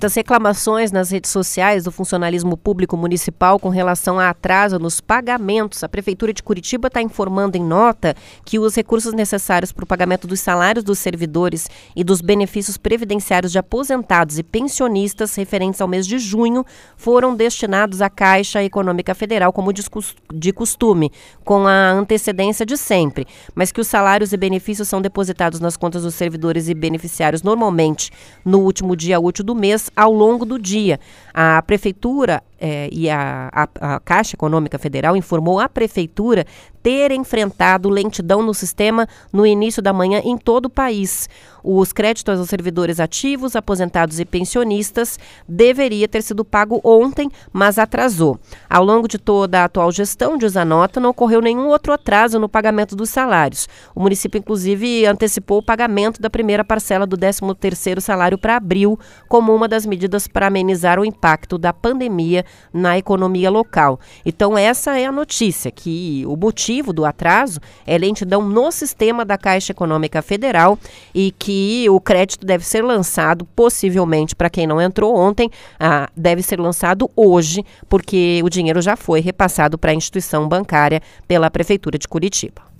Muitas 0.00 0.14
reclamações 0.14 0.90
nas 0.90 1.10
redes 1.10 1.30
sociais 1.30 1.84
do 1.84 1.92
funcionalismo 1.92 2.56
público 2.56 2.96
municipal 2.96 3.58
com 3.58 3.68
relação 3.68 4.18
a 4.18 4.30
atraso 4.30 4.78
nos 4.78 4.98
pagamentos. 4.98 5.84
A 5.84 5.90
Prefeitura 5.90 6.32
de 6.32 6.42
Curitiba 6.42 6.86
está 6.86 7.02
informando 7.02 7.58
em 7.58 7.62
nota 7.62 8.16
que 8.42 8.58
os 8.58 8.74
recursos 8.74 9.12
necessários 9.12 9.72
para 9.72 9.84
o 9.84 9.86
pagamento 9.86 10.26
dos 10.26 10.40
salários 10.40 10.82
dos 10.82 10.98
servidores 10.98 11.68
e 11.94 12.02
dos 12.02 12.22
benefícios 12.22 12.78
previdenciários 12.78 13.52
de 13.52 13.58
aposentados 13.58 14.38
e 14.38 14.42
pensionistas 14.42 15.34
referentes 15.34 15.82
ao 15.82 15.86
mês 15.86 16.06
de 16.06 16.18
junho 16.18 16.64
foram 16.96 17.36
destinados 17.36 18.00
à 18.00 18.08
Caixa 18.08 18.64
Econômica 18.64 19.14
Federal, 19.14 19.52
como 19.52 19.70
de 19.70 20.52
costume, 20.54 21.12
com 21.44 21.66
a 21.66 21.90
antecedência 21.90 22.64
de 22.64 22.78
sempre, 22.78 23.26
mas 23.54 23.70
que 23.70 23.82
os 23.82 23.86
salários 23.86 24.32
e 24.32 24.38
benefícios 24.38 24.88
são 24.88 25.02
depositados 25.02 25.60
nas 25.60 25.76
contas 25.76 26.04
dos 26.04 26.14
servidores 26.14 26.70
e 26.70 26.74
beneficiários 26.74 27.42
normalmente 27.42 28.10
no 28.42 28.60
último 28.60 28.96
dia 28.96 29.20
útil 29.20 29.44
do 29.44 29.54
mês 29.54 29.89
ao 29.94 30.12
longo 30.12 30.44
do 30.44 30.58
dia. 30.58 30.98
A 31.32 31.62
prefeitura 31.62 32.42
é, 32.60 32.88
e 32.92 33.08
a, 33.08 33.48
a, 33.52 33.94
a 33.94 34.00
Caixa 34.00 34.36
Econômica 34.36 34.78
Federal 34.78 35.16
informou 35.16 35.58
à 35.58 35.68
Prefeitura 35.68 36.44
ter 36.82 37.10
enfrentado 37.12 37.88
lentidão 37.88 38.42
no 38.42 38.54
sistema 38.54 39.06
no 39.32 39.46
início 39.46 39.82
da 39.82 39.92
manhã 39.92 40.20
em 40.24 40.36
todo 40.36 40.66
o 40.66 40.70
país. 40.70 41.28
Os 41.62 41.92
créditos 41.92 42.38
aos 42.38 42.48
servidores 42.48 42.98
ativos, 42.98 43.54
aposentados 43.54 44.18
e 44.18 44.24
pensionistas 44.24 45.18
deveria 45.46 46.08
ter 46.08 46.22
sido 46.22 46.42
pago 46.42 46.80
ontem, 46.82 47.30
mas 47.52 47.78
atrasou. 47.78 48.38
Ao 48.68 48.82
longo 48.82 49.06
de 49.06 49.18
toda 49.18 49.60
a 49.60 49.64
atual 49.64 49.92
gestão 49.92 50.38
de 50.38 50.48
Zanota, 50.48 50.98
não 50.98 51.10
ocorreu 51.10 51.42
nenhum 51.42 51.68
outro 51.68 51.92
atraso 51.92 52.38
no 52.38 52.48
pagamento 52.48 52.96
dos 52.96 53.10
salários. 53.10 53.68
O 53.94 54.00
município, 54.00 54.38
inclusive, 54.38 55.04
antecipou 55.04 55.58
o 55.58 55.62
pagamento 55.62 56.20
da 56.20 56.30
primeira 56.30 56.64
parcela 56.64 57.06
do 57.06 57.16
13º 57.16 58.00
salário 58.00 58.38
para 58.38 58.56
abril, 58.56 58.98
como 59.28 59.54
uma 59.54 59.68
das 59.68 59.84
medidas 59.84 60.26
para 60.26 60.46
amenizar 60.46 60.98
o 60.98 61.04
impacto 61.04 61.58
da 61.58 61.74
pandemia 61.74 62.42
na 62.72 62.98
economia 62.98 63.50
local. 63.50 63.98
Então, 64.24 64.56
essa 64.56 64.98
é 64.98 65.06
a 65.06 65.12
notícia, 65.12 65.70
que 65.70 66.24
o 66.26 66.36
motivo 66.36 66.92
do 66.92 67.04
atraso 67.04 67.60
é 67.86 67.96
lentidão 67.98 68.42
no 68.42 68.70
sistema 68.70 69.24
da 69.24 69.36
Caixa 69.36 69.72
Econômica 69.72 70.22
Federal 70.22 70.78
e 71.14 71.32
que 71.38 71.88
o 71.90 72.00
crédito 72.00 72.46
deve 72.46 72.64
ser 72.64 72.82
lançado, 72.82 73.44
possivelmente, 73.56 74.36
para 74.36 74.50
quem 74.50 74.66
não 74.66 74.80
entrou 74.80 75.14
ontem, 75.16 75.50
ah, 75.78 76.08
deve 76.16 76.42
ser 76.42 76.60
lançado 76.60 77.10
hoje, 77.16 77.64
porque 77.88 78.40
o 78.44 78.48
dinheiro 78.48 78.80
já 78.80 78.96
foi 78.96 79.20
repassado 79.20 79.78
para 79.78 79.90
a 79.90 79.94
instituição 79.94 80.48
bancária 80.48 81.00
pela 81.26 81.50
Prefeitura 81.50 81.98
de 81.98 82.08
Curitiba. 82.08 82.70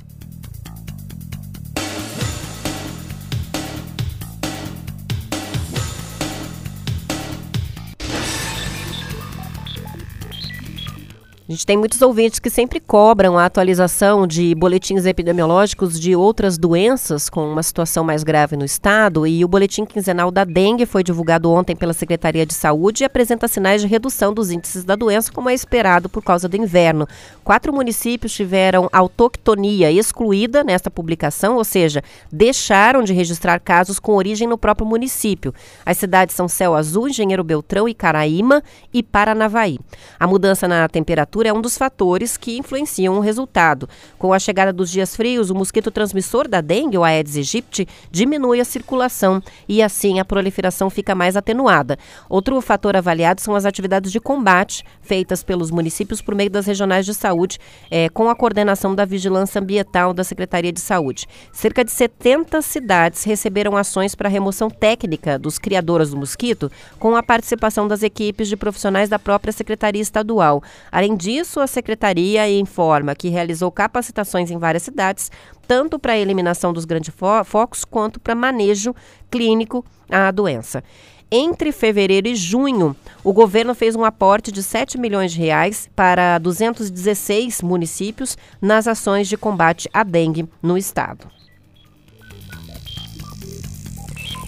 A 11.51 11.53
gente 11.53 11.67
tem 11.67 11.77
muitos 11.77 12.01
ouvintes 12.01 12.39
que 12.39 12.49
sempre 12.49 12.79
cobram 12.79 13.37
a 13.37 13.45
atualização 13.45 14.25
de 14.25 14.55
boletins 14.55 15.05
epidemiológicos 15.05 15.99
de 15.99 16.15
outras 16.15 16.57
doenças 16.57 17.29
com 17.29 17.45
uma 17.45 17.65
situação 17.65 18.05
mais 18.05 18.23
grave 18.23 18.57
no 18.57 18.65
estado 18.65 19.27
e 19.27 19.45
o 19.45 19.49
boletim 19.49 19.85
quinzenal 19.85 20.31
da 20.31 20.45
dengue 20.45 20.87
foi 20.87 21.03
divulgado 21.03 21.51
ontem 21.51 21.75
pela 21.75 21.93
Secretaria 21.93 22.47
de 22.47 22.55
Saúde 22.55 23.03
e 23.03 23.05
apresenta 23.05 23.49
sinais 23.49 23.83
de 23.83 23.89
redução 23.89 24.33
dos 24.33 24.53
índices 24.53 24.85
da 24.85 24.95
doença, 24.95 25.33
como 25.33 25.51
é 25.51 25.53
esperado 25.53 26.09
por 26.09 26.23
causa 26.23 26.49
do 26.49 26.57
inverno. 26.57 27.09
Quatro 27.43 27.73
municípios 27.73 28.33
tiveram 28.33 28.89
autoctonia 28.93 29.91
excluída 29.91 30.63
nesta 30.63 30.89
publicação, 30.89 31.57
ou 31.57 31.65
seja, 31.65 32.01
deixaram 32.31 33.03
de 33.03 33.13
registrar 33.13 33.59
casos 33.59 33.99
com 33.99 34.15
origem 34.15 34.47
no 34.47 34.57
próprio 34.57 34.87
município. 34.87 35.53
As 35.85 35.99
cidades 35.99 36.37
são 36.37 36.47
Céu 36.47 36.77
Azul, 36.77 37.09
Engenheiro 37.09 37.43
Beltrão, 37.43 37.89
Icaraíma 37.89 38.63
e 38.95 39.03
Paranavaí. 39.03 39.81
A 40.17 40.29
mudança 40.29 40.69
na 40.69 40.89
temperatura 40.89 41.40
temperatura 41.41 41.49
é 41.49 41.53
um 41.53 41.61
dos 41.61 41.79
fatores 41.79 42.37
que 42.37 42.59
influenciam 42.59 43.17
o 43.17 43.21
resultado. 43.21 43.89
Com 44.19 44.33
a 44.33 44.39
chegada 44.39 44.73
dos 44.73 44.91
dias 44.91 45.17
frios, 45.17 45.51
o 45.51 45.55
mosquito 45.55 45.91
transmissor 45.91 46.47
da 46.47 46.61
dengue, 46.61 46.99
o 46.99 47.05
Aedes 47.05 47.37
aegypti, 47.37 47.89
diminui 48.11 48.61
a 48.61 48.65
circulação 48.65 49.43
e 49.69 49.83
assim 49.83 50.21
a 50.21 50.25
proliferação 50.25 50.91
fica 50.91 51.15
mais 51.15 51.37
atenuada. 51.37 51.99
Outro 52.29 52.61
fator 52.61 52.97
avaliado 52.97 53.41
são 53.41 53.55
as 53.55 53.65
atividades 53.65 54.13
de 54.13 54.21
combate 54.21 54.85
feitas 55.01 55.43
pelos 55.43 55.71
municípios 55.71 56.21
por 56.21 56.35
meio 56.35 56.51
das 56.51 56.67
regionais 56.67 57.07
de 57.07 57.15
saúde, 57.15 57.59
é, 57.91 58.09
com 58.09 58.29
a 58.29 58.37
coordenação 58.37 58.95
da 58.95 59.05
vigilância 59.05 59.61
ambiental 59.61 60.13
da 60.13 60.23
Secretaria 60.23 60.73
de 60.73 60.81
Saúde. 60.81 61.27
Cerca 61.53 61.85
de 61.85 61.91
70 61.91 62.61
cidades 62.63 63.25
receberam 63.25 63.77
ações 63.77 64.15
para 64.15 64.29
remoção 64.29 64.69
técnica 64.69 65.39
dos 65.39 65.59
criadores 65.59 66.11
do 66.11 66.17
mosquito, 66.17 66.71
com 66.99 67.17
a 67.17 67.23
participação 67.23 67.89
das 67.89 68.03
equipes 68.03 68.49
de 68.49 68.57
profissionais 68.57 69.09
da 69.09 69.19
própria 69.19 69.53
Secretaria 69.53 70.03
Estadual. 70.03 70.63
Além 70.93 71.17
disso, 71.17 71.30
disso, 71.31 71.61
a 71.61 71.67
secretaria 71.69 72.51
informa 72.51 73.15
que 73.15 73.29
realizou 73.29 73.71
capacitações 73.71 74.51
em 74.51 74.59
várias 74.59 74.83
cidades, 74.83 75.31
tanto 75.67 75.97
para 75.97 76.15
a 76.15 76.19
eliminação 76.19 76.73
dos 76.73 76.85
grandes 76.85 77.15
fo 77.15 77.45
focos 77.45 77.85
quanto 77.85 78.19
para 78.19 78.35
manejo 78.35 78.95
clínico 79.31 79.85
à 80.11 80.31
doença. 80.33 80.83
Entre 81.31 81.71
fevereiro 81.71 82.27
e 82.27 82.35
junho, 82.35 82.97
o 83.23 83.33
governo 83.33 83.73
fez 83.73 83.95
um 83.95 84.05
aporte 84.05 84.51
de 84.51 84.61
7 84.61 84.99
milhões 84.99 85.33
de 85.33 85.39
reais 85.39 85.89
para 85.95 86.37
216 86.39 87.63
municípios 87.63 88.37
nas 88.61 88.89
ações 88.89 89.29
de 89.29 89.37
combate 89.37 89.89
à 89.93 90.03
dengue 90.03 90.49
no 90.61 90.77
estado. 90.77 91.40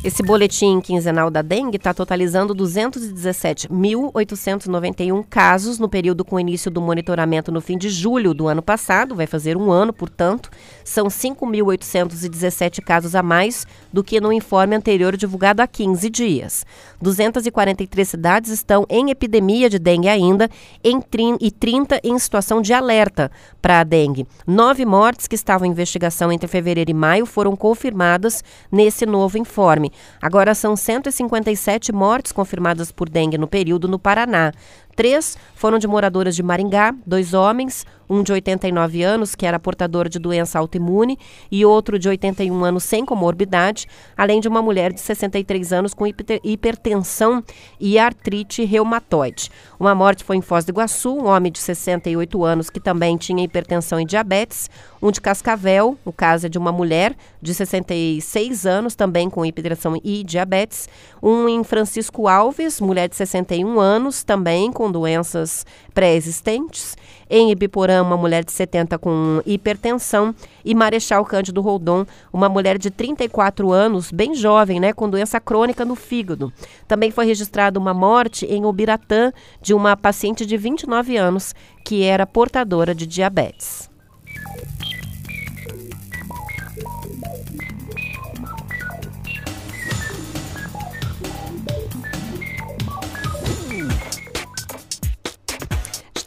Esse 0.05 0.20
boletim 0.20 0.80
quinzenal 0.80 1.30
da 1.30 1.42
dengue 1.42 1.76
está 1.76 1.94
totalizando 1.94 2.53
217.891 2.57 5.24
casos 5.30 5.78
no 5.78 5.88
período 5.88 6.24
com 6.24 6.40
início 6.40 6.72
do 6.72 6.80
monitoramento 6.80 7.53
no 7.53 7.61
fim 7.61 7.78
de 7.78 7.88
julho 7.88 8.34
do 8.34 8.48
ano 8.48 8.61
passado, 8.61 9.14
vai 9.14 9.28
fazer 9.28 9.57
um 9.57 9.70
ano, 9.70 9.92
portanto. 9.92 10.50
São 10.84 11.07
5.817 11.07 12.82
casos 12.82 13.14
a 13.14 13.22
mais 13.22 13.64
do 13.92 14.03
que 14.03 14.20
no 14.20 14.32
informe 14.32 14.74
anterior 14.74 15.16
divulgado 15.16 15.62
há 15.62 15.68
15 15.68 16.11
dias. 16.11 16.66
243 17.00 18.09
cidades 18.09 18.50
estão 18.50 18.84
em 18.90 19.11
epidemia 19.11 19.70
de 19.70 19.78
dengue 19.78 20.09
ainda 20.09 20.50
e 20.82 21.50
30 21.53 22.00
em 22.03 22.18
situação 22.18 22.61
de 22.61 22.72
alerta 22.72 23.30
para 23.61 23.78
a 23.78 23.84
dengue. 23.84 24.26
Nove 24.44 24.84
mortes 24.84 25.28
que 25.28 25.36
estavam 25.36 25.64
em 25.64 25.70
investigação 25.70 26.32
entre 26.32 26.48
fevereiro 26.48 26.90
e 26.90 26.94
maio 26.94 27.24
foram 27.24 27.55
confirmadas 27.55 28.42
nesse 28.68 29.07
novo 29.07 29.38
informe. 29.38 29.91
Agora 30.20 30.55
são 30.55 30.76
157 30.76 31.93
mortes 31.93 32.32
confirmadas 32.32 32.90
por 32.93 33.09
dengue 33.09 33.38
no 33.38 33.47
período 33.47 33.88
no 33.88 33.99
Paraná. 33.99 34.53
Três 34.95 35.36
foram 35.55 35.78
de 35.78 35.86
moradoras 35.86 36.36
de 36.36 36.43
Maringá, 36.43 36.95
dois 37.07 37.34
homens, 37.34 37.86
um 38.12 38.22
de 38.22 38.30
89 38.30 39.03
anos, 39.03 39.34
que 39.34 39.47
era 39.47 39.59
portador 39.59 40.07
de 40.07 40.18
doença 40.18 40.59
autoimune, 40.59 41.18
e 41.51 41.64
outro 41.64 41.99
de 41.99 42.11
81 42.11 42.62
anos 42.62 42.84
sem 42.84 43.07
comorbidade, 43.07 43.86
além 44.14 44.38
de 44.38 44.49
uma 44.49 44.61
mulher 44.61 44.93
de 44.93 45.01
63 45.01 45.72
anos 45.72 45.95
com 45.95 46.07
hipertensão 46.07 47.43
e 47.80 47.99
artrite 47.99 48.64
reumatoide. 48.64 49.51
Uma 49.80 49.95
morte 49.95 50.24
foi 50.24 50.36
em 50.36 50.43
Foz 50.43 50.64
do 50.64 50.70
Iguaçu, 50.70 51.16
um 51.16 51.26
homem 51.26 51.51
de 51.51 51.59
68 51.59 52.45
anos 52.45 52.68
que 52.68 52.80
também 52.80 53.16
tinha 53.16 53.43
hipertensão 53.43 53.99
e 53.99 54.05
diabetes, 54.05 54.68
um 55.01 55.11
de 55.11 55.20
Cascavel, 55.20 55.97
o 56.05 56.12
caso 56.12 56.47
é 56.47 56.49
de 56.49 56.59
uma 56.59 56.70
mulher 56.70 57.16
de 57.40 57.55
66 57.55 58.66
anos, 58.66 58.95
também 58.95 59.30
com 59.30 59.45
hipertensão 59.45 59.99
e 60.05 60.22
diabetes, 60.22 60.88
um 61.22 61.49
em 61.49 61.64
Francisco 61.64 62.28
Alves, 62.28 62.80
mulher 62.80 63.09
de 63.09 63.16
61 63.16 63.80
anos, 63.80 64.22
também 64.22 64.70
com 64.70 64.82
com 64.83 64.91
doenças 64.91 65.64
pré-existentes. 65.95 66.97
Em 67.30 67.53
Ibiporã, 67.53 68.03
uma 68.03 68.16
mulher 68.16 68.45
de 68.45 68.51
70 68.51 68.99
com 68.99 69.41
hipertensão. 69.47 70.35
E 70.64 70.74
Marechal 70.74 71.24
Cândido 71.24 71.61
Roldon, 71.61 72.05
uma 72.33 72.49
mulher 72.49 72.76
de 72.78 72.91
34 72.91 73.70
anos, 73.70 74.11
bem 74.11 74.35
jovem, 74.35 74.80
né, 74.80 74.93
com 74.93 75.09
doença 75.09 75.39
crônica 75.39 75.85
no 75.85 75.95
fígado. 75.95 76.53
Também 76.89 77.12
foi 77.12 77.26
registrada 77.26 77.78
uma 77.78 77.95
morte 77.95 78.45
em 78.47 78.64
Ubiratã 78.64 79.33
de 79.61 79.72
uma 79.72 79.97
paciente 79.97 80.45
de 80.45 80.57
29 80.57 81.16
anos 81.16 81.55
que 81.85 82.03
era 82.03 82.26
portadora 82.26 82.93
de 82.93 83.07
diabetes. 83.07 83.91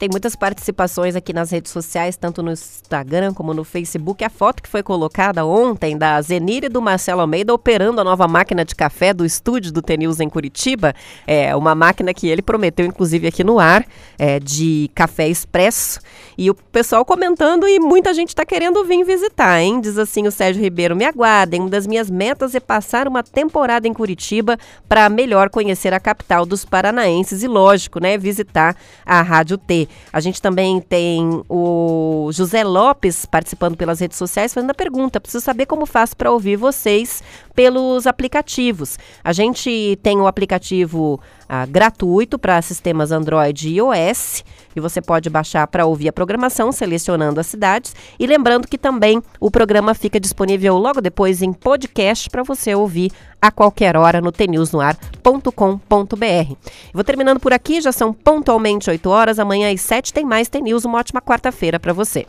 Tem 0.05 0.09
muitas 0.11 0.35
participações 0.35 1.15
aqui 1.15 1.33
nas 1.33 1.49
redes 1.49 1.71
sociais, 1.71 2.15
tanto 2.15 2.43
no 2.43 2.51
Instagram 2.51 3.33
como 3.33 3.55
no 3.55 3.63
Facebook. 3.63 4.23
A 4.23 4.29
foto 4.29 4.61
que 4.61 4.69
foi 4.69 4.83
colocada 4.83 5.43
ontem 5.43 5.97
da 5.97 6.21
Zenir 6.21 6.63
e 6.63 6.69
do 6.69 6.79
Marcelo 6.79 7.21
Almeida 7.21 7.51
operando 7.51 7.99
a 7.99 8.03
nova 8.03 8.27
máquina 8.27 8.63
de 8.63 8.75
café 8.75 9.15
do 9.15 9.25
estúdio 9.25 9.71
do 9.71 9.81
Tenils 9.81 10.19
em 10.19 10.29
Curitiba. 10.29 10.93
É 11.25 11.55
uma 11.55 11.73
máquina 11.73 12.13
que 12.13 12.27
ele 12.27 12.43
prometeu, 12.43 12.85
inclusive, 12.85 13.25
aqui 13.25 13.43
no 13.43 13.57
ar, 13.57 13.83
é, 14.19 14.39
de 14.39 14.91
café 14.93 15.27
expresso. 15.27 15.99
E 16.37 16.51
o 16.51 16.53
pessoal 16.53 17.03
comentando 17.03 17.67
e 17.67 17.79
muita 17.79 18.13
gente 18.13 18.29
está 18.29 18.45
querendo 18.45 18.85
vir 18.85 19.03
visitar, 19.03 19.59
hein? 19.59 19.81
Diz 19.81 19.97
assim 19.97 20.27
o 20.27 20.31
Sérgio 20.31 20.61
Ribeiro: 20.61 20.95
me 20.95 21.05
aguardem. 21.05 21.61
Uma 21.61 21.69
das 21.71 21.87
minhas 21.87 22.11
metas 22.11 22.53
é 22.53 22.59
passar 22.59 23.07
uma 23.07 23.23
temporada 23.23 23.87
em 23.87 23.93
Curitiba 23.93 24.55
para 24.87 25.09
melhor 25.09 25.49
conhecer 25.49 25.95
a 25.95 25.99
capital 25.99 26.45
dos 26.45 26.63
paranaenses 26.63 27.41
e, 27.41 27.47
lógico, 27.47 27.99
né, 27.99 28.19
visitar 28.19 28.75
a 29.03 29.23
Rádio 29.23 29.57
T. 29.57 29.89
A 30.11 30.19
gente 30.19 30.41
também 30.41 30.79
tem 30.79 31.43
o 31.49 32.29
José 32.31 32.63
Lopes 32.63 33.25
participando 33.25 33.75
pelas 33.75 33.99
redes 33.99 34.17
sociais, 34.17 34.53
fazendo 34.53 34.71
a 34.71 34.75
pergunta: 34.75 35.19
preciso 35.19 35.43
saber 35.43 35.65
como 35.65 35.85
faço 35.85 36.15
para 36.15 36.31
ouvir 36.31 36.55
vocês 36.55 37.21
pelos 37.55 38.05
aplicativos. 38.05 38.99
A 39.23 39.31
gente 39.31 39.97
tem 40.03 40.19
o 40.19 40.27
aplicativo 40.27 41.19
ah, 41.47 41.65
gratuito 41.65 42.37
para 42.37 42.61
sistemas 42.61 43.11
Android 43.11 43.69
e 43.69 43.77
iOS, 43.77 44.43
e 44.75 44.79
você 44.79 45.01
pode 45.01 45.29
baixar 45.29 45.65
para 45.67 45.85
ouvir 45.85 46.09
a 46.09 46.13
programação, 46.13 46.71
selecionando 46.71 47.39
as 47.39 47.47
cidades. 47.47 47.95
E 48.19 48.27
lembrando 48.27 48.67
que 48.67 48.77
também 48.77 49.23
o 49.39 49.49
programa 49.49 49.93
fica 49.93 50.19
disponível 50.19 50.77
logo 50.77 50.99
depois 50.99 51.41
em 51.41 51.53
podcast 51.53 52.29
para 52.29 52.43
você 52.43 52.75
ouvir 52.75 53.11
a 53.41 53.51
qualquer 53.51 53.95
hora 53.95 54.19
no 54.19 54.31
tnewsnoar.com.br. 54.31 56.55
Vou 56.93 57.03
terminando 57.03 57.39
por 57.39 57.53
aqui, 57.53 57.79
já 57.79 57.91
são 57.91 58.11
pontualmente 58.11 58.89
8 58.89 59.09
horas. 59.09 59.39
Amanhã 59.39 59.71
às 59.71 59.81
7 59.81 60.11
tem 60.11 60.25
mais 60.25 60.49
TNews. 60.49 60.83
Uma 60.83 60.99
ótima 60.99 61.21
quarta-feira 61.21 61.79
para 61.79 61.93
você. 61.93 62.25